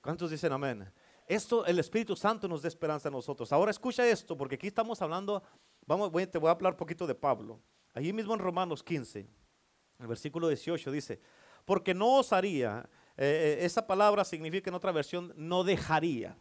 ¿Cuántos 0.00 0.30
dicen 0.30 0.52
amén? 0.52 0.90
Esto, 1.26 1.66
el 1.66 1.78
Espíritu 1.78 2.14
Santo 2.14 2.46
nos 2.46 2.62
da 2.62 2.68
esperanza 2.68 3.09
a 3.09 3.12
nosotros. 3.12 3.52
Ahora 3.52 3.70
escucha 3.70 4.06
esto, 4.06 4.37
porque 4.37 4.54
aquí 4.54 4.68
estamos 4.68 5.02
hablando, 5.02 5.42
vamos, 5.85 6.12
te 6.30 6.38
voy 6.38 6.48
a 6.48 6.52
hablar 6.52 6.74
un 6.74 6.78
poquito 6.78 7.06
de 7.06 7.14
Pablo. 7.14 7.61
Allí 7.94 8.12
mismo 8.12 8.35
en 8.35 8.40
Romanos 8.40 8.82
15, 8.82 9.26
el 9.98 10.06
versículo 10.06 10.48
18 10.48 10.90
dice, 10.92 11.20
porque 11.64 11.94
no 11.94 12.18
osaría, 12.18 12.88
eh, 13.16 13.59
eh, 13.61 13.64
esa 13.64 13.87
palabra 13.87 14.24
significa 14.24 14.70
en 14.70 14.74
otra 14.74 14.92
versión, 14.92 15.32
no 15.37 15.64
dejaría. 15.64 16.37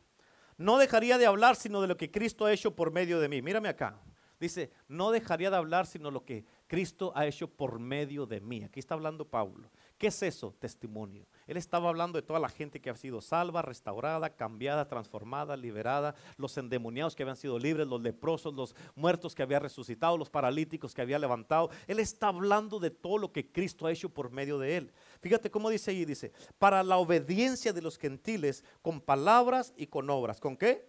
No 0.57 0.77
dejaría 0.77 1.17
de 1.17 1.25
hablar 1.25 1.55
sino 1.55 1.81
de 1.81 1.87
lo 1.87 1.97
que 1.97 2.11
Cristo 2.11 2.45
ha 2.45 2.53
hecho 2.53 2.75
por 2.75 2.91
medio 2.91 3.19
de 3.19 3.27
mí. 3.27 3.41
Mírame 3.41 3.69
acá. 3.69 3.99
Dice, 4.45 4.69
no 4.87 5.09
dejaría 5.09 5.49
de 5.49 5.57
hablar 5.57 5.87
sino 5.87 6.11
lo 6.11 6.23
que 6.23 6.45
Cristo 6.67 7.11
ha 7.15 7.25
hecho 7.25 7.47
por 7.47 7.79
medio 7.79 8.27
de 8.27 8.41
mí. 8.41 8.63
Aquí 8.63 8.79
está 8.79 8.93
hablando 8.93 9.27
Pablo. 9.27 9.71
¿Qué 9.97 10.07
es 10.07 10.21
eso? 10.21 10.53
Testimonio. 10.59 11.25
Él 11.47 11.57
estaba 11.57 11.89
hablando 11.89 12.21
de 12.21 12.27
toda 12.27 12.39
la 12.39 12.49
gente 12.49 12.79
que 12.79 12.91
ha 12.91 12.95
sido 12.95 13.21
salva, 13.21 13.63
restaurada, 13.63 14.29
cambiada, 14.29 14.87
transformada, 14.87 15.57
liberada, 15.57 16.13
los 16.37 16.55
endemoniados 16.59 17.15
que 17.15 17.23
habían 17.23 17.37
sido 17.37 17.57
libres, 17.57 17.87
los 17.87 17.99
leprosos, 18.03 18.53
los 18.53 18.75
muertos 18.93 19.33
que 19.33 19.41
había 19.41 19.57
resucitado, 19.57 20.15
los 20.15 20.29
paralíticos 20.29 20.93
que 20.93 21.01
había 21.01 21.17
levantado. 21.17 21.71
Él 21.87 21.99
está 21.99 22.27
hablando 22.27 22.79
de 22.79 22.91
todo 22.91 23.17
lo 23.17 23.31
que 23.31 23.51
Cristo 23.51 23.87
ha 23.87 23.91
hecho 23.91 24.09
por 24.09 24.29
medio 24.29 24.59
de 24.59 24.77
él. 24.77 24.93
Fíjate 25.21 25.49
cómo 25.49 25.71
dice 25.71 25.89
ahí, 25.89 26.05
dice, 26.05 26.31
para 26.59 26.83
la 26.83 26.97
obediencia 26.97 27.73
de 27.73 27.81
los 27.81 27.97
gentiles 27.97 28.63
con 28.83 29.01
palabras 29.01 29.73
y 29.75 29.87
con 29.87 30.07
obras. 30.11 30.39
¿Con 30.39 30.55
qué? 30.55 30.87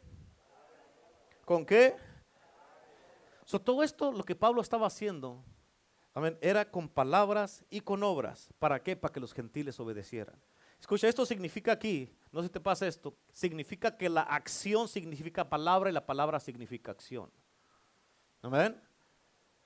¿Con 1.47 1.64
qué? 1.64 1.97
Todo 3.46 3.82
esto, 3.82 4.12
lo 4.12 4.24
que 4.24 4.35
Pablo 4.35 4.61
estaba 4.61 4.87
haciendo, 4.87 5.44
era 6.40 6.70
con 6.70 6.88
palabras 6.88 7.64
y 7.70 7.80
con 7.80 8.02
obras. 8.02 8.48
¿Para 8.59 8.82
qué? 8.82 8.96
Para 8.96 9.12
que 9.12 9.20
los 9.20 9.32
gentiles 9.32 9.78
obedecieran. 9.78 10.40
Escucha, 10.80 11.09
esto 11.09 11.24
significa 11.24 11.72
aquí, 11.72 12.12
no 12.32 12.40
sé 12.40 12.48
si 12.48 12.52
te 12.52 12.61
pasa 12.61 12.87
esto, 12.87 13.16
significa 13.32 13.96
que 13.96 14.09
la 14.09 14.22
acción 14.22 14.88
significa 14.88 15.48
palabra 15.48 15.88
y 15.90 15.92
la 15.92 16.04
palabra 16.04 16.38
significa 16.38 16.92
acción. 16.92 17.30
Amén. 18.42 18.80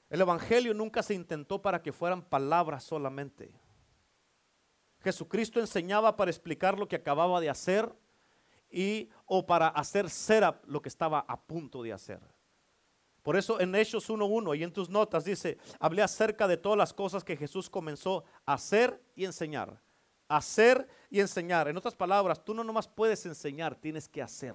El 0.09 0.21
Evangelio 0.21 0.75
nunca 0.75 1.03
se 1.03 1.15
intentó 1.15 1.63
para 1.63 1.83
que 1.83 1.93
fueran 1.93 2.23
palabras 2.23 2.85
solamente. 2.85 3.53
Jesucristo 5.01 5.61
enseñaba 5.61 6.17
para 6.17 6.31
explicar 6.31 6.79
lo 6.79 6.87
que 6.89 6.97
acababa 6.97 7.41
de 7.41 7.51
hacer 7.51 7.93
y 8.71 9.11
o 9.25 9.47
para 9.47 9.69
hacer 9.69 10.11
ser 10.11 10.45
lo 10.65 10.83
que 10.83 10.89
estaba 10.89 11.21
a 11.21 11.41
punto 11.41 11.83
de 11.83 11.93
hacer. 11.93 12.21
Por 13.23 13.37
eso 13.37 13.61
en 13.61 13.75
Hechos 13.75 14.09
1.1 14.09 14.57
y 14.59 14.63
en 14.63 14.73
tus 14.73 14.89
notas 14.89 15.25
dice, 15.25 15.59
hablé 15.79 16.03
acerca 16.03 16.49
de 16.49 16.57
todas 16.57 16.79
las 16.79 16.93
cosas 16.93 17.23
que 17.23 17.37
Jesús 17.37 17.69
comenzó 17.69 18.25
a 18.47 18.55
hacer 18.55 19.03
y 19.15 19.25
enseñar. 19.25 19.81
Hacer 20.29 20.89
y 21.11 21.21
enseñar. 21.21 21.69
En 21.69 21.77
otras 21.77 21.95
palabras, 21.95 22.43
tú 22.45 22.55
no 22.55 22.65
nomás 22.65 22.89
puedes 22.89 23.27
enseñar, 23.27 23.75
tienes 23.75 24.09
que 24.09 24.23
hacer. 24.23 24.55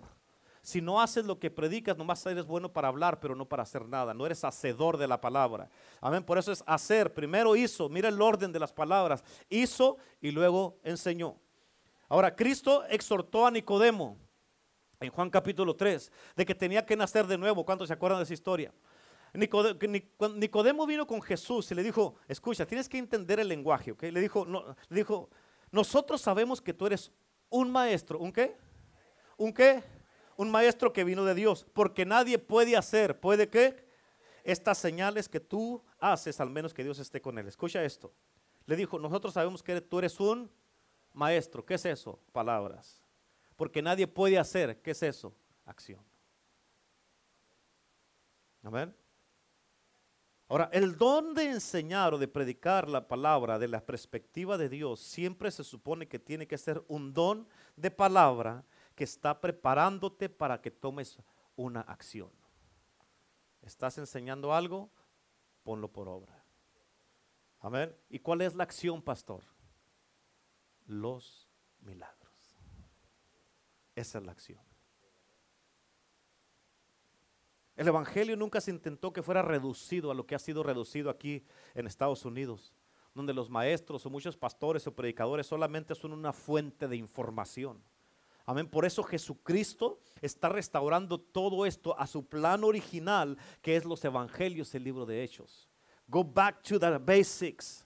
Si 0.65 0.82
no 0.82 0.99
haces 0.99 1.25
lo 1.25 1.38
que 1.38 1.51
predicas, 1.51 1.95
nomás 1.95 2.25
eres 2.25 2.47
bueno 2.47 2.73
para 2.73 2.88
hablar, 2.88 3.19
pero 3.19 3.36
no 3.36 3.45
para 3.45 3.62
hacer 3.62 3.88
nada. 3.88 4.15
No 4.15 4.25
eres 4.25 4.43
hacedor 4.43 4.97
de 4.97 5.08
la 5.08 5.21
palabra. 5.21 5.69
Amén. 6.01 6.23
Por 6.23 6.39
eso 6.39 6.51
es 6.51 6.63
hacer. 6.65 7.13
Primero 7.13 7.56
hizo. 7.56 7.88
Mira 7.88 8.10
el 8.10 8.19
orden 8.19 8.51
de 8.51 8.58
las 8.58 8.73
palabras. 8.73 9.23
Hizo 9.47 9.97
y 10.19 10.32
luego 10.32 10.80
enseñó. 10.84 11.36
Ahora, 12.10 12.36
Cristo 12.36 12.84
exhortó 12.89 13.45
a 13.45 13.51
Nicodemo 13.51 14.17
en 14.99 15.10
Juan 15.10 15.29
capítulo 15.29 15.75
3, 15.75 16.12
de 16.36 16.45
que 16.45 16.55
tenía 16.55 16.86
que 16.86 16.95
nacer 16.95 17.27
de 17.27 17.38
nuevo. 17.38 17.65
¿Cuántos 17.65 17.88
se 17.88 17.93
acuerdan 17.93 18.19
de 18.19 18.23
esa 18.23 18.34
historia? 18.34 18.73
Nicodemo 19.34 20.86
vino 20.86 21.05
con 21.05 21.21
Jesús 21.21 21.69
y 21.71 21.75
le 21.75 21.84
dijo, 21.84 22.15
escucha, 22.27 22.65
tienes 22.65 22.88
que 22.88 22.97
entender 22.97 23.39
el 23.39 23.47
lenguaje, 23.47 23.91
¿ok? 23.91 24.03
Le 24.03 24.21
dijo, 24.21 24.45
no, 24.45 24.75
le 24.88 24.95
dijo, 24.95 25.29
nosotros 25.71 26.21
sabemos 26.21 26.62
que 26.62 26.73
tú 26.73 26.88
eres 26.88 27.12
un 27.49 27.69
maestro, 27.69 28.19
¿un 28.19 28.31
qué? 28.31 28.55
¿Un 29.38 29.53
qué? 29.53 29.84
Un 30.38 30.49
maestro 30.49 30.93
que 30.93 31.03
vino 31.03 31.25
de 31.25 31.36
Dios, 31.36 31.65
porque 31.73 32.05
nadie 32.05 32.39
puede 32.39 32.77
hacer, 32.77 33.19
¿puede 33.19 33.49
qué? 33.49 33.86
Estas 34.43 34.77
señales 34.77 35.27
que 35.27 35.39
tú 35.39 35.84
haces, 35.99 36.39
al 36.39 36.49
menos 36.49 36.73
que 36.73 36.84
Dios 36.84 36.99
esté 36.99 37.19
con 37.19 37.38
él. 37.38 37.47
Escucha 37.47 37.84
esto. 37.84 38.13
Le 38.67 38.75
dijo, 38.75 38.99
nosotros 38.99 39.34
sabemos 39.34 39.63
que 39.63 39.81
tú 39.81 39.99
eres 39.99 40.19
un 40.19 40.49
maestro. 41.13 41.65
¿Qué 41.65 41.73
es 41.73 41.86
eso? 41.86 42.19
Palabras 42.31 43.04
porque 43.55 43.81
nadie 43.81 44.07
puede 44.07 44.37
hacer, 44.37 44.81
¿qué 44.81 44.91
es 44.91 45.03
eso? 45.03 45.35
Acción. 45.65 46.03
Amén. 48.63 48.95
Ahora, 50.47 50.69
el 50.73 50.95
don 50.95 51.33
de 51.33 51.49
enseñar 51.49 52.13
o 52.13 52.19
de 52.19 52.27
predicar 52.27 52.87
la 52.87 53.07
palabra 53.07 53.57
de 53.57 53.67
la 53.67 53.83
perspectiva 53.83 54.57
de 54.57 54.69
Dios 54.69 54.99
siempre 54.99 55.49
se 55.49 55.63
supone 55.63 56.07
que 56.07 56.19
tiene 56.19 56.47
que 56.47 56.57
ser 56.57 56.83
un 56.87 57.13
don 57.13 57.47
de 57.75 57.89
palabra 57.89 58.63
que 58.93 59.03
está 59.03 59.41
preparándote 59.41 60.29
para 60.29 60.61
que 60.61 60.69
tomes 60.69 61.17
una 61.55 61.81
acción. 61.81 62.29
¿Estás 63.61 63.97
enseñando 63.97 64.53
algo? 64.53 64.91
Ponlo 65.63 65.91
por 65.91 66.07
obra. 66.07 66.43
Amén. 67.59 67.95
¿Y 68.09 68.19
cuál 68.19 68.41
es 68.41 68.53
la 68.53 68.63
acción, 68.63 69.01
pastor? 69.01 69.43
Los 70.85 71.49
milagros. 71.79 72.24
Esa 73.95 74.17
es 74.17 74.25
la 74.25 74.31
acción. 74.34 74.60
El 77.75 77.88
Evangelio 77.88 78.38
nunca 78.38 78.62
se 78.62 78.71
intentó 78.71 79.12
que 79.12 79.21
fuera 79.21 79.41
reducido 79.41 80.12
a 80.12 80.13
lo 80.13 80.25
que 80.25 80.36
ha 80.36 80.39
sido 80.39 80.63
reducido 80.63 81.10
aquí 81.10 81.43
en 81.73 81.88
Estados 81.88 82.23
Unidos, 82.23 82.73
donde 83.13 83.34
los 83.34 83.49
maestros 83.49 84.05
o 84.05 84.10
muchos 84.10 84.38
pastores 84.38 84.88
o 84.88 84.95
predicadores 84.95 85.47
solamente 85.47 85.93
son 85.93 86.13
una 86.13 86.31
fuente 86.31 86.88
de 86.88 86.95
información. 86.95 87.84
Amén. 88.45 88.67
Por 88.67 88.86
eso 88.86 89.03
Jesucristo 89.03 89.99
está 90.21 90.49
restaurando 90.49 91.19
todo 91.19 91.65
esto 91.65 91.99
a 91.99 92.05
su 92.08 92.25
plan 92.25 92.63
original, 92.63 93.38
que 93.62 93.75
es 93.75 93.84
los 93.86 94.05
evangelios, 94.05 94.73
el 94.75 94.84
libro 94.84 95.05
de 95.05 95.23
Hechos. 95.23 95.67
Go 96.08 96.23
back 96.23 96.62
to 96.62 96.79
the 96.79 96.97
basics. 96.97 97.85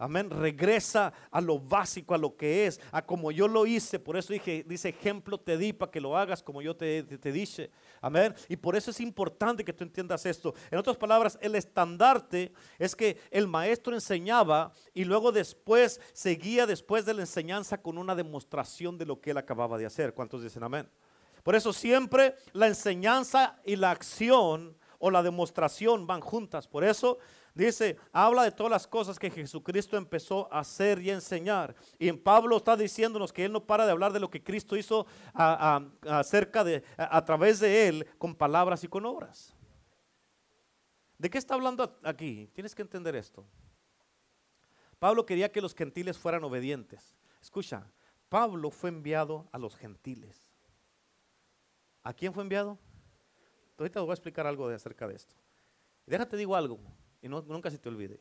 Amén. 0.00 0.30
Regresa 0.30 1.12
a 1.28 1.40
lo 1.40 1.58
básico, 1.58 2.14
a 2.14 2.18
lo 2.18 2.36
que 2.36 2.66
es, 2.66 2.80
a 2.92 3.04
como 3.04 3.32
yo 3.32 3.48
lo 3.48 3.66
hice. 3.66 3.98
Por 3.98 4.16
eso 4.16 4.32
dije, 4.32 4.64
dice 4.64 4.90
ejemplo 4.90 5.38
te 5.38 5.58
di 5.58 5.72
para 5.72 5.90
que 5.90 6.00
lo 6.00 6.16
hagas 6.16 6.40
como 6.40 6.62
yo 6.62 6.76
te, 6.76 7.02
te, 7.02 7.32
dije. 7.32 7.70
Amén. 8.00 8.32
Y 8.48 8.56
por 8.56 8.76
eso 8.76 8.92
es 8.92 9.00
importante 9.00 9.64
que 9.64 9.72
tú 9.72 9.82
entiendas 9.82 10.24
esto. 10.24 10.54
En 10.70 10.78
otras 10.78 10.96
palabras, 10.96 11.36
el 11.42 11.56
estandarte 11.56 12.52
es 12.78 12.94
que 12.94 13.18
el 13.32 13.48
maestro 13.48 13.92
enseñaba 13.92 14.72
y 14.94 15.04
luego 15.04 15.32
después 15.32 16.00
seguía 16.12 16.64
después 16.64 17.04
de 17.04 17.14
la 17.14 17.22
enseñanza 17.22 17.82
con 17.82 17.98
una 17.98 18.14
demostración 18.14 18.98
de 18.98 19.06
lo 19.06 19.20
que 19.20 19.32
él 19.32 19.38
acababa 19.38 19.78
de 19.78 19.86
hacer. 19.86 20.14
¿Cuántos 20.14 20.44
dicen 20.44 20.62
amén? 20.62 20.88
Por 21.42 21.56
eso 21.56 21.72
siempre 21.72 22.36
la 22.52 22.68
enseñanza 22.68 23.58
y 23.64 23.74
la 23.74 23.90
acción 23.90 24.76
o 24.98 25.10
la 25.10 25.22
demostración 25.22 26.06
van 26.06 26.20
juntas. 26.20 26.68
Por 26.68 26.84
eso 26.84 27.18
Dice, 27.58 27.96
habla 28.12 28.44
de 28.44 28.52
todas 28.52 28.70
las 28.70 28.86
cosas 28.86 29.18
que 29.18 29.32
Jesucristo 29.32 29.96
empezó 29.96 30.48
a 30.54 30.60
hacer 30.60 31.02
y 31.02 31.10
a 31.10 31.14
enseñar. 31.14 31.74
Y 31.98 32.08
en 32.08 32.16
Pablo 32.16 32.56
está 32.56 32.76
diciéndonos 32.76 33.32
que 33.32 33.44
él 33.44 33.50
no 33.50 33.66
para 33.66 33.84
de 33.84 33.90
hablar 33.90 34.12
de 34.12 34.20
lo 34.20 34.30
que 34.30 34.44
Cristo 34.44 34.76
hizo 34.76 35.08
acerca 35.34 36.62
de, 36.62 36.84
a, 36.96 37.24
través 37.24 37.58
de 37.58 37.88
él, 37.88 38.06
con 38.16 38.36
palabras 38.36 38.84
y 38.84 38.88
con 38.88 39.04
obras. 39.04 39.56
¿De 41.18 41.28
qué 41.28 41.36
está 41.36 41.54
hablando 41.54 41.98
aquí? 42.04 42.48
Tienes 42.54 42.76
que 42.76 42.82
entender 42.82 43.16
esto. 43.16 43.44
Pablo 45.00 45.26
quería 45.26 45.50
que 45.50 45.60
los 45.60 45.74
gentiles 45.74 46.16
fueran 46.16 46.44
obedientes. 46.44 47.16
Escucha, 47.42 47.90
Pablo 48.28 48.70
fue 48.70 48.90
enviado 48.90 49.48
a 49.50 49.58
los 49.58 49.74
gentiles. 49.74 50.48
¿A 52.04 52.12
quién 52.12 52.32
fue 52.32 52.44
enviado? 52.44 52.78
Ahorita 53.76 53.94
te 53.94 54.00
voy 54.00 54.10
a 54.10 54.14
explicar 54.14 54.46
algo 54.46 54.68
de 54.68 54.76
acerca 54.76 55.08
de 55.08 55.16
esto. 55.16 55.34
Déjate 56.06 56.36
digo 56.36 56.54
algo 56.54 56.78
y 57.20 57.28
nunca 57.28 57.70
se 57.70 57.78
te 57.78 57.88
olvide. 57.88 58.20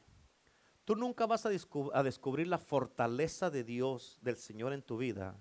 Tú 0.85 0.95
nunca 0.95 1.25
vas 1.25 1.45
a, 1.45 1.49
descubrir 1.49 2.47
la 2.47 2.57
fortaleza 2.57 3.49
de 3.49 3.63
Dios, 3.63 4.17
del 4.21 4.37
Señor 4.37 4.71
en 4.71 4.81
tu 4.81 4.97
vida, 4.97 5.35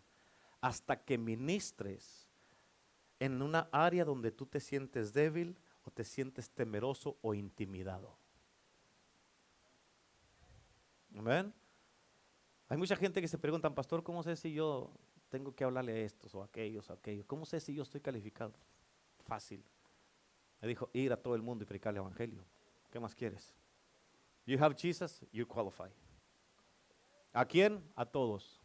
hasta 0.60 1.04
que 1.04 1.18
ministres 1.18 2.28
en 3.20 3.40
una 3.40 3.68
área 3.70 4.04
donde 4.04 4.32
tú 4.32 4.46
te 4.46 4.58
sientes 4.58 5.12
débil 5.12 5.56
o 5.84 5.90
te 5.90 6.02
sientes 6.02 6.50
temeroso 6.50 7.16
o 7.22 7.32
intimidado. 7.32 8.18
Amén. 11.16 11.54
Hay 12.68 12.76
mucha 12.76 12.96
gente 12.96 13.20
que 13.20 13.28
se 13.28 13.38
pregunta, 13.38 13.72
pastor, 13.72 14.02
¿cómo 14.02 14.24
sé 14.24 14.34
si 14.34 14.52
yo 14.52 14.90
tengo 15.28 15.54
que 15.54 15.62
hablarle 15.62 15.92
a 15.92 16.04
estos 16.04 16.34
o 16.34 16.42
a 16.42 16.46
aquellos 16.46 16.90
o 16.90 16.92
a 16.92 16.96
aquellos? 16.96 17.24
¿Cómo 17.24 17.46
sé 17.46 17.60
si 17.60 17.72
yo 17.72 17.84
estoy 17.84 18.00
calificado? 18.00 18.52
Fácil. 19.24 19.64
Me 20.60 20.66
dijo, 20.66 20.90
ir 20.92 21.12
a 21.12 21.16
todo 21.16 21.36
el 21.36 21.42
mundo 21.42 21.62
y 21.62 21.66
predicar 21.66 21.92
el 21.92 21.98
evangelio. 21.98 22.44
¿Qué 22.96 23.00
más 23.00 23.14
quieres? 23.14 23.54
You 24.46 24.56
have 24.58 24.74
Jesus, 24.74 25.20
you 25.30 25.46
qualify. 25.46 25.90
¿A 27.30 27.44
quién? 27.44 27.84
A 27.94 28.06
todos. 28.06 28.58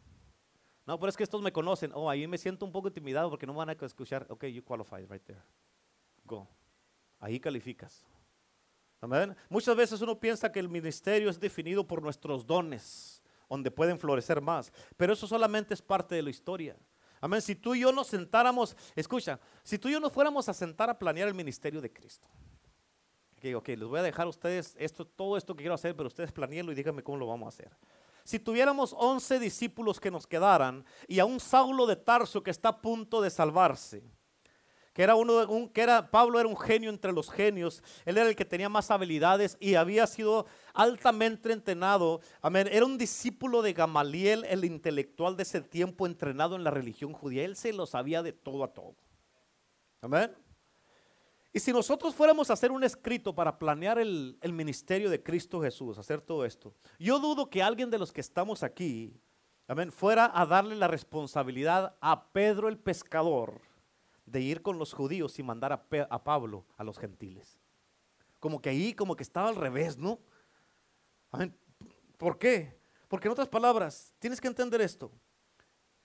No, 0.88 0.97
pero 0.97 1.09
es 1.09 1.17
que 1.17 1.23
estos 1.23 1.41
me 1.41 1.51
conocen. 1.51 1.91
Oh, 1.93 2.09
ahí 2.09 2.25
me 2.27 2.38
siento 2.38 2.65
un 2.65 2.71
poco 2.71 2.88
intimidado 2.88 3.29
porque 3.29 3.45
no 3.45 3.53
van 3.53 3.67
a 3.67 3.73
escuchar. 3.73 4.25
Ok, 4.29 4.45
you 4.45 4.63
qualify 4.63 5.05
right 5.05 5.21
there. 5.25 5.41
Go. 6.23 6.47
Ahí 7.19 7.41
calificas. 7.41 8.05
Amén. 9.01 9.36
Muchas 9.49 9.75
veces 9.75 9.99
uno 9.99 10.17
piensa 10.17 10.49
que 10.49 10.61
el 10.61 10.69
ministerio 10.69 11.29
es 11.29 11.38
definido 11.38 11.86
por 11.86 12.01
nuestros 12.01 12.47
dones, 12.47 13.21
donde 13.49 13.69
pueden 13.69 13.99
florecer 13.99 14.39
más. 14.39 14.71
Pero 14.95 15.11
eso 15.11 15.27
solamente 15.27 15.73
es 15.73 15.82
parte 15.82 16.15
de 16.15 16.21
la 16.21 16.29
historia. 16.29 16.77
Amén. 17.19 17.41
Si 17.41 17.53
tú 17.53 17.75
y 17.75 17.82
yo 17.82 17.91
nos 17.91 18.07
sentáramos, 18.07 18.77
escucha, 18.95 19.41
si 19.61 19.77
tú 19.77 19.89
y 19.89 19.91
yo 19.91 19.99
nos 19.99 20.13
fuéramos 20.13 20.47
a 20.47 20.53
sentar 20.53 20.89
a 20.89 20.97
planear 20.97 21.27
el 21.27 21.36
ministerio 21.36 21.82
de 21.82 21.91
Cristo. 21.91 22.29
Ok, 23.55 23.69
les 23.69 23.83
voy 23.83 23.99
a 23.99 24.03
dejar 24.03 24.27
a 24.27 24.29
ustedes 24.29 24.75
esto, 24.77 25.05
todo 25.05 25.35
esto 25.35 25.55
que 25.55 25.63
quiero 25.63 25.73
hacer, 25.73 25.95
pero 25.95 26.07
ustedes 26.07 26.31
planeenlo 26.31 26.71
y 26.71 26.75
díganme 26.75 27.01
cómo 27.01 27.17
lo 27.17 27.27
vamos 27.27 27.47
a 27.47 27.49
hacer. 27.49 27.71
Si 28.23 28.37
tuviéramos 28.39 28.95
11 28.97 29.39
discípulos 29.39 29.99
que 29.99 30.11
nos 30.11 30.27
quedaran 30.27 30.85
y 31.07 31.19
a 31.19 31.25
un 31.25 31.39
Saulo 31.39 31.87
de 31.87 31.95
Tarso 31.95 32.43
que 32.43 32.51
está 32.51 32.69
a 32.69 32.81
punto 32.81 33.19
de 33.19 33.31
salvarse, 33.31 34.03
que 34.93 35.01
era 35.03 35.15
uno, 35.15 35.47
un, 35.49 35.69
que 35.69 35.81
era, 35.81 36.11
Pablo 36.11 36.39
era 36.39 36.47
un 36.47 36.57
genio 36.57 36.89
entre 36.89 37.13
los 37.13 37.31
genios, 37.31 37.81
él 38.05 38.17
era 38.17 38.29
el 38.29 38.35
que 38.35 38.45
tenía 38.45 38.69
más 38.69 38.91
habilidades 38.91 39.57
y 39.59 39.75
había 39.75 40.05
sido 40.05 40.45
altamente 40.73 41.51
entrenado, 41.51 42.21
amén, 42.41 42.67
era 42.71 42.85
un 42.85 42.97
discípulo 42.97 43.61
de 43.61 43.73
Gamaliel, 43.73 44.45
el 44.45 44.65
intelectual 44.65 45.35
de 45.35 45.43
ese 45.43 45.61
tiempo 45.61 46.05
entrenado 46.05 46.55
en 46.55 46.63
la 46.63 46.71
religión 46.71 47.13
judía, 47.13 47.45
él 47.45 47.55
se 47.55 47.73
lo 47.73 47.85
sabía 47.85 48.21
de 48.21 48.33
todo 48.33 48.63
a 48.63 48.73
todo, 48.73 48.95
amén. 50.01 50.31
Y 51.53 51.59
si 51.59 51.73
nosotros 51.73 52.15
fuéramos 52.15 52.49
a 52.49 52.53
hacer 52.53 52.71
un 52.71 52.83
escrito 52.83 53.35
para 53.35 53.59
planear 53.59 53.99
el, 53.99 54.37
el 54.41 54.53
ministerio 54.53 55.09
de 55.09 55.21
Cristo 55.21 55.61
Jesús, 55.61 55.97
hacer 55.97 56.21
todo 56.21 56.45
esto, 56.45 56.73
yo 56.97 57.19
dudo 57.19 57.49
que 57.49 57.61
alguien 57.61 57.89
de 57.89 57.99
los 57.99 58.13
que 58.13 58.21
estamos 58.21 58.63
aquí, 58.63 59.19
amén, 59.67 59.91
fuera 59.91 60.31
a 60.33 60.45
darle 60.45 60.75
la 60.75 60.87
responsabilidad 60.87 61.97
a 61.99 62.31
Pedro 62.31 62.69
el 62.69 62.77
pescador, 62.77 63.61
de 64.31 64.41
ir 64.41 64.61
con 64.61 64.77
los 64.77 64.93
judíos 64.93 65.37
y 65.39 65.43
mandar 65.43 65.73
a, 65.73 66.23
Pablo 66.23 66.65
a 66.77 66.83
los 66.83 66.97
gentiles. 66.97 67.59
Como 68.39 68.61
que 68.61 68.69
ahí, 68.69 68.93
como 68.93 69.15
que 69.15 69.23
estaba 69.23 69.49
al 69.49 69.55
revés, 69.55 69.97
¿no? 69.97 70.19
¿Por 72.17 72.37
qué? 72.37 72.79
Porque 73.07 73.27
en 73.27 73.33
otras 73.33 73.49
palabras, 73.49 74.13
tienes 74.19 74.39
que 74.39 74.47
entender 74.47 74.79
esto. 74.81 75.11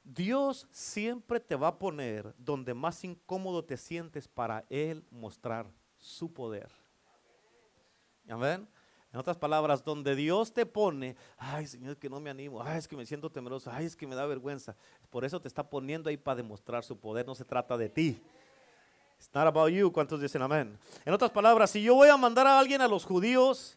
Dios 0.07 0.69
siempre 0.71 1.41
te 1.41 1.57
va 1.57 1.67
a 1.69 1.79
poner 1.79 2.33
donde 2.39 2.75
más 2.75 3.03
incómodo 3.03 3.65
te 3.65 3.77
sientes 3.77 4.29
para 4.29 4.65
Él 4.71 5.05
mostrar 5.11 5.67
su 5.99 6.33
poder. 6.33 6.71
Amén. 8.29 8.69
En 9.13 9.19
otras 9.19 9.37
palabras, 9.37 9.85
donde 9.85 10.15
Dios 10.15 10.53
te 10.53 10.65
pone, 10.65 11.17
ay 11.37 11.67
Señor, 11.67 11.97
que 11.97 12.09
no 12.09 12.21
me 12.21 12.31
animo, 12.31 12.63
ay 12.63 12.79
es 12.79 12.87
que 12.87 12.97
me 12.97 13.05
siento 13.05 13.31
temeroso, 13.31 13.69
ay 13.73 13.87
es 13.87 13.97
que 13.97 14.07
me 14.07 14.15
da 14.15 14.27
vergüenza. 14.27 14.77
Por 15.11 15.25
eso 15.25 15.41
te 15.41 15.49
está 15.49 15.69
poniendo 15.69 16.09
ahí 16.09 16.17
para 16.17 16.37
demostrar 16.37 16.85
su 16.85 16.97
poder, 16.97 17.27
no 17.27 17.35
se 17.35 17.45
trata 17.45 17.77
de 17.77 17.89
ti. 17.89 18.23
It's 19.19 19.31
not 19.35 19.47
about 19.47 19.71
you. 19.71 19.91
¿Cuántos 19.91 20.21
dicen 20.21 20.43
amén? 20.43 20.79
En 21.05 21.13
otras 21.13 21.33
palabras, 21.33 21.71
si 21.71 21.83
yo 21.83 21.95
voy 21.97 22.09
a 22.11 22.17
mandar 22.17 22.47
a 22.47 22.61
alguien 22.61 22.81
a 22.81 22.87
los 22.87 23.05
judíos, 23.05 23.77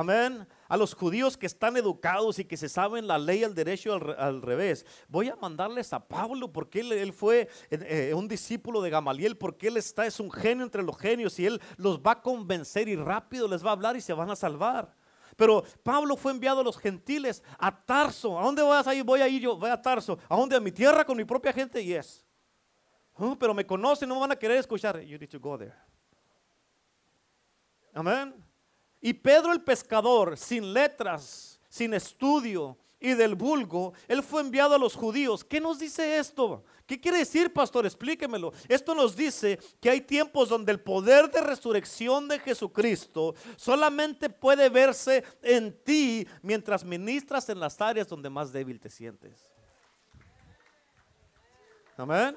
Amén. 0.00 0.48
A 0.66 0.78
los 0.78 0.94
judíos 0.94 1.36
que 1.36 1.44
están 1.44 1.76
educados 1.76 2.38
y 2.38 2.46
que 2.46 2.56
se 2.56 2.70
saben 2.70 3.06
la 3.06 3.18
ley, 3.18 3.42
el 3.42 3.54
derecho 3.54 3.92
al, 4.16 4.40
revés. 4.40 4.86
Voy 5.08 5.28
a 5.28 5.36
mandarles 5.36 5.92
a 5.92 6.08
Pablo 6.08 6.50
porque 6.50 6.80
él, 6.80 7.12
fue 7.12 7.50
eh, 7.68 8.14
un 8.14 8.26
discípulo 8.26 8.80
de 8.80 8.88
Gamaliel, 8.88 9.36
porque 9.36 9.68
él 9.68 9.76
está, 9.76 10.06
es 10.06 10.18
un 10.18 10.32
genio 10.32 10.64
entre 10.64 10.82
los 10.82 10.96
genios 10.96 11.38
y 11.38 11.44
él 11.44 11.60
los 11.76 11.98
va 12.00 12.12
a 12.12 12.22
convencer 12.22 12.88
y 12.88 12.96
rápido 12.96 13.46
les 13.46 13.62
va 13.62 13.68
a 13.68 13.72
hablar 13.72 13.94
y 13.94 14.00
se 14.00 14.14
van 14.14 14.30
a 14.30 14.36
salvar. 14.36 14.96
Pero 15.36 15.64
Pablo 15.82 16.16
fue 16.16 16.32
enviado 16.32 16.60
a 16.60 16.64
los 16.64 16.78
gentiles, 16.78 17.42
a 17.58 17.84
Tarso. 17.84 18.38
¿A 18.38 18.44
dónde 18.44 18.62
vas 18.62 18.86
a 18.86 18.94
ir? 18.94 19.04
Voy 19.04 19.20
a 19.20 19.28
ir 19.28 19.42
yo, 19.42 19.58
voy 19.58 19.68
a 19.68 19.82
Tarso. 19.82 20.18
¿A 20.30 20.34
dónde? 20.34 20.56
A 20.56 20.60
mi 20.60 20.72
tierra 20.72 21.04
con 21.04 21.14
mi 21.14 21.26
propia 21.26 21.52
gente. 21.52 21.84
Yes. 21.84 22.24
Oh, 23.16 23.36
pero 23.38 23.52
me 23.52 23.66
conocen, 23.66 24.08
no 24.08 24.14
me 24.14 24.22
van 24.22 24.32
a 24.32 24.36
querer 24.36 24.56
escuchar. 24.56 24.98
You 25.02 25.18
need 25.18 25.28
to 25.28 25.38
go 25.38 25.58
there. 25.58 25.74
Amén. 27.92 28.49
Y 29.00 29.14
Pedro 29.14 29.52
el 29.52 29.62
pescador, 29.62 30.36
sin 30.36 30.72
letras, 30.74 31.60
sin 31.68 31.94
estudio 31.94 32.76
y 32.98 33.14
del 33.14 33.34
vulgo, 33.34 33.94
él 34.06 34.22
fue 34.22 34.42
enviado 34.42 34.74
a 34.74 34.78
los 34.78 34.94
judíos. 34.94 35.42
¿Qué 35.42 35.58
nos 35.58 35.78
dice 35.78 36.18
esto? 36.18 36.62
¿Qué 36.86 37.00
quiere 37.00 37.18
decir, 37.18 37.50
pastor? 37.50 37.86
Explíquemelo. 37.86 38.52
Esto 38.68 38.94
nos 38.94 39.16
dice 39.16 39.58
que 39.80 39.88
hay 39.88 40.02
tiempos 40.02 40.50
donde 40.50 40.72
el 40.72 40.80
poder 40.80 41.30
de 41.30 41.40
resurrección 41.40 42.28
de 42.28 42.40
Jesucristo 42.40 43.34
solamente 43.56 44.28
puede 44.28 44.68
verse 44.68 45.24
en 45.40 45.82
ti 45.82 46.26
mientras 46.42 46.84
ministras 46.84 47.48
en 47.48 47.58
las 47.58 47.80
áreas 47.80 48.06
donde 48.06 48.28
más 48.28 48.52
débil 48.52 48.78
te 48.78 48.90
sientes. 48.90 49.48
Amén. 51.96 52.36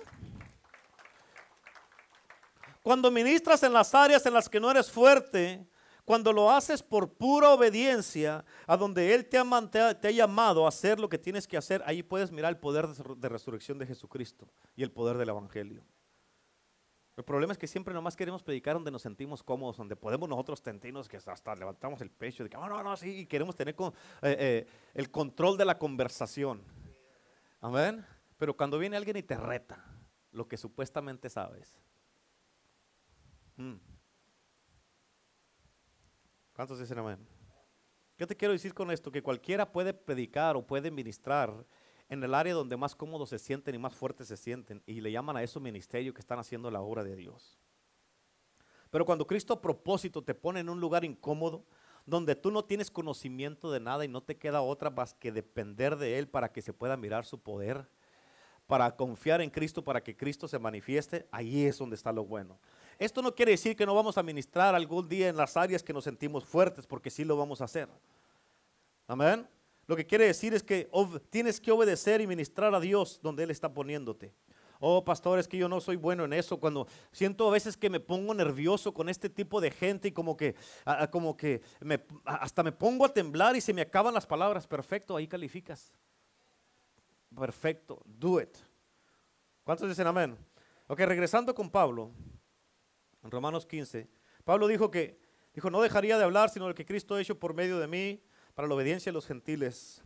Cuando 2.82 3.10
ministras 3.10 3.64
en 3.64 3.74
las 3.74 3.94
áreas 3.96 4.26
en 4.26 4.34
las 4.34 4.48
que 4.48 4.60
no 4.60 4.70
eres 4.70 4.92
fuerte, 4.92 5.66
cuando 6.06 6.34
lo 6.34 6.52
haces 6.52 6.84
por 6.84 7.14
pura 7.14 7.52
obediencia 7.52 8.44
a 8.68 8.78
donde 8.78 9.14
Él 9.14 9.26
te 9.28 9.38
ha, 9.38 10.12
llamado 10.12 10.66
a 10.66 10.70
hacer 10.70 11.00
lo 11.00 11.08
que 11.10 11.18
tienes 11.18 11.48
que 11.48 11.58
hacer, 11.58 11.82
ahí 11.86 12.04
puedes 12.04 12.32
mirar 12.32 12.52
el 12.52 12.58
poder 12.58 12.88
de 12.88 13.30
resurrección 13.30 13.78
de 13.78 13.86
Jesucristo 13.86 14.48
y 14.76 14.84
el 14.84 14.92
poder 14.92 15.18
del 15.18 15.30
Evangelio. 15.30 15.84
El 17.16 17.24
problema 17.24 17.54
es 17.54 17.60
que 17.60 17.68
siempre 17.68 17.94
nomás 17.94 18.16
queremos 18.16 18.42
predicar 18.42 18.74
donde 18.74 18.90
nos 18.90 19.04
sentimos 19.04 19.44
cómodos, 19.44 19.78
donde 19.78 19.96
podemos 19.96 20.28
nosotros 20.28 20.60
sentirnos 20.60 21.08
que 21.08 21.18
hasta 21.18 21.56
levantamos 21.56 22.02
el 22.02 22.10
pecho 22.10 22.44
de 22.44 22.50
que, 22.50 22.58
oh, 22.58 22.68
no, 22.68 22.82
no, 22.82 22.98
sí, 22.98 23.20
y 23.20 23.26
queremos 23.28 23.56
tener 23.56 23.76
eh, 23.80 23.92
eh, 24.22 24.68
el 24.96 25.12
control 25.12 25.56
de 25.56 25.66
la 25.66 25.78
conversación. 25.78 26.64
Amén. 27.62 28.04
Pero 28.38 28.58
cuando 28.58 28.80
viene 28.80 28.98
alguien 28.98 29.16
y 29.16 29.24
te 29.24 29.38
reta 29.38 29.86
lo 30.32 30.48
que 30.48 30.58
supuestamente 30.58 31.30
sabes. 31.30 31.80
Hmm, 33.56 33.76
¿Cuántos 36.54 36.80
dicen 36.80 37.00
amén? 37.00 37.18
¿Qué 38.16 38.28
te 38.28 38.36
quiero 38.36 38.52
decir 38.52 38.76
con 38.76 38.92
esto? 38.92 39.12
Que 39.12 39.24
cualquiera 39.24 39.72
puede 39.72 39.94
predicar 39.94 40.56
o 40.56 40.66
puede 40.66 40.92
ministrar 40.92 41.66
en 42.10 42.24
el 42.24 42.36
área 42.36 42.54
donde 42.54 42.78
más 42.78 42.96
cómodos 42.96 43.30
se 43.30 43.40
sienten 43.40 43.74
y 43.74 43.80
más 43.80 43.96
fuertes 43.96 44.28
se 44.28 44.38
sienten. 44.38 44.84
Y 44.86 45.02
le 45.02 45.12
llaman 45.12 45.36
a 45.36 45.42
eso 45.42 45.60
ministerio 45.60 46.14
que 46.14 46.22
están 46.22 46.38
haciendo 46.38 46.70
la 46.70 46.82
obra 46.82 47.04
de 47.04 47.16
Dios. 47.16 47.58
Pero 48.92 49.04
cuando 49.04 49.26
Cristo 49.26 49.54
a 49.54 49.62
propósito 49.62 50.24
te 50.24 50.36
pone 50.36 50.60
en 50.60 50.70
un 50.70 50.80
lugar 50.80 51.04
incómodo, 51.04 51.66
donde 52.06 52.36
tú 52.36 52.52
no 52.52 52.64
tienes 52.66 52.92
conocimiento 52.92 53.72
de 53.72 53.80
nada 53.80 54.06
y 54.06 54.08
no 54.08 54.22
te 54.22 54.38
queda 54.38 54.62
otra 54.62 54.92
más 54.92 55.16
que 55.16 55.32
depender 55.32 55.96
de 55.96 56.20
Él 56.20 56.28
para 56.28 56.52
que 56.52 56.62
se 56.62 56.74
pueda 56.74 56.98
mirar 56.98 57.26
su 57.26 57.42
poder, 57.42 57.90
para 58.68 58.96
confiar 58.96 59.42
en 59.42 59.50
Cristo, 59.50 59.84
para 59.84 60.04
que 60.04 60.16
Cristo 60.16 60.48
se 60.48 60.60
manifieste, 60.60 61.28
ahí 61.32 61.66
es 61.66 61.80
donde 61.80 61.96
está 61.96 62.12
lo 62.12 62.26
bueno. 62.26 62.60
Esto 63.00 63.22
no 63.22 63.34
quiere 63.34 63.52
decir 63.52 63.76
que 63.76 63.86
no 63.86 63.96
vamos 63.96 64.18
a 64.18 64.24
ministrar 64.24 64.76
algún 64.76 65.08
día 65.08 65.30
en 65.30 65.38
las 65.38 65.58
áreas 65.58 65.84
que 65.84 65.94
nos 65.94 66.04
sentimos 66.04 66.46
fuertes, 66.46 66.86
porque 66.86 67.10
sí 67.10 67.24
lo 67.24 67.38
vamos 67.38 67.62
a 67.62 67.66
hacer. 67.66 67.90
Amén. 69.08 69.48
Lo 69.86 69.96
que 69.96 70.06
quiere 70.06 70.26
decir 70.26 70.54
es 70.54 70.64
que 70.64 70.90
tienes 71.30 71.60
que 71.60 71.72
obedecer 71.72 72.22
y 72.22 72.28
ministrar 72.28 72.74
a 72.74 72.80
Dios 72.80 73.20
donde 73.22 73.44
Él 73.44 73.52
está 73.52 73.74
poniéndote. 73.74 74.34
Oh, 74.80 75.04
pastor, 75.04 75.40
es 75.40 75.48
que 75.48 75.58
yo 75.58 75.70
no 75.70 75.80
soy 75.80 75.96
bueno 75.96 76.26
en 76.26 76.34
eso. 76.34 76.60
Cuando 76.60 76.88
siento 77.12 77.48
a 77.48 77.52
veces 77.52 77.78
que 77.78 77.90
me 77.90 78.00
pongo 78.00 78.34
nervioso 78.34 78.94
con 78.94 79.08
este 79.08 79.30
tipo 79.30 79.62
de 79.62 79.72
gente 79.72 80.10
y 80.10 80.12
como 80.12 80.36
que, 80.36 80.56
como 81.10 81.38
que 81.38 81.62
hasta 82.26 82.64
me 82.64 82.72
pongo 82.74 83.06
a 83.06 83.14
temblar 83.14 83.56
y 83.56 83.62
se 83.62 83.74
me 83.74 83.82
acaban 83.82 84.14
las 84.14 84.26
palabras. 84.26 84.68
Perfecto, 84.68 85.16
ahí 85.16 85.28
calificas. 85.28 85.94
Perfecto, 87.34 88.02
do 88.06 88.42
it. 88.42 88.58
¿Cuántos 89.64 89.88
dicen 89.88 90.08
amén? 90.08 90.38
Ok, 90.88 91.00
regresando 91.00 91.56
con 91.56 91.70
Pablo 91.70 92.12
en 93.24 93.32
Romanos 93.32 93.66
15, 93.66 94.10
Pablo 94.44 94.68
dijo 94.68 94.92
que, 94.92 95.20
dijo, 95.54 95.70
no 95.70 95.82
dejaría 95.82 96.18
de 96.18 96.24
hablar 96.24 96.50
sino 96.50 96.68
lo 96.68 96.76
que 96.76 96.86
Cristo 96.86 97.16
ha 97.16 97.22
hecho 97.22 97.40
por 97.40 97.54
medio 97.54 97.80
de 97.80 97.88
mí 97.88 98.22
para 98.54 98.68
la 98.68 98.76
obediencia 98.76 99.12
de 99.12 99.14
los 99.14 99.26
gentiles, 99.26 100.02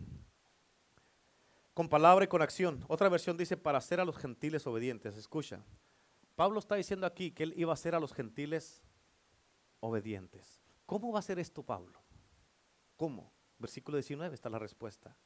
con 1.74 1.89
palabra 1.89 2.26
y 2.26 2.28
con 2.28 2.41
acción. 2.41 2.84
Otra 2.88 3.09
versión 3.09 3.38
dice, 3.38 3.57
para 3.57 3.78
hacer 3.78 3.99
a 3.99 4.05
los 4.05 4.18
gentiles 4.18 4.65
obedientes. 4.65 5.15
Escucha, 5.18 5.63
Pablo 6.36 6.59
está 6.59 6.76
diciendo 6.76 7.05
aquí 7.05 7.32
que 7.32 7.43
él 7.43 7.53
iba 7.57 7.72
a 7.72 7.74
hacer 7.74 7.93
a 7.93 7.99
los 7.99 8.13
gentiles 8.13 8.82
obedientes. 9.80 10.61
¿Cómo 10.86 11.11
va 11.11 11.20
a 11.20 11.24
ser 11.24 11.39
esto 11.39 11.63
Pablo? 11.63 12.01
¿Cómo? 12.95 13.32
Versículo 13.59 13.97
19 13.97 14.34
está 14.34 14.49
la 14.49 14.59
respuesta. 14.59 15.18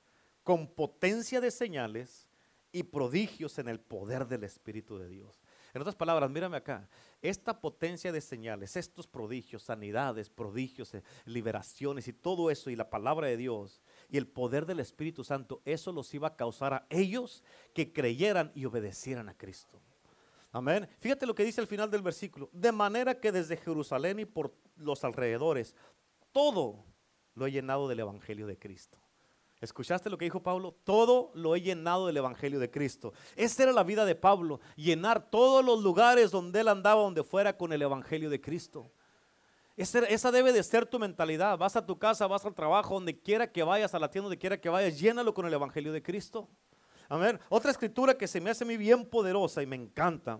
Con 0.44 0.68
potencia 0.68 1.40
de 1.40 1.52
señales 1.52 2.28
y 2.72 2.84
prodigios 2.84 3.60
en 3.60 3.68
el 3.68 3.80
poder 3.80 4.28
del 4.28 4.44
Espíritu 4.44 4.98
de 4.98 5.08
Dios. 5.08 5.42
En 5.74 5.82
otras 5.82 5.96
palabras, 5.96 6.30
mírame 6.30 6.58
acá, 6.58 6.90
esta 7.22 7.60
potencia 7.60 8.12
de 8.12 8.22
señales, 8.22 8.76
estos 8.76 9.08
prodigios, 9.08 9.64
sanidades, 9.64 10.30
prodigios, 10.30 10.94
eh, 10.94 11.04
liberaciones 11.26 12.08
y 12.08 12.14
todo 12.14 12.52
eso 12.52 12.70
y 12.70 12.76
la 12.76 12.90
palabra 12.90 13.28
de 13.28 13.38
Dios 13.38 13.82
y 14.10 14.18
el 14.18 14.28
poder 14.28 14.66
del 14.66 14.80
Espíritu 14.80 15.24
Santo, 15.24 15.62
eso 15.66 15.92
los 15.92 16.14
iba 16.14 16.30
a 16.30 16.36
causar 16.36 16.74
a 16.74 16.86
ellos 16.90 17.44
que 17.74 17.94
creyeran 17.94 18.52
y 18.54 18.66
obedecieran 18.66 19.30
a 19.30 19.38
Cristo. 19.38 19.80
Amén. 20.52 20.90
Fíjate 21.00 21.26
lo 21.26 21.34
que 21.34 21.46
dice 21.46 21.62
al 21.62 21.68
final 21.68 21.90
del 21.90 22.02
versículo. 22.02 22.50
De 22.52 22.72
manera 22.72 23.20
que 23.20 23.32
desde 23.32 23.56
Jerusalén 23.56 24.20
y 24.20 24.26
por 24.26 24.54
los 24.76 25.04
alrededores, 25.06 25.76
todo 26.34 26.84
lo 27.36 27.48
he 27.48 27.52
llenado 27.52 27.88
del 27.88 28.02
Evangelio 28.02 28.48
de 28.48 28.58
Cristo. 28.58 29.01
¿Escuchaste 29.62 30.10
lo 30.10 30.18
que 30.18 30.26
dijo 30.26 30.42
Pablo? 30.42 30.76
Todo 30.84 31.32
lo 31.36 31.56
he 31.56 31.62
llenado 31.62 32.08
del 32.08 32.18
Evangelio 32.18 32.60
de 32.60 32.72
Cristo. 32.72 33.14
Esa 33.36 33.64
era 33.64 33.72
la 33.72 33.84
vida 33.84 34.06
de 34.06 34.16
Pablo, 34.16 34.60
llenar 34.76 35.30
todos 35.30 35.64
los 35.64 35.84
lugares 35.84 36.32
donde 36.32 36.62
él 36.62 36.68
andaba, 36.68 37.02
donde 37.02 37.24
fuera 37.24 37.56
con 37.56 37.72
el 37.72 37.84
Evangelio 37.84 38.32
de 38.32 38.42
Cristo. 38.42 38.92
Esa, 39.78 40.32
debe 40.32 40.52
de 40.52 40.64
ser 40.64 40.86
tu 40.86 41.00
mentalidad. 41.00 41.58
Vas 41.58 41.76
a 41.76 41.86
tu 41.86 41.98
casa, 41.98 42.28
vas 42.28 42.46
al 42.46 42.56
trabajo, 42.56 42.96
donde 42.96 43.20
quiera 43.20 43.52
que 43.52 43.64
vayas, 43.64 43.94
a 43.94 44.00
la 44.00 44.10
tienda, 44.10 44.26
donde 44.26 44.38
quiera 44.38 44.60
que 44.60 44.70
vayas, 44.70 45.00
llénalo 45.00 45.34
con 45.34 45.46
el 45.46 45.54
Evangelio 45.54 45.94
de 45.94 46.02
Cristo. 46.02 46.50
Amén. 47.08 47.40
Otra 47.50 47.72
escritura 47.72 48.18
que 48.18 48.28
se 48.28 48.42
me 48.42 48.50
hace 48.50 48.66
mí 48.66 48.78
bien 48.78 49.06
poderosa 49.06 49.62
y 49.62 49.68
me 49.68 49.76
encanta. 49.76 50.40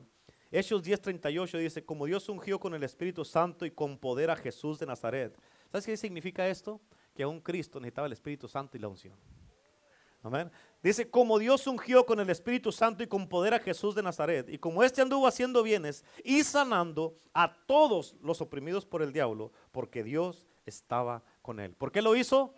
Hechos 0.52 0.84
10:38 0.84 1.60
dice, 1.60 1.86
como 1.86 2.06
Dios 2.06 2.28
ungió 2.28 2.60
con 2.60 2.74
el 2.74 2.84
Espíritu 2.84 3.24
Santo 3.24 3.66
y 3.66 3.72
con 3.72 3.98
poder 3.98 4.32
a 4.32 4.36
Jesús 4.36 4.80
de 4.80 4.86
Nazaret. 4.86 5.38
¿Sabes 5.72 5.86
qué 5.86 5.96
significa 5.96 6.48
esto? 6.48 6.82
Que 7.14 7.26
un 7.26 7.42
Cristo 7.42 7.80
necesitaba 7.80 8.08
el 8.08 8.14
Espíritu 8.14 8.48
Santo 8.48 8.78
y 8.78 8.80
la 8.80 8.88
unción. 8.88 9.16
Amén. 10.24 10.52
Dice, 10.84 11.10
como 11.10 11.40
Dios 11.40 11.66
ungió 11.66 12.06
con 12.06 12.20
el 12.20 12.30
Espíritu 12.30 12.72
Santo 12.72 13.04
y 13.04 13.08
con 13.08 13.28
poder 13.28 13.56
a 13.56 13.60
Jesús 13.60 13.96
de 13.96 14.04
Nazaret, 14.04 14.50
y 14.50 14.58
como 14.58 14.84
éste 14.84 15.02
anduvo 15.02 15.26
haciendo 15.26 15.64
bienes 15.64 16.06
y 16.24 16.44
sanando 16.44 17.18
a 17.34 17.54
todos 17.66 18.16
los 18.22 18.40
oprimidos 18.42 18.86
por 18.86 19.02
el 19.02 19.14
diablo, 19.14 19.52
porque 19.72 20.04
Dios 20.04 20.48
estaba 20.66 21.24
con 21.42 21.60
él. 21.60 21.74
¿Por 21.74 21.92
qué 21.92 22.02
lo 22.02 22.16
hizo? 22.16 22.54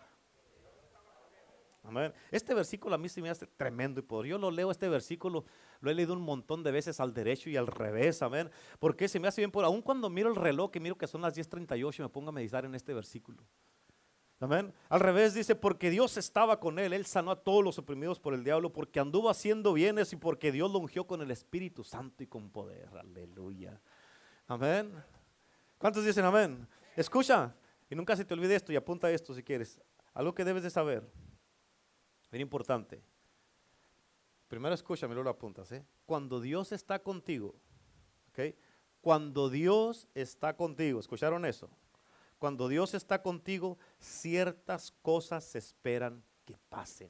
Amén. 1.84 2.14
Este 2.32 2.54
versículo 2.54 2.96
a 2.96 2.98
mí 2.98 3.10
se 3.10 3.22
me 3.22 3.30
hace 3.30 3.46
tremendo 3.46 4.00
y 4.00 4.04
por 4.04 4.26
yo 4.26 4.38
lo 4.38 4.52
leo 4.52 4.72
este 4.72 4.88
versículo, 4.88 5.46
lo 5.82 5.92
he 5.92 5.94
leído 5.94 6.14
un 6.14 6.22
montón 6.22 6.64
de 6.64 6.72
veces 6.72 7.02
al 7.02 7.14
derecho 7.14 7.50
y 7.50 7.58
al 7.58 7.68
revés, 7.68 8.22
amén. 8.22 8.50
Porque 8.80 9.10
se 9.10 9.20
me 9.20 9.28
hace 9.28 9.42
bien 9.42 9.52
por 9.52 9.66
aún 9.66 9.82
cuando 9.82 10.10
miro 10.10 10.30
el 10.30 10.36
reloj 10.36 10.72
que 10.72 10.80
miro 10.80 10.98
que 10.98 11.08
son 11.08 11.22
las 11.22 11.36
10:38 11.36 12.04
me 12.04 12.10
pongo 12.10 12.30
a 12.30 12.32
meditar 12.32 12.64
en 12.64 12.74
este 12.76 12.94
versículo. 12.94 13.44
Amén. 14.44 14.74
Al 14.90 15.00
revés 15.00 15.34
dice, 15.34 15.56
porque 15.56 15.90
Dios 15.90 16.18
estaba 16.18 16.60
con 16.60 16.78
él, 16.78 16.92
él 16.92 17.06
sanó 17.06 17.32
a 17.32 17.42
todos 17.42 17.64
los 17.64 17.80
oprimidos 17.80 18.20
por 18.20 18.34
el 18.34 18.44
diablo, 18.44 18.74
porque 18.74 19.00
anduvo 19.00 19.30
haciendo 19.30 19.72
bienes 19.72 20.12
y 20.12 20.18
porque 20.18 20.52
Dios 20.52 20.70
lo 20.70 20.80
ungió 20.80 21.08
con 21.08 21.22
el 21.22 21.32
Espíritu 21.32 21.82
Santo 21.82 22.24
y 22.24 22.28
con 22.28 22.50
poder. 22.50 22.90
Aleluya. 22.98 23.80
Amén. 24.48 24.94
¿Cuántos 25.78 26.04
dicen 26.04 26.26
amén? 26.26 26.68
Escucha, 26.98 27.56
y 27.90 27.96
nunca 27.96 28.18
se 28.18 28.26
te 28.26 28.34
olvide 28.34 28.56
esto 28.56 28.74
y 28.74 28.76
apunta 28.76 29.10
esto 29.10 29.34
si 29.34 29.44
quieres. 29.44 29.80
Algo 30.14 30.34
que 30.34 30.44
debes 30.44 30.64
de 30.64 30.70
saber. 30.70 31.10
Bien 32.30 32.42
importante. 32.42 33.02
Primero 34.50 34.76
escúchame, 34.76 35.14
luego 35.14 35.24
lo 35.24 35.30
apuntas. 35.30 35.72
¿eh? 35.72 35.86
Cuando 36.06 36.42
Dios 36.42 36.74
está 36.74 37.00
contigo, 37.00 37.56
¿ok? 38.32 38.54
Cuando 39.00 39.50
Dios 39.50 40.10
está 40.14 40.58
contigo, 40.58 41.00
¿escucharon 41.00 41.46
eso? 41.46 41.70
Cuando 42.44 42.68
Dios 42.68 42.94
está 42.94 43.22
contigo, 43.22 43.78
ciertas 43.98 44.92
cosas 45.02 45.46
se 45.46 45.60
esperan 45.60 46.22
que 46.44 46.58
pasen. 46.68 47.10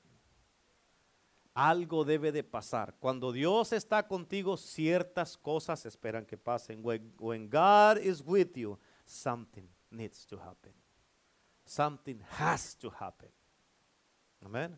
Algo 1.55 2.05
debe 2.05 2.31
de 2.31 2.43
pasar. 2.43 2.93
Cuando 2.99 3.31
Dios 3.31 3.73
está 3.73 4.07
contigo, 4.07 4.57
ciertas 4.57 5.35
cosas 5.35 5.79
se 5.79 5.87
esperan 5.87 6.23
que 6.23 6.37
pasen. 6.37 6.83
When, 6.83 7.49
God 7.49 7.97
is 7.97 8.21
with 8.23 8.55
you, 8.55 8.77
something 9.07 9.67
needs 9.89 10.23
to 10.27 10.37
happen. 10.37 10.71
Something 11.65 12.19
has 12.37 12.75
to 12.75 12.91
happen. 12.91 13.31
Amen. 14.45 14.77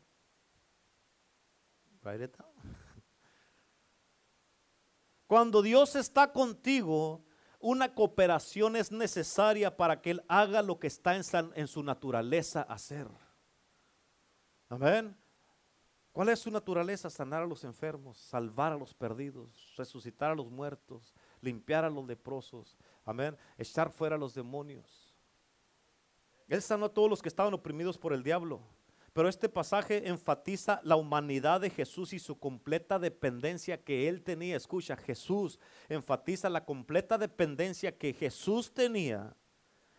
Write 2.01 2.23
it 2.23 2.37
down. 2.37 2.47
Cuando 5.27 5.61
Dios 5.61 5.97
está 5.97 6.31
contigo, 6.31 7.24
una 7.66 7.95
cooperación 7.95 8.76
es 8.76 8.91
necesaria 8.91 9.76
para 9.76 9.99
que 9.99 10.11
Él 10.11 10.24
haga 10.28 10.61
lo 10.61 10.80
que 10.80 10.86
está 10.86 11.16
en, 11.16 11.68
su 11.68 11.82
naturaleza 11.82 12.61
hacer. 12.61 13.07
Amén. 14.70 15.18
¿Cuál 16.11 16.30
es 16.30 16.38
su 16.38 16.51
naturaleza? 16.51 17.09
Sanar 17.09 17.41
a 17.41 17.47
los 17.47 17.63
enfermos, 17.63 18.20
salvar 18.20 18.72
a 18.72 18.78
los 18.78 18.93
perdidos, 18.93 19.74
resucitar 19.78 20.30
a 20.30 20.36
los 20.36 20.51
muertos, 20.51 21.16
limpiar 21.41 21.86
a 21.86 21.89
los 21.89 22.05
leprosos. 22.05 22.78
Amén. 23.03 23.36
Echar 23.57 23.89
fuera 23.89 24.16
a 24.16 24.20
los 24.20 24.36
demonios. 24.36 25.11
Él 26.47 26.61
sanó 26.61 26.86
a 26.86 26.93
todos 26.93 27.09
los 27.09 27.20
que 27.20 27.30
estaban 27.30 27.55
oprimidos 27.55 27.97
por 27.97 28.13
el 28.13 28.22
diablo. 28.22 28.61
Pero 29.16 29.30
este 29.30 29.47
pasaje 29.47 30.09
enfatiza 30.09 30.82
la 30.84 30.97
humanidad 30.97 31.61
de 31.61 31.70
Jesús 31.70 32.11
y 32.11 32.20
su 32.20 32.38
completa 32.38 32.99
dependencia 32.99 33.82
que 33.82 34.09
él 34.09 34.22
tenía. 34.22 34.57
Escucha, 34.57 34.97
Jesús 34.97 35.57
enfatiza 35.88 36.49
la 36.49 36.66
completa 36.66 37.18
dependencia 37.18 37.97
que 37.97 38.11
Jesús 38.11 38.74
tenía 38.74 39.34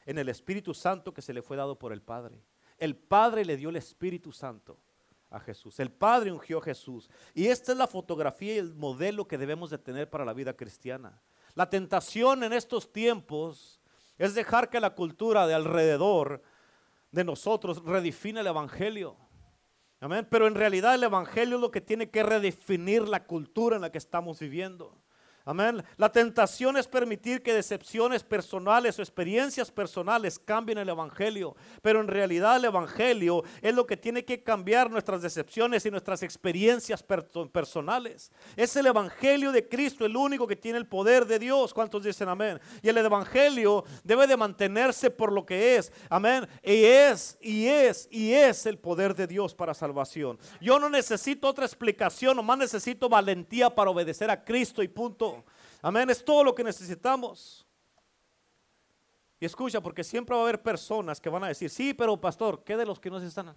en 0.04 0.18
el 0.18 0.28
Espíritu 0.28 0.74
Santo 0.74 1.14
que 1.14 1.22
se 1.22 1.32
le 1.32 1.40
fue 1.40 1.56
dado 1.56 1.78
por 1.78 1.94
el 1.94 2.02
Padre. 2.02 2.42
El 2.76 2.94
Padre 2.94 3.46
le 3.46 3.56
dio 3.56 3.70
el 3.70 3.76
Espíritu 3.76 4.32
Santo 4.32 4.78
a 5.30 5.40
Jesús. 5.40 5.80
El 5.80 5.90
Padre 5.90 6.30
ungió 6.30 6.58
a 6.58 6.64
Jesús. 6.64 7.08
Y 7.32 7.46
esta 7.46 7.72
es 7.72 7.78
la 7.78 7.86
fotografía 7.86 8.56
y 8.56 8.58
el 8.58 8.74
modelo 8.74 9.26
que 9.26 9.38
debemos 9.38 9.70
de 9.70 9.78
tener 9.78 10.10
para 10.10 10.26
la 10.26 10.34
vida 10.34 10.54
cristiana. 10.54 11.22
La 11.54 11.70
tentación 11.70 12.44
en 12.44 12.52
estos 12.52 12.92
tiempos 12.92 13.80
es 14.18 14.34
dejar 14.34 14.68
que 14.68 14.78
la 14.78 14.94
cultura 14.94 15.46
de 15.46 15.54
alrededor 15.54 16.42
de 17.16 17.24
nosotros 17.24 17.82
redefine 17.82 18.40
el 18.40 18.46
Evangelio. 18.46 19.16
Amén. 20.00 20.28
Pero 20.30 20.46
en 20.46 20.54
realidad 20.54 20.94
el 20.94 21.02
Evangelio 21.02 21.56
es 21.56 21.62
lo 21.62 21.70
que 21.70 21.80
tiene 21.80 22.10
que 22.10 22.22
redefinir 22.22 23.08
la 23.08 23.24
cultura 23.24 23.76
en 23.76 23.82
la 23.82 23.90
que 23.90 23.96
estamos 23.96 24.38
viviendo. 24.38 25.02
Amén. 25.48 25.80
La 25.96 26.10
tentación 26.10 26.76
es 26.76 26.88
permitir 26.88 27.40
que 27.40 27.54
decepciones 27.54 28.24
personales 28.24 28.98
o 28.98 29.02
experiencias 29.02 29.70
personales 29.70 30.40
cambien 30.40 30.78
el 30.78 30.88
Evangelio. 30.88 31.54
Pero 31.82 32.00
en 32.00 32.08
realidad 32.08 32.56
el 32.56 32.64
Evangelio 32.64 33.44
es 33.62 33.72
lo 33.72 33.86
que 33.86 33.96
tiene 33.96 34.24
que 34.24 34.42
cambiar 34.42 34.90
nuestras 34.90 35.22
decepciones 35.22 35.86
y 35.86 35.90
nuestras 35.92 36.24
experiencias 36.24 37.04
personales. 37.52 38.32
Es 38.56 38.74
el 38.74 38.86
Evangelio 38.86 39.52
de 39.52 39.68
Cristo 39.68 40.04
el 40.04 40.16
único 40.16 40.48
que 40.48 40.56
tiene 40.56 40.78
el 40.78 40.86
poder 40.88 41.26
de 41.26 41.38
Dios. 41.38 41.72
¿Cuántos 41.72 42.02
dicen 42.02 42.28
amén? 42.28 42.58
Y 42.82 42.88
el 42.88 42.98
Evangelio 42.98 43.84
debe 44.02 44.26
de 44.26 44.36
mantenerse 44.36 45.10
por 45.10 45.30
lo 45.30 45.46
que 45.46 45.76
es. 45.76 45.92
Amén. 46.10 46.44
Y 46.64 46.86
es, 46.86 47.38
y 47.40 47.68
es, 47.68 48.08
y 48.10 48.32
es 48.32 48.66
el 48.66 48.78
poder 48.78 49.14
de 49.14 49.28
Dios 49.28 49.54
para 49.54 49.74
salvación. 49.74 50.40
Yo 50.60 50.80
no 50.80 50.90
necesito 50.90 51.46
otra 51.46 51.66
explicación, 51.66 52.36
nomás 52.36 52.58
necesito 52.58 53.08
valentía 53.08 53.72
para 53.72 53.90
obedecer 53.90 54.28
a 54.28 54.44
Cristo 54.44 54.82
y 54.82 54.88
punto. 54.88 55.35
Amén, 55.82 56.08
es 56.10 56.24
todo 56.24 56.42
lo 56.42 56.54
que 56.54 56.64
necesitamos. 56.64 57.66
Y 59.38 59.44
escucha, 59.44 59.80
porque 59.80 60.02
siempre 60.02 60.34
va 60.34 60.40
a 60.40 60.44
haber 60.44 60.62
personas 60.62 61.20
que 61.20 61.28
van 61.28 61.44
a 61.44 61.48
decir, 61.48 61.68
sí, 61.68 61.92
pero 61.92 62.18
pastor, 62.18 62.64
¿qué 62.64 62.76
de 62.76 62.86
los 62.86 62.98
que 62.98 63.10
no 63.10 63.20
se 63.20 63.26
están? 63.26 63.54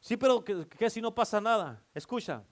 Sí, 0.00 0.16
pero 0.16 0.44
¿qué, 0.44 0.90
si 0.90 1.00
no 1.00 1.12
pasa 1.14 1.40
nada? 1.40 1.82
Escucha, 1.92 2.44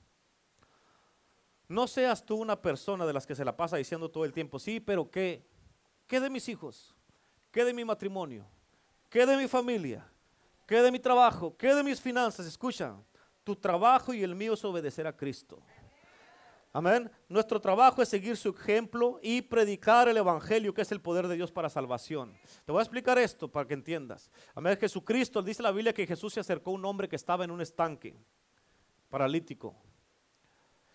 no 1.68 1.86
seas 1.86 2.24
tú 2.24 2.36
una 2.36 2.60
persona 2.60 3.06
de 3.06 3.12
las 3.12 3.26
que 3.26 3.36
se 3.36 3.44
la 3.44 3.56
pasa 3.56 3.76
diciendo 3.76 4.10
todo 4.10 4.24
el 4.24 4.32
tiempo, 4.32 4.58
sí, 4.58 4.80
pero 4.80 5.08
¿qué? 5.08 5.46
¿Qué 6.08 6.20
de 6.20 6.28
mis 6.28 6.48
hijos? 6.48 6.94
¿Qué 7.52 7.64
de 7.64 7.72
mi 7.72 7.84
matrimonio? 7.84 8.44
¿Qué 9.08 9.24
de 9.24 9.36
mi 9.36 9.46
familia? 9.46 10.06
¿Qué 10.66 10.82
de 10.82 10.90
mi 10.90 10.98
trabajo? 10.98 11.56
¿Qué 11.56 11.72
de 11.72 11.84
mis 11.84 12.00
finanzas? 12.00 12.46
Escucha, 12.46 12.96
tu 13.44 13.54
trabajo 13.54 14.12
y 14.12 14.24
el 14.24 14.34
mío 14.34 14.54
es 14.54 14.64
obedecer 14.64 15.06
a 15.06 15.16
Cristo. 15.16 15.62
Amén. 16.76 17.10
Nuestro 17.30 17.58
trabajo 17.58 18.02
es 18.02 18.08
seguir 18.10 18.36
su 18.36 18.50
ejemplo 18.50 19.18
y 19.22 19.40
predicar 19.40 20.10
el 20.10 20.18
Evangelio, 20.18 20.74
que 20.74 20.82
es 20.82 20.92
el 20.92 21.00
poder 21.00 21.26
de 21.26 21.34
Dios 21.34 21.50
para 21.50 21.70
salvación. 21.70 22.34
Te 22.66 22.70
voy 22.70 22.80
a 22.80 22.82
explicar 22.82 23.16
esto 23.16 23.48
para 23.50 23.66
que 23.66 23.72
entiendas. 23.72 24.30
Amén. 24.54 24.76
Jesucristo, 24.78 25.40
dice 25.40 25.62
la 25.62 25.70
Biblia 25.70 25.94
que 25.94 26.06
Jesús 26.06 26.34
se 26.34 26.40
acercó 26.40 26.72
a 26.72 26.74
un 26.74 26.84
hombre 26.84 27.08
que 27.08 27.16
estaba 27.16 27.44
en 27.44 27.50
un 27.50 27.62
estanque, 27.62 28.14
paralítico. 29.08 29.74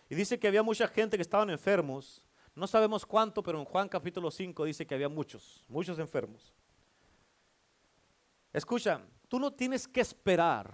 Y 0.08 0.14
dice 0.14 0.38
que 0.38 0.48
había 0.48 0.62
mucha 0.62 0.88
gente 0.88 1.18
que 1.18 1.24
estaban 1.24 1.50
enfermos. 1.50 2.24
No 2.54 2.68
sabemos 2.68 3.04
cuánto, 3.04 3.42
pero 3.42 3.58
en 3.58 3.66
Juan 3.66 3.90
capítulo 3.90 4.30
5 4.30 4.66
dice 4.66 4.86
que 4.86 4.94
había 4.94 5.10
muchos, 5.10 5.66
muchos 5.68 5.98
enfermos. 5.98 6.54
Escucha, 8.54 9.02
tú 9.28 9.40
no 9.40 9.52
tienes 9.52 9.88
que 9.88 10.02
esperar 10.02 10.72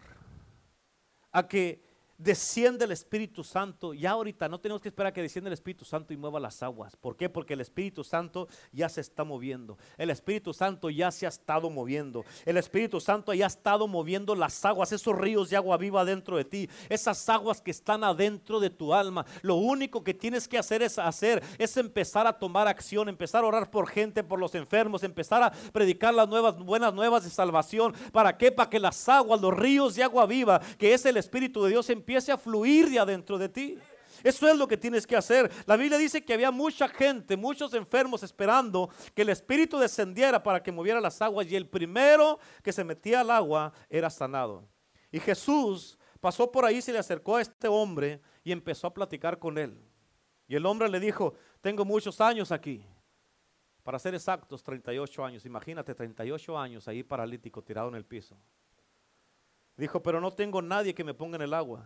a 1.32 1.48
que 1.48 1.87
desciende 2.18 2.86
el 2.86 2.92
Espíritu 2.92 3.44
Santo, 3.44 3.94
ya 3.94 4.12
ahorita 4.12 4.50
no 4.50 4.60
tenemos 4.60 4.82
que 4.82 4.90
esperar 4.90 5.12
a 5.12 5.14
que 5.14 5.22
descienda 5.22 5.50
el 5.50 5.54
Espíritu 5.54 5.86
Santo 5.86 6.14
y 6.14 6.18
mueva 6.18 6.40
las 6.40 6.64
aguas. 6.64 6.96
¿Por 6.96 7.16
qué? 7.16 7.30
Porque 7.30 7.54
el 7.54 7.62
Espíritu 7.62 8.04
Santo 8.04 8.48
ya 8.72 8.90
se 8.90 9.02
está 9.02 9.24
moviendo. 9.24 9.78
El 9.98 10.10
Espíritu 10.10 10.54
Santo 10.54 10.90
ya 10.90 11.12
se 11.12 11.28
ha 11.28 11.30
estado 11.30 11.70
moviendo. 11.70 12.26
El 12.46 12.58
Espíritu 12.58 13.00
Santo 13.00 13.34
ya 13.34 13.46
ha 13.46 13.48
estado 13.48 13.88
moviendo 13.88 14.36
las 14.36 14.66
aguas, 14.66 14.92
esos 14.92 15.16
ríos 15.16 15.50
de 15.50 15.58
agua 15.58 15.78
viva 15.78 16.04
dentro 16.06 16.38
de 16.38 16.46
ti, 16.46 16.70
esas 16.90 17.30
aguas 17.30 17.62
que 17.62 17.72
están 17.72 18.04
adentro 18.04 18.60
de 18.60 18.72
tu 18.72 18.94
alma. 18.94 19.26
Lo 19.44 19.56
único 19.56 20.04
que 20.04 20.14
tienes 20.14 20.48
que 20.48 20.58
hacer 20.58 20.82
es 20.82 20.98
hacer, 20.98 21.44
es 21.60 21.78
empezar 21.78 22.26
a 22.26 22.34
tomar 22.34 22.68
acción, 22.68 23.10
empezar 23.10 23.44
a 23.44 23.48
orar 23.48 23.70
por 23.70 23.88
gente, 23.88 24.24
por 24.24 24.40
los 24.40 24.56
enfermos, 24.56 25.04
empezar 25.04 25.44
a 25.44 25.52
predicar 25.52 26.14
las 26.16 26.28
nuevas, 26.28 26.58
buenas 26.58 26.94
nuevas 26.94 27.24
de 27.24 27.30
salvación. 27.30 27.94
¿Para 28.12 28.38
qué? 28.38 28.52
Para 28.52 28.70
que 28.70 28.80
las 28.80 29.08
aguas, 29.08 29.40
los 29.40 29.56
ríos 29.56 29.96
de 29.96 30.04
agua 30.04 30.26
viva, 30.26 30.60
que 30.80 30.94
es 30.96 31.06
el 31.06 31.18
Espíritu 31.18 31.64
de 31.64 31.72
Dios, 31.72 31.90
empiece 32.08 32.32
a 32.32 32.38
fluir 32.38 32.90
de 32.90 33.00
adentro 33.00 33.38
de 33.38 33.50
ti. 33.50 33.78
Eso 34.24 34.48
es 34.48 34.58
lo 34.58 34.66
que 34.66 34.78
tienes 34.78 35.06
que 35.06 35.18
hacer. 35.18 35.52
La 35.66 35.76
Biblia 35.76 35.98
dice 35.98 36.24
que 36.24 36.34
había 36.34 36.52
mucha 36.52 36.88
gente, 36.88 37.36
muchos 37.36 37.74
enfermos 37.74 38.24
esperando 38.24 38.90
que 39.14 39.24
el 39.24 39.30
Espíritu 39.30 39.78
descendiera 39.78 40.42
para 40.42 40.64
que 40.64 40.72
moviera 40.72 41.02
las 41.02 41.22
aguas 41.22 41.52
y 41.52 41.58
el 41.58 41.68
primero 41.68 42.40
que 42.64 42.72
se 42.72 42.86
metía 42.86 43.20
al 43.20 43.30
agua 43.30 43.74
era 43.90 44.10
sanado. 44.10 44.70
Y 45.12 45.20
Jesús 45.20 46.00
pasó 46.22 46.50
por 46.50 46.64
ahí, 46.64 46.82
se 46.82 46.94
le 46.94 47.00
acercó 47.00 47.36
a 47.36 47.42
este 47.42 47.68
hombre 47.68 48.22
y 48.42 48.54
empezó 48.54 48.88
a 48.88 48.94
platicar 48.94 49.38
con 49.38 49.58
él. 49.58 49.78
Y 50.48 50.56
el 50.56 50.66
hombre 50.66 50.88
le 50.88 51.02
dijo, 51.02 51.34
tengo 51.60 51.84
muchos 51.84 52.22
años 52.22 52.54
aquí. 52.54 52.86
Para 53.84 54.00
ser 54.00 54.16
exactos, 54.16 54.64
38 54.64 55.26
años. 55.26 55.46
Imagínate, 55.46 55.94
38 55.94 56.58
años 56.58 56.88
ahí 56.88 57.04
paralítico, 57.04 57.62
tirado 57.62 57.90
en 57.90 57.96
el 57.96 58.06
piso. 58.06 58.38
Dijo, 59.78 60.02
pero 60.02 60.20
no 60.20 60.34
tengo 60.34 60.62
nadie 60.62 60.96
que 60.96 61.04
me 61.04 61.14
ponga 61.14 61.36
en 61.36 61.44
el 61.44 61.54
agua. 61.54 61.86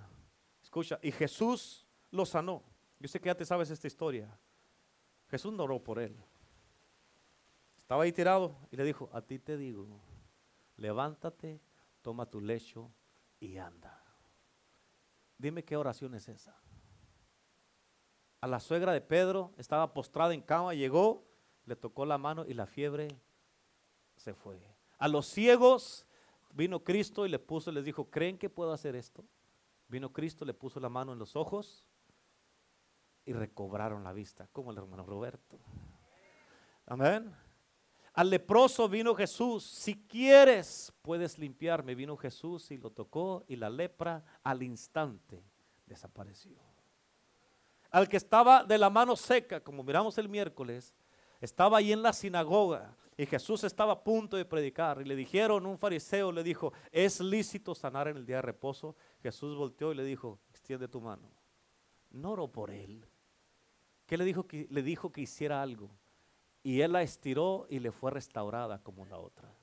Escucha, 0.63 0.97
y 1.03 1.11
Jesús 1.11 1.85
lo 2.09 2.25
sanó. 2.25 2.63
Yo 2.99 3.09
sé 3.09 3.19
que 3.19 3.27
ya 3.27 3.35
te 3.35 3.45
sabes 3.45 3.69
esta 3.69 3.87
historia. 3.87 4.39
Jesús 5.27 5.51
no 5.53 5.63
oró 5.63 5.83
por 5.83 5.99
él. 5.99 6.15
Estaba 7.79 8.03
ahí 8.03 8.13
tirado 8.13 8.55
y 8.71 8.77
le 8.77 8.85
dijo, 8.85 9.09
a 9.11 9.21
ti 9.21 9.37
te 9.39 9.57
digo, 9.57 9.99
levántate, 10.77 11.59
toma 12.01 12.25
tu 12.25 12.39
lecho 12.39 12.89
y 13.39 13.57
anda. 13.57 14.01
Dime 15.37 15.65
qué 15.65 15.75
oración 15.75 16.15
es 16.15 16.29
esa. 16.29 16.55
A 18.39 18.47
la 18.47 18.59
suegra 18.61 18.93
de 18.93 19.01
Pedro 19.01 19.53
estaba 19.57 19.93
postrada 19.93 20.33
en 20.33 20.41
cama, 20.41 20.73
llegó, 20.73 21.25
le 21.65 21.75
tocó 21.75 22.05
la 22.05 22.17
mano 22.17 22.45
y 22.47 22.53
la 22.53 22.65
fiebre 22.65 23.09
se 24.15 24.33
fue. 24.33 24.61
A 24.97 25.07
los 25.07 25.27
ciegos 25.27 26.05
vino 26.53 26.83
Cristo 26.83 27.25
y 27.25 27.29
le 27.29 27.39
puso, 27.39 27.71
les 27.71 27.85
dijo, 27.85 28.09
¿creen 28.09 28.37
que 28.37 28.49
puedo 28.49 28.73
hacer 28.73 28.95
esto? 28.95 29.25
Vino 29.87 30.11
Cristo, 30.11 30.45
le 30.45 30.53
puso 30.53 30.79
la 30.79 30.89
mano 30.89 31.13
en 31.13 31.19
los 31.19 31.35
ojos 31.35 31.85
y 33.25 33.33
recobraron 33.33 34.03
la 34.03 34.13
vista, 34.13 34.47
como 34.51 34.71
el 34.71 34.77
hermano 34.77 35.05
Roberto. 35.05 35.59
Amén. 36.85 37.33
Al 38.13 38.29
leproso 38.29 38.89
vino 38.89 39.15
Jesús, 39.15 39.63
si 39.63 39.95
quieres 40.07 40.91
puedes 41.01 41.37
limpiarme. 41.37 41.95
Vino 41.95 42.17
Jesús 42.17 42.71
y 42.71 42.77
lo 42.77 42.91
tocó 42.91 43.45
y 43.47 43.55
la 43.55 43.69
lepra 43.69 44.23
al 44.43 44.63
instante 44.63 45.43
desapareció. 45.85 46.57
Al 47.89 48.09
que 48.09 48.17
estaba 48.17 48.63
de 48.63 48.77
la 48.77 48.89
mano 48.89 49.15
seca, 49.15 49.61
como 49.61 49.83
miramos 49.83 50.17
el 50.17 50.27
miércoles, 50.27 50.93
estaba 51.41 51.79
ahí 51.79 51.91
en 51.91 52.01
la 52.01 52.13
sinagoga 52.13 52.95
y 53.17 53.25
Jesús 53.25 53.63
estaba 53.63 53.93
a 53.93 54.03
punto 54.03 54.37
de 54.37 54.45
predicar 54.45 55.01
y 55.01 55.05
le 55.05 55.15
dijeron, 55.15 55.65
un 55.65 55.77
fariseo 55.77 56.31
le 56.31 56.43
dijo, 56.43 56.71
¿es 56.91 57.19
lícito 57.19 57.75
sanar 57.75 58.07
en 58.07 58.17
el 58.17 58.25
día 58.25 58.37
de 58.37 58.43
reposo? 58.43 58.95
Jesús 59.21 59.57
volteó 59.57 59.91
y 59.91 59.95
le 59.95 60.03
dijo, 60.03 60.39
extiende 60.49 60.87
tu 60.87 61.01
mano. 61.01 61.29
No 62.11 62.31
oró 62.31 62.47
por 62.47 62.71
él. 62.71 63.05
¿Qué 64.05 64.17
le 64.17 64.25
dijo? 64.25 64.47
Que, 64.47 64.67
le 64.69 64.83
dijo 64.83 65.11
que 65.11 65.21
hiciera 65.21 65.61
algo. 65.61 65.89
Y 66.63 66.81
él 66.81 66.93
la 66.93 67.01
estiró 67.01 67.65
y 67.69 67.79
le 67.79 67.91
fue 67.91 68.11
restaurada 68.11 68.83
como 68.83 69.05
la 69.05 69.17
otra. 69.17 69.53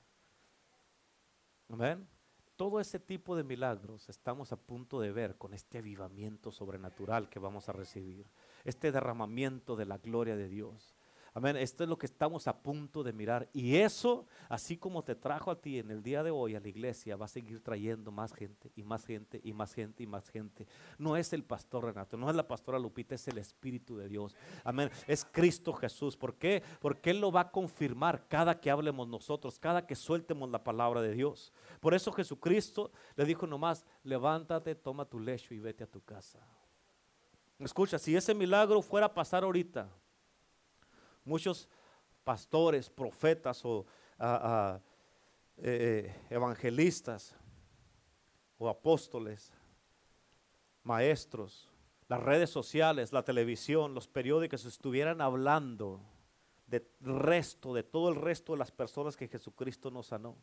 Amén. 1.68 2.08
Todo 2.56 2.80
ese 2.80 2.98
tipo 2.98 3.36
de 3.36 3.44
milagros 3.44 4.08
estamos 4.08 4.52
a 4.52 4.56
punto 4.56 5.00
de 5.00 5.12
ver 5.12 5.36
con 5.36 5.54
este 5.54 5.78
avivamiento 5.78 6.50
sobrenatural 6.50 7.28
que 7.28 7.38
vamos 7.38 7.68
a 7.68 7.72
recibir. 7.72 8.26
Este 8.64 8.90
derramamiento 8.90 9.76
de 9.76 9.84
la 9.84 9.98
gloria 9.98 10.34
de 10.34 10.48
Dios. 10.48 10.97
Amén. 11.34 11.56
Esto 11.56 11.84
es 11.84 11.88
lo 11.88 11.98
que 11.98 12.06
estamos 12.06 12.48
a 12.48 12.56
punto 12.56 13.02
de 13.02 13.12
mirar. 13.12 13.48
Y 13.52 13.76
eso, 13.76 14.26
así 14.48 14.76
como 14.76 15.02
te 15.02 15.14
trajo 15.14 15.50
a 15.50 15.60
ti 15.60 15.78
en 15.78 15.90
el 15.90 16.02
día 16.02 16.22
de 16.22 16.30
hoy 16.30 16.54
a 16.54 16.60
la 16.60 16.68
iglesia, 16.68 17.16
va 17.16 17.26
a 17.26 17.28
seguir 17.28 17.62
trayendo 17.62 18.10
más 18.10 18.32
gente 18.32 18.72
y 18.74 18.82
más 18.82 19.04
gente 19.04 19.40
y 19.42 19.52
más 19.52 19.74
gente 19.74 20.02
y 20.02 20.06
más 20.06 20.28
gente. 20.28 20.66
No 20.98 21.16
es 21.16 21.32
el 21.32 21.44
pastor 21.44 21.84
Renato, 21.84 22.16
no 22.16 22.28
es 22.30 22.36
la 22.36 22.46
pastora 22.46 22.78
Lupita, 22.78 23.14
es 23.14 23.28
el 23.28 23.38
Espíritu 23.38 23.96
de 23.96 24.08
Dios. 24.08 24.34
Amén. 24.64 24.90
Es 25.06 25.24
Cristo 25.24 25.72
Jesús. 25.72 26.16
¿Por 26.16 26.34
qué? 26.36 26.62
Porque 26.80 27.10
Él 27.10 27.20
lo 27.20 27.30
va 27.30 27.42
a 27.42 27.50
confirmar 27.50 28.26
cada 28.28 28.60
que 28.60 28.70
hablemos 28.70 29.08
nosotros, 29.08 29.58
cada 29.58 29.86
que 29.86 29.94
sueltemos 29.94 30.50
la 30.50 30.64
palabra 30.64 31.00
de 31.02 31.12
Dios. 31.12 31.52
Por 31.80 31.94
eso 31.94 32.12
Jesucristo 32.12 32.90
le 33.16 33.24
dijo 33.24 33.46
nomás, 33.46 33.84
levántate, 34.02 34.74
toma 34.74 35.04
tu 35.04 35.20
lecho 35.20 35.54
y 35.54 35.60
vete 35.60 35.84
a 35.84 35.90
tu 35.90 36.00
casa. 36.02 36.40
Escucha, 37.58 37.98
si 37.98 38.14
ese 38.14 38.34
milagro 38.34 38.80
fuera 38.82 39.06
a 39.06 39.14
pasar 39.14 39.42
ahorita, 39.42 39.88
muchos 41.28 41.68
pastores, 42.24 42.90
profetas 42.90 43.64
o 43.64 43.86
ah, 44.18 44.40
ah, 44.42 44.80
eh, 45.58 46.14
evangelistas 46.30 47.34
o 48.58 48.68
apóstoles, 48.68 49.52
maestros, 50.82 51.70
las 52.08 52.22
redes 52.22 52.50
sociales, 52.50 53.12
la 53.12 53.22
televisión, 53.22 53.94
los 53.94 54.08
periódicos 54.08 54.64
estuvieran 54.64 55.20
hablando 55.20 56.00
del 56.66 56.86
resto, 57.00 57.74
de 57.74 57.82
todo 57.82 58.08
el 58.08 58.16
resto 58.16 58.52
de 58.52 58.58
las 58.58 58.70
personas 58.70 59.16
que 59.16 59.28
Jesucristo 59.28 59.90
nos 59.90 60.08
sanó. 60.08 60.36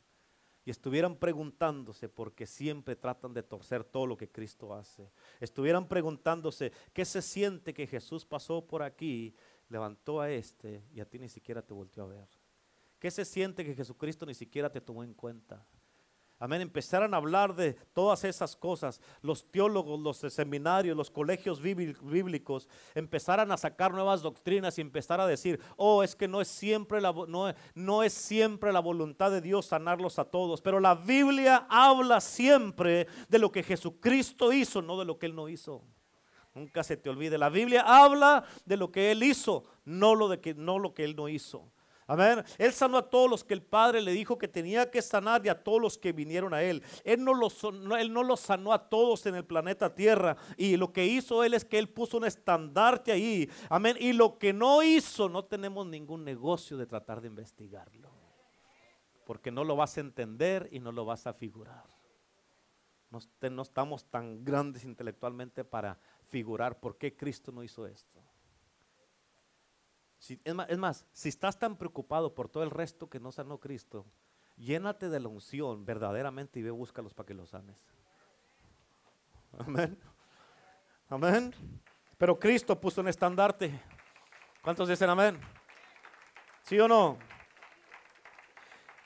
Y 0.63 0.71
estuvieran 0.71 1.15
preguntándose, 1.15 2.09
porque 2.09 2.47
siempre 2.47 2.95
tratan 2.95 3.33
de 3.33 3.43
torcer 3.43 3.83
todo 3.83 4.07
lo 4.07 4.17
que 4.17 4.31
Cristo 4.31 4.73
hace. 4.73 5.11
Estuvieran 5.39 5.88
preguntándose, 5.88 6.71
¿qué 6.91 7.05
se 7.05 7.21
siente 7.21 7.71
que 7.71 7.86
Jesús 7.86 8.25
pasó 8.25 8.65
por 8.65 8.81
aquí 8.81 9.36
levantó 9.70 10.22
a 10.22 10.30
este 10.30 10.84
y 10.93 10.99
a 10.99 11.05
ti 11.05 11.20
ni 11.20 11.30
siquiera 11.30 11.61
te 11.61 11.74
volvió 11.74 12.03
a 12.03 12.07
ver. 12.07 12.28
¿Qué 12.99 13.11
se 13.11 13.26
siente 13.26 13.63
que 13.66 13.76
Jesucristo 13.76 14.26
ni 14.26 14.34
siquiera 14.34 14.72
te 14.72 14.82
tomó 14.82 15.03
en 15.03 15.13
cuenta? 15.13 15.66
Amén. 16.38 16.61
Empezaron 16.61 17.13
a 17.13 17.18
hablar 17.18 17.55
de 17.55 17.74
todas 17.93 18.26
esas 18.26 18.57
cosas. 18.57 18.99
Los 19.22 19.49
teólogos, 19.49 19.99
los 19.99 20.34
seminarios, 20.34 20.97
los 20.97 21.09
colegios 21.09 21.61
bíblicos 21.61 22.68
empezaran 22.93 23.51
a 23.53 23.57
sacar 23.57 23.93
nuevas 23.93 24.22
doctrinas 24.22 24.78
y 24.78 24.82
empezar 24.82 25.22
a 25.22 25.28
decir, 25.28 25.61
oh, 25.78 26.03
es 26.03 26.13
que 26.13 26.28
no 26.28 26.41
es 26.41 26.49
siempre 26.49 26.99
la, 26.99 27.13
no, 27.13 27.53
no 27.74 28.03
es 28.03 28.13
siempre 28.13 28.74
la 28.74 28.82
voluntad 28.82 29.32
de 29.32 29.39
Dios 29.39 29.68
sanarlos 29.68 30.20
a 30.20 30.26
todos. 30.26 30.61
Pero 30.61 30.82
la 30.82 30.95
Biblia 30.95 31.66
habla 31.70 32.20
siempre 32.20 33.07
de 33.30 33.39
lo 33.39 33.49
que 33.49 33.63
Jesucristo 33.63 34.51
hizo, 34.51 34.82
no 34.82 34.99
de 34.99 35.05
lo 35.05 35.18
que 35.18 35.28
Él 35.28 35.36
no 35.36 35.47
hizo. 35.47 35.84
Nunca 36.56 36.84
se 36.84 36.95
te 36.95 37.10
olvide. 37.10 37.38
La 37.38 37.49
Biblia 37.49 37.84
habla 37.86 38.45
de 38.64 38.78
lo 38.78 38.89
que 38.89 39.12
Él 39.12 39.22
hizo, 39.24 39.66
no 39.84 40.16
lo, 40.16 40.30
de 40.30 40.39
que, 40.39 40.53
no 40.53 40.80
lo 40.80 40.93
que 40.93 41.03
Él 41.03 41.16
no 41.16 41.28
hizo. 41.28 41.70
Amén. 42.08 42.43
Él 42.60 42.72
sanó 42.72 42.97
a 42.97 43.10
todos 43.10 43.30
los 43.30 43.43
que 43.43 43.56
el 43.56 43.64
Padre 43.64 43.99
le 43.99 44.12
dijo 44.12 44.38
que 44.38 44.47
tenía 44.47 44.89
que 44.91 45.01
sanar 45.01 45.43
y 45.45 45.49
a 45.49 45.64
todos 45.64 45.82
los 45.82 45.97
que 45.97 46.14
vinieron 46.14 46.53
a 46.53 46.62
Él. 46.62 46.84
Él 47.03 47.24
no, 47.24 47.34
los, 47.34 47.62
él 47.64 48.14
no 48.14 48.38
sanó 48.38 48.72
a 48.72 48.89
todos 48.89 49.26
en 49.26 49.36
el 49.36 49.43
planeta 49.43 49.93
Tierra. 49.93 50.38
Y 50.56 50.78
lo 50.78 50.93
que 50.93 51.06
hizo 51.06 51.43
Él 51.43 51.56
es 51.56 51.66
que 51.66 51.80
Él 51.80 51.89
puso 51.89 52.18
un 52.18 52.26
estandarte 52.26 53.12
ahí. 53.12 53.49
Amén. 53.70 53.97
Y 53.99 54.14
lo 54.14 54.38
que 54.38 54.53
no 54.53 54.82
hizo, 54.82 55.28
no 55.28 55.43
tenemos 55.45 55.86
ningún 55.88 56.24
negocio 56.24 56.78
de 56.78 56.86
tratar 56.86 57.22
de 57.22 57.28
investigarlo. 57.28 58.12
Porque 59.26 59.51
no 59.51 59.64
lo 59.64 59.76
vas 59.76 59.97
a 59.97 60.01
entender 60.01 60.70
y 60.72 60.80
no 60.80 60.91
lo 60.91 61.03
vas 61.03 61.26
a 61.26 61.34
figurar. 61.34 61.84
No 63.49 63.62
estamos 63.62 64.06
tan 64.06 64.43
grandes 64.43 64.84
intelectualmente 64.84 65.64
para 65.64 65.97
figurar 66.30 66.80
por 66.80 66.97
qué 66.97 67.15
Cristo 67.15 67.51
no 67.51 67.63
hizo 67.63 67.86
esto. 67.88 68.21
es, 70.43 70.78
más, 70.78 71.05
si 71.11 71.30
estás 71.30 71.57
tan 71.57 71.78
preocupado 71.78 72.34
por 72.34 72.49
todo 72.49 72.63
el 72.63 72.71
resto 72.71 73.09
que 73.09 73.19
no 73.19 73.32
sanó 73.32 73.59
Cristo, 73.59 74.05
llénate 74.57 75.09
de 75.09 75.19
la 75.19 75.28
unción 75.28 75.86
verdaderamente 75.86 76.59
y 76.59 76.63
ve, 76.63 76.71
búscalos 76.71 77.13
para 77.13 77.28
que 77.28 77.34
los 77.34 77.49
sanes. 77.49 77.86
Amén. 79.57 79.97
Amén. 81.09 81.53
Pero 82.17 82.39
Cristo 82.39 82.80
puso 82.80 83.01
un 83.01 83.07
estandarte. 83.07 83.80
¿Cuántos 84.61 84.89
dicen 84.89 85.09
amén? 85.09 85.39
¿Sí 86.63 86.80
o 86.80 86.88
no? 86.88 87.17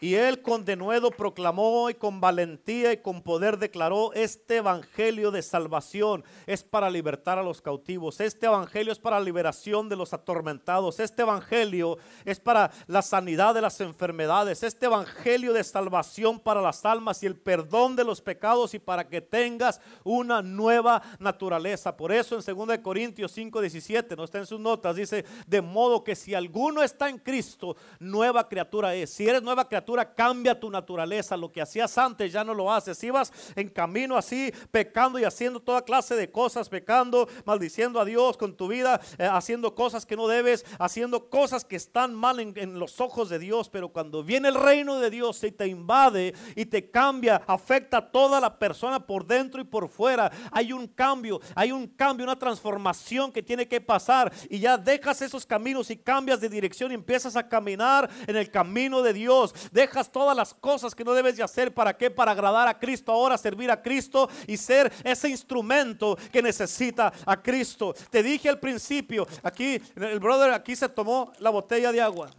Y 0.02 0.16
él 0.16 0.42
con 0.42 0.64
denuedo 0.64 1.12
proclamó 1.12 1.90
y 1.90 1.94
con 1.94 2.22
valentía 2.22 2.94
y 2.94 2.98
con 2.98 3.22
poder 3.22 3.58
declaró, 3.58 4.14
este 4.14 4.58
evangelio 4.58 5.30
de 5.30 5.42
salvación 5.42 6.24
es 6.48 6.64
para 6.64 6.90
libertar 6.90 7.38
a 7.38 7.44
los 7.44 7.62
cautivos, 7.62 8.22
este 8.22 8.46
evangelio 8.46 8.94
es 8.94 9.00
para 9.00 9.20
liberación 9.20 9.90
de 9.90 9.98
los 9.98 10.14
atormentados, 10.14 11.02
este 11.02 11.24
evangelio 11.24 11.98
es 12.24 12.40
para 12.40 12.72
la 12.88 13.02
sanidad 13.02 13.54
de 13.54 13.62
las 13.62 13.82
enfermedades, 13.82 14.64
este 14.64 14.86
evangelio 14.86 15.52
de 15.52 15.66
salvación 15.66 16.40
para 16.40 16.62
las 16.62 16.86
almas 16.86 17.22
y 17.22 17.26
el 17.26 17.36
perdón 17.36 17.98
de 17.98 18.06
los 18.06 18.22
pecados 18.22 18.74
y 18.74 18.80
para 18.80 19.08
que 19.08 19.20
tengas 19.20 19.82
una 20.06 20.42
nueva 20.42 21.02
naturaleza. 21.20 21.98
Por 21.98 22.14
eso 22.14 22.40
en 22.40 22.68
2 22.68 22.78
Corintios 22.80 23.34
5, 23.34 23.60
17, 23.60 24.16
no 24.16 24.24
está 24.24 24.38
en 24.38 24.46
sus 24.46 24.62
notas, 24.62 24.96
dice, 24.96 25.26
de 25.46 25.62
modo 25.62 26.06
que 26.06 26.16
si 26.16 26.34
alguno 26.34 26.84
está 26.84 27.10
en 27.10 27.18
Cristo, 27.18 27.76
nueva 28.00 28.48
criatura 28.48 28.96
es. 28.96 29.10
Si 29.10 29.28
eres 29.28 29.44
nueva 29.44 29.68
criatura, 29.68 29.89
cambia 30.16 30.60
tu 30.60 30.70
naturaleza. 30.70 31.38
Lo 31.38 31.52
que 31.52 31.62
hacías 31.62 31.98
antes 31.98 32.32
ya 32.32 32.44
no 32.44 32.54
lo 32.54 32.72
haces. 32.72 32.98
Si 32.98 33.10
vas 33.10 33.32
en 33.56 33.70
camino 33.70 34.18
así, 34.18 34.54
pecando 34.72 35.20
y 35.20 35.24
haciendo 35.24 35.60
toda 35.60 35.84
clase 35.84 36.16
de 36.16 36.32
cosas, 36.32 36.70
pecando, 36.70 37.28
maldiciendo 37.46 38.00
a 38.00 38.06
Dios 38.06 38.38
con 38.38 38.56
tu 38.56 38.68
vida, 38.68 39.00
eh, 39.18 39.26
haciendo 39.26 39.76
cosas 39.76 40.06
que 40.06 40.16
no 40.16 40.28
debes, 40.28 40.66
haciendo 40.80 41.30
cosas 41.30 41.66
que 41.66 41.76
están 41.76 42.14
mal 42.14 42.40
en, 42.40 42.54
en 42.56 42.80
los 42.80 43.02
ojos 43.02 43.30
de 43.30 43.40
Dios. 43.40 43.70
Pero 43.70 43.90
cuando 43.90 44.24
viene 44.24 44.50
el 44.50 44.56
reino 44.56 45.00
de 45.00 45.10
Dios 45.10 45.44
y 45.44 45.52
te 45.52 45.68
invade 45.68 46.34
y 46.56 46.66
te 46.66 46.90
cambia, 46.90 47.42
afecta 47.48 47.98
a 47.98 48.12
toda 48.12 48.40
la 48.40 48.58
persona 48.58 49.06
por 49.06 49.26
dentro 49.26 49.62
y 49.62 49.66
por 49.66 49.90
fuera. 49.90 50.32
Hay 50.52 50.74
un 50.74 50.88
cambio, 50.88 51.40
hay 51.56 51.72
un 51.72 51.88
cambio, 51.88 52.24
una 52.24 52.38
transformación 52.38 53.32
que 53.32 53.44
tiene 53.44 53.68
que 53.68 53.82
pasar. 53.82 54.32
Y 54.50 54.60
ya 54.60 54.78
dejas 54.78 55.22
esos 55.22 55.46
caminos 55.46 55.90
y 55.90 55.98
cambias 55.98 56.42
de 56.42 56.50
dirección 56.50 56.92
y 56.92 56.96
empiezas 56.96 57.36
a 57.36 57.48
caminar 57.48 58.10
en 58.28 58.36
el 58.36 58.52
camino 58.52 59.02
de 59.02 59.14
Dios 59.14 59.54
dejas 59.80 60.12
todas 60.12 60.36
las 60.36 60.54
cosas 60.54 60.94
que 60.94 61.06
no 61.06 61.14
debes 61.14 61.38
de 61.38 61.44
hacer. 61.44 61.74
¿Para 61.74 61.96
qué? 61.96 62.12
Para 62.12 62.32
agradar 62.32 62.68
a 62.68 62.78
Cristo 62.78 63.12
ahora, 63.12 63.38
servir 63.38 63.72
a 63.72 63.82
Cristo 63.82 64.30
y 64.46 64.58
ser 64.58 64.92
ese 65.04 65.30
instrumento 65.30 66.18
que 66.32 66.42
necesita 66.42 67.14
a 67.26 67.42
Cristo. 67.42 67.94
Te 68.10 68.22
dije 68.22 68.50
al 68.50 68.60
principio, 68.60 69.26
aquí 69.42 69.82
el 69.96 70.20
brother 70.20 70.52
aquí 70.52 70.76
se 70.76 70.90
tomó 70.90 71.32
la 71.40 71.50
botella 71.50 71.92
de 71.92 72.02
agua 72.02 72.30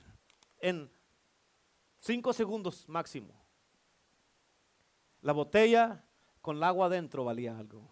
en 0.61 0.91
cinco 1.99 2.33
segundos 2.33 2.89
máximo. 2.89 3.35
La 5.23 5.33
botella 5.33 6.05
con 6.41 6.57
el 6.57 6.63
agua 6.63 6.87
adentro 6.87 7.25
valía 7.25 7.57
algo. 7.59 7.89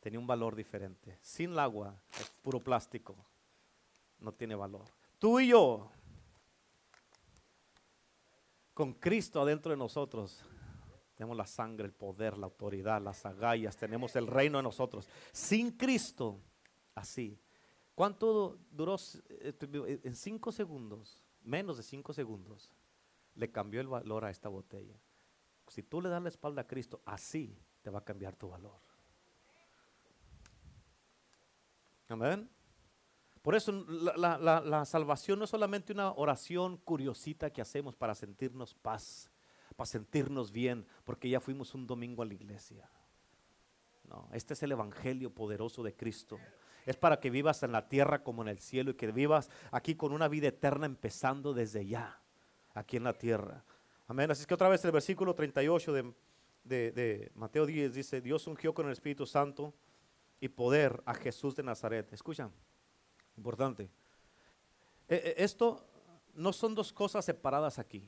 Tenía 0.00 0.18
un 0.18 0.26
valor 0.26 0.56
diferente. 0.56 1.18
Sin 1.20 1.52
el 1.52 1.58
agua, 1.58 1.94
es 2.18 2.28
puro 2.42 2.58
plástico. 2.60 3.16
No 4.18 4.32
tiene 4.32 4.54
valor. 4.54 4.86
Tú 5.18 5.38
y 5.38 5.48
yo 5.48 5.90
con 8.74 8.94
Cristo 8.94 9.40
adentro 9.40 9.70
de 9.70 9.76
nosotros, 9.76 10.44
tenemos 11.14 11.36
la 11.36 11.46
sangre, 11.46 11.86
el 11.86 11.92
poder, 11.92 12.38
la 12.38 12.46
autoridad, 12.46 13.02
las 13.02 13.26
agallas, 13.26 13.76
tenemos 13.76 14.16
el 14.16 14.26
reino 14.26 14.58
de 14.58 14.62
nosotros. 14.62 15.06
Sin 15.32 15.72
Cristo, 15.72 16.40
así. 16.94 17.38
¿Cuánto 17.94 18.58
duró? 18.70 18.96
Eh, 19.28 20.00
en 20.02 20.14
cinco 20.16 20.50
segundos, 20.50 21.22
menos 21.42 21.76
de 21.76 21.82
cinco 21.82 22.14
segundos, 22.14 22.72
le 23.34 23.50
cambió 23.50 23.80
el 23.80 23.88
valor 23.88 24.24
a 24.24 24.30
esta 24.30 24.48
botella. 24.48 24.98
Si 25.68 25.82
tú 25.82 26.00
le 26.00 26.08
das 26.08 26.22
la 26.22 26.30
espalda 26.30 26.62
a 26.62 26.66
Cristo, 26.66 27.02
así 27.04 27.56
te 27.82 27.90
va 27.90 27.98
a 27.98 28.04
cambiar 28.04 28.34
tu 28.34 28.48
valor. 28.48 28.80
Amén. 32.08 32.50
Por 33.42 33.54
eso 33.54 33.72
la, 33.72 34.84
salvación 34.84 35.38
no 35.38 35.44
es 35.44 35.50
solamente 35.50 35.92
una 35.92 36.12
oración 36.12 36.76
curiosita 36.76 37.50
que 37.50 37.62
hacemos 37.62 37.96
para 37.96 38.14
sentirnos 38.14 38.74
paz, 38.74 39.30
para 39.76 39.86
sentirnos 39.86 40.52
bien, 40.52 40.86
porque 41.04 41.30
ya 41.30 41.40
fuimos 41.40 41.74
un 41.74 41.86
domingo 41.86 42.22
a 42.22 42.26
la 42.26 42.34
iglesia. 42.34 42.90
No, 44.04 44.28
este 44.32 44.52
es 44.52 44.62
el 44.62 44.72
Evangelio 44.72 45.30
poderoso 45.30 45.82
de 45.82 45.94
Cristo. 45.94 46.38
Es 46.84 46.96
para 46.96 47.18
que 47.18 47.30
vivas 47.30 47.62
en 47.62 47.72
la 47.72 47.88
tierra 47.88 48.22
como 48.22 48.42
en 48.42 48.48
el 48.48 48.58
cielo 48.58 48.90
y 48.90 48.94
que 48.94 49.10
vivas 49.10 49.48
aquí 49.70 49.94
con 49.94 50.12
una 50.12 50.28
vida 50.28 50.48
eterna 50.48 50.84
empezando 50.84 51.54
desde 51.54 51.86
ya, 51.86 52.20
aquí 52.74 52.98
en 52.98 53.04
la 53.04 53.14
tierra. 53.14 53.64
Amén. 54.06 54.30
Así 54.30 54.44
que 54.44 54.54
otra 54.54 54.68
vez 54.68 54.84
el 54.84 54.92
versículo 54.92 55.34
38 55.34 55.92
de, 55.92 56.12
de, 56.64 56.92
de 56.92 57.32
Mateo 57.36 57.64
10 57.64 57.94
dice, 57.94 58.20
Dios 58.20 58.46
ungió 58.46 58.74
con 58.74 58.86
el 58.86 58.92
Espíritu 58.92 59.24
Santo 59.24 59.72
y 60.40 60.48
poder 60.48 61.02
a 61.06 61.14
Jesús 61.14 61.54
de 61.54 61.62
Nazaret. 61.62 62.12
Escuchan. 62.12 62.50
Importante. 63.40 63.88
E, 65.08 65.14
e, 65.14 65.42
esto 65.42 65.82
no 66.34 66.52
son 66.52 66.74
dos 66.74 66.92
cosas 66.92 67.24
separadas 67.24 67.78
aquí. 67.78 68.04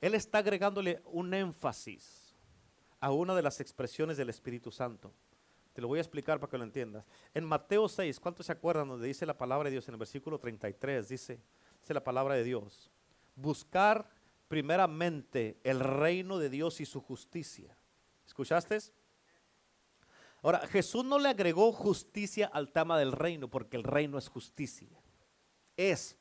Él 0.00 0.14
está 0.14 0.38
agregándole 0.38 1.02
un 1.06 1.34
énfasis 1.34 2.32
a 3.00 3.10
una 3.10 3.34
de 3.34 3.42
las 3.42 3.58
expresiones 3.58 4.16
del 4.16 4.30
Espíritu 4.30 4.70
Santo. 4.70 5.12
Te 5.72 5.82
lo 5.82 5.88
voy 5.88 5.98
a 5.98 6.02
explicar 6.02 6.38
para 6.38 6.48
que 6.48 6.58
lo 6.58 6.62
entiendas. 6.62 7.04
En 7.34 7.44
Mateo 7.44 7.88
6, 7.88 8.20
¿cuántos 8.20 8.46
se 8.46 8.52
acuerdan 8.52 8.86
donde 8.86 9.08
dice 9.08 9.26
la 9.26 9.36
palabra 9.36 9.64
de 9.64 9.72
Dios? 9.72 9.88
En 9.88 9.94
el 9.94 9.98
versículo 9.98 10.38
33 10.38 11.08
dice, 11.08 11.40
dice 11.80 11.92
la 11.92 12.04
palabra 12.04 12.36
de 12.36 12.44
Dios. 12.44 12.92
Buscar 13.34 14.08
primeramente 14.46 15.58
el 15.64 15.80
reino 15.80 16.38
de 16.38 16.50
Dios 16.50 16.80
y 16.80 16.86
su 16.86 17.00
justicia. 17.00 17.76
¿Escuchaste? 18.24 18.78
Ahora, 20.44 20.58
Jesús 20.66 21.02
no 21.06 21.18
le 21.18 21.30
agregó 21.30 21.72
justicia 21.72 22.50
al 22.52 22.70
tema 22.70 22.98
del 22.98 23.12
reino, 23.12 23.48
porque 23.48 23.78
el 23.78 23.82
reino 23.82 24.18
es 24.18 24.28
justicia. 24.28 24.90
Es. 25.74 26.18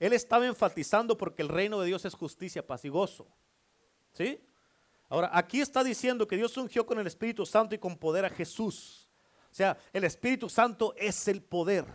Él 0.00 0.12
estaba 0.12 0.44
enfatizando 0.44 1.16
porque 1.16 1.42
el 1.42 1.48
reino 1.48 1.78
de 1.78 1.86
Dios 1.86 2.04
es 2.04 2.14
justicia, 2.14 2.66
paz 2.66 2.84
y 2.84 2.88
gozo. 2.88 3.28
¿Sí? 4.12 4.44
Ahora, 5.08 5.30
aquí 5.32 5.60
está 5.60 5.84
diciendo 5.84 6.26
que 6.26 6.36
Dios 6.36 6.56
ungió 6.56 6.84
con 6.84 6.98
el 6.98 7.06
Espíritu 7.06 7.46
Santo 7.46 7.76
y 7.76 7.78
con 7.78 7.96
poder 7.96 8.24
a 8.24 8.28
Jesús. 8.28 9.08
O 9.52 9.54
sea, 9.54 9.78
el 9.92 10.02
Espíritu 10.02 10.48
Santo 10.48 10.92
es 10.96 11.28
el 11.28 11.42
poder. 11.42 11.86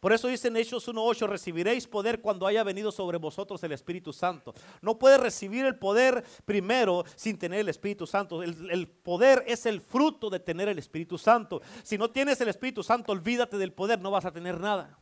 Por 0.00 0.12
eso 0.12 0.28
dice 0.28 0.48
en 0.48 0.56
Hechos 0.56 0.88
1.8, 0.88 1.26
recibiréis 1.28 1.86
poder 1.86 2.20
cuando 2.20 2.46
haya 2.46 2.62
venido 2.62 2.92
sobre 2.92 3.18
vosotros 3.18 3.62
el 3.64 3.72
Espíritu 3.72 4.12
Santo. 4.12 4.54
No 4.80 4.98
puedes 4.98 5.20
recibir 5.20 5.64
el 5.64 5.76
poder 5.76 6.24
primero 6.44 7.04
sin 7.16 7.38
tener 7.38 7.60
el 7.60 7.68
Espíritu 7.68 8.06
Santo. 8.06 8.42
El, 8.42 8.70
el, 8.70 8.88
poder 8.88 9.44
es 9.46 9.66
el 9.66 9.80
fruto 9.80 10.30
de 10.30 10.40
tener 10.40 10.68
el 10.68 10.78
Espíritu 10.78 11.18
Santo. 11.18 11.60
Si 11.82 11.98
no 11.98 12.10
tienes 12.10 12.40
el 12.40 12.48
Espíritu 12.48 12.82
Santo, 12.82 13.12
olvídate 13.12 13.58
del 13.58 13.72
poder, 13.72 14.00
no 14.00 14.10
vas 14.10 14.24
a 14.24 14.32
tener 14.32 14.60
nada. 14.60 14.98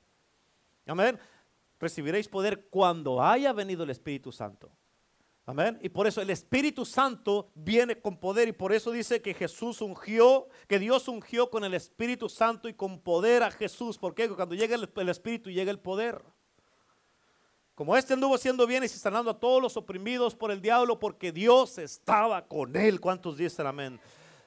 Amén. 0.87 1.19
Recibiréis 1.79 2.29
poder 2.29 2.69
cuando 2.71 3.23
haya 3.23 3.53
venido 3.53 3.85
el 3.85 3.91
Espíritu 3.91 4.33
Santo. 4.33 4.71
Amén. 5.49 5.79
Y 5.81 5.89
por 5.89 6.09
eso 6.09 6.21
el 6.21 6.31
Espíritu 6.31 6.85
Santo 6.85 7.53
viene 7.55 8.01
con 8.01 8.19
poder 8.19 8.49
y 8.49 8.53
por 8.53 8.73
eso 8.73 8.91
dice 8.91 9.23
que 9.23 9.33
Jesús 9.33 9.81
ungió, 9.81 10.49
que 10.67 10.81
Dios 10.81 11.07
ungió 11.07 11.51
con 11.51 11.63
el 11.63 11.73
Espíritu 11.73 12.29
Santo 12.29 12.69
y 12.69 12.75
con 12.75 12.99
poder 12.99 13.45
a 13.45 13.53
Jesús. 13.53 13.97
Porque 13.97 14.29
cuando 14.29 14.57
llega 14.57 14.75
el, 14.75 15.09
Espíritu 15.09 15.49
llega 15.49 15.71
el 15.71 15.79
poder. 15.79 16.21
Como 17.77 17.97
este 17.97 18.15
anduvo 18.15 18.35
haciendo 18.35 18.67
bien 18.67 18.83
y 18.83 18.89
sanando 18.89 19.31
a 19.31 19.39
todos 19.39 19.63
los 19.63 19.77
oprimidos 19.77 20.35
por 20.35 20.51
el 20.51 20.61
diablo 20.61 20.99
porque 20.99 21.31
Dios 21.31 21.79
estaba 21.79 22.49
con 22.49 22.75
él. 22.75 23.01
¿Cuántos 23.01 23.37
dicen 23.37 23.69
amén? 23.69 24.01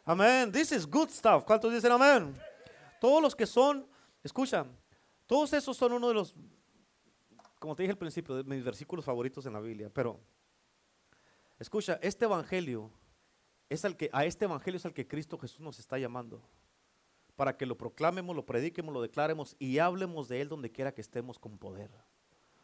Amén. 0.03 0.51
This 0.51 0.73
is 0.73 0.85
good 0.85 1.09
stuff. 1.09 1.45
¿Cuántos 1.45 1.71
dicen 1.71 1.93
amén? 1.93 2.35
Todos 2.99 3.21
los 3.21 3.33
que 3.33 3.45
son, 3.45 3.87
escuchan, 4.21 4.69
todos 5.25 5.53
esos 5.53 5.77
son 5.77 5.93
uno 5.93 6.09
de 6.09 6.15
los, 6.15 6.35
como 7.57 7.73
te 7.73 7.83
dije 7.83 7.91
al 7.91 7.97
principio, 7.97 8.35
de 8.35 8.43
mis 8.43 8.65
versículos 8.65 9.05
favoritos 9.05 9.45
en 9.45 9.53
la 9.53 9.61
Biblia. 9.61 9.89
Pero 9.93 10.19
Escucha, 11.59 11.99
este 12.01 12.23
evangelio 12.23 12.89
es 13.69 13.83
el 13.83 13.97
que 13.97 14.09
a 14.13 14.25
este 14.25 14.45
evangelio 14.45 14.77
es 14.77 14.85
al 14.85 14.93
que 14.93 15.07
Cristo 15.07 15.37
Jesús 15.37 15.59
nos 15.59 15.77
está 15.77 15.97
llamando. 15.97 16.41
Para 17.35 17.55
que 17.55 17.65
lo 17.65 17.77
proclamemos, 17.77 18.35
lo 18.35 18.45
prediquemos, 18.45 18.93
lo 18.93 19.01
declaremos 19.01 19.55
y 19.59 19.77
hablemos 19.79 20.27
de 20.29 20.41
él 20.41 20.49
donde 20.49 20.71
quiera 20.71 20.93
que 20.93 21.01
estemos 21.01 21.37
con 21.37 21.57
poder. 21.57 21.91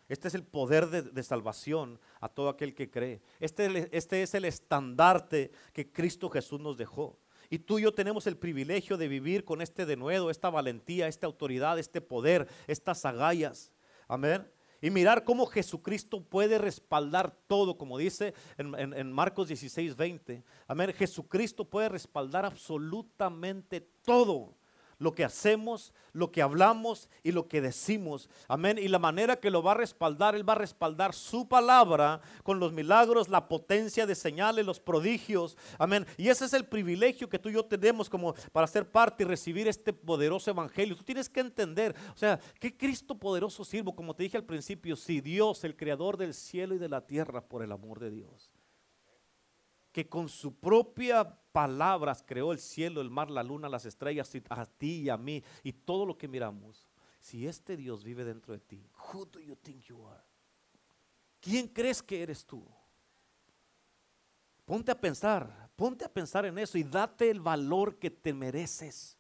Este 0.08 0.28
es 0.28 0.36
el 0.36 0.44
poder 0.44 0.88
de, 0.88 1.24
salvación 1.24 2.00
a 2.22 2.30
todo 2.30 2.50
aquel 2.50 2.76
que 2.76 2.90
cree. 2.90 3.22
Este, 3.40 3.90
este 3.96 4.22
es 4.22 4.34
el 4.34 4.46
estandarte 4.46 5.52
que 5.74 5.92
Cristo 5.92 6.30
Jesús 6.30 6.60
nos 6.60 6.78
dejó. 6.78 7.20
Y 7.50 7.60
tú 7.60 7.80
y 7.80 7.84
yo 7.84 7.94
tenemos 7.94 8.28
el 8.28 8.38
privilegio 8.38 8.98
de 8.98 9.08
vivir 9.08 9.46
con 9.46 9.62
este 9.62 9.86
denuedo, 9.86 10.30
esta 10.30 10.50
valentía, 10.50 11.08
esta 11.08 11.28
autoridad, 11.28 11.80
este 11.80 12.02
poder, 12.02 12.48
estas 12.68 13.04
agallas. 13.06 13.72
Amén 14.08 14.55
y 14.82 14.90
mirar 14.90 15.24
cómo 15.24 15.46
Jesucristo 15.46 16.24
puede 16.24 16.58
respaldar 16.58 17.36
todo, 17.48 17.78
como 17.78 17.98
dice 17.98 18.34
en, 18.58 19.12
Marcos 19.12 19.48
16, 19.48 19.96
20. 19.96 20.44
Amén. 20.68 20.94
Jesucristo 20.94 21.66
puede 21.66 21.90
respaldar 21.90 22.46
absolutamente 22.46 23.82
todo. 24.04 24.56
Lo 24.98 25.14
que 25.14 25.24
hacemos, 25.24 25.94
lo 26.14 26.32
que 26.32 26.42
hablamos 26.42 27.10
y 27.24 27.32
lo 27.32 27.48
que 27.48 27.62
decimos. 27.62 28.30
Amén. 28.48 28.78
Y 28.78 28.88
la 28.88 29.00
manera 29.00 29.40
que 29.40 29.52
lo 29.52 29.62
va 29.62 29.72
a 29.72 29.76
respaldar, 29.76 30.36
Él 30.36 30.48
va 30.48 30.54
a 30.54 30.58
respaldar 30.58 31.14
su 31.14 31.48
palabra 31.48 32.22
con 32.44 32.60
los 32.60 32.72
milagros, 32.72 33.30
la 33.30 33.48
potencia 33.48 34.06
de 34.06 34.16
señales, 34.16 34.66
los 34.66 34.80
prodigios. 34.80 35.58
Amén. 35.78 36.06
Y 36.18 36.30
ese 36.30 36.46
es 36.46 36.54
el 36.54 36.66
privilegio 36.66 37.30
que 37.30 37.40
tú 37.40 37.50
y 37.50 37.54
yo 37.54 37.66
tenemos 37.66 38.10
como 38.10 38.34
para 38.52 38.68
ser 38.68 38.90
parte 38.90 39.24
y 39.24 39.28
recibir 39.28 39.68
este 39.68 39.94
poderoso 39.94 40.50
evangelio. 40.52 40.96
Tú 40.96 41.04
tienes 41.04 41.30
que 41.30 41.42
entender, 41.42 41.96
o 42.14 42.18
sea, 42.18 42.40
¿qué 42.60 42.76
Cristo 42.76 43.16
poderoso 43.18 43.66
sirvo? 43.66 43.96
Como 43.96 44.16
te 44.16 44.24
dije 44.24 44.38
al 44.38 44.46
principio, 44.46 44.96
si 44.96 45.22
Dios, 45.22 45.64
el 45.64 45.76
creador 45.76 46.18
del 46.18 46.34
cielo 46.34 46.76
y 46.76 46.78
de 46.78 46.90
la 46.90 47.06
tierra, 47.06 47.42
por 47.42 47.64
el 47.64 47.72
amor 47.72 48.00
de 48.00 48.12
Dios 48.12 48.52
que 49.96 50.10
con 50.10 50.28
su 50.28 50.54
propia 50.54 51.24
palabras 51.54 52.22
creó 52.22 52.52
el 52.52 52.60
cielo, 52.60 53.00
el 53.00 53.10
mar, 53.10 53.32
la 53.32 53.42
luna, 53.42 53.70
las 53.70 53.86
estrellas, 53.86 54.30
a 54.50 54.66
ti 54.66 55.04
y 55.04 55.10
a 55.10 55.16
mí 55.16 55.42
y 55.64 55.72
todo 55.72 56.06
lo 56.06 56.18
que 56.18 56.28
miramos. 56.28 56.86
Si 57.22 57.48
este 57.48 57.78
Dios 57.78 58.04
vive 58.04 58.26
dentro 58.26 58.52
de 58.52 58.60
ti, 58.60 58.86
who 59.14 59.24
do 59.24 59.40
you 59.40 59.56
think 59.56 59.84
you 59.84 60.06
are? 60.06 60.22
¿Quién 61.40 61.70
crees 61.70 62.04
que 62.04 62.22
eres 62.22 62.46
tú? 62.46 62.68
Ponte 64.66 64.92
a 64.92 65.00
pensar, 65.00 65.72
ponte 65.78 66.04
a 66.04 66.12
pensar 66.12 66.46
en 66.46 66.58
eso 66.58 66.78
y 66.78 66.84
date 66.84 67.30
el 67.30 67.40
valor 67.40 67.98
que 67.98 68.12
te 68.12 68.34
mereces. 68.34 69.18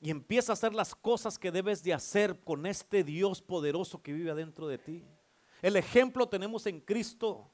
Y 0.00 0.10
empieza 0.10 0.50
a 0.50 0.54
hacer 0.54 0.74
las 0.74 0.96
cosas 0.96 1.38
que 1.38 1.52
debes 1.52 1.84
de 1.84 1.94
hacer 1.94 2.40
con 2.40 2.66
este 2.66 3.04
Dios 3.04 3.40
poderoso 3.40 4.02
que 4.02 4.12
vive 4.12 4.32
adentro 4.32 4.66
de 4.66 4.78
ti. 4.78 5.04
El 5.62 5.76
ejemplo 5.76 6.28
tenemos 6.28 6.66
en 6.66 6.80
Cristo. 6.80 7.52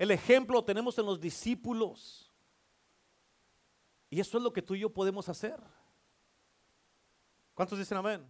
El 0.00 0.10
ejemplo 0.12 0.64
tenemos 0.64 0.96
en 0.96 1.04
los 1.04 1.20
discípulos. 1.20 2.32
Y 4.08 4.18
eso 4.18 4.38
es 4.38 4.42
lo 4.42 4.50
que 4.50 4.62
tú 4.62 4.74
y 4.74 4.80
yo 4.80 4.88
podemos 4.88 5.28
hacer. 5.28 5.60
¿Cuántos 7.52 7.78
dicen 7.78 7.98
amén? 7.98 8.26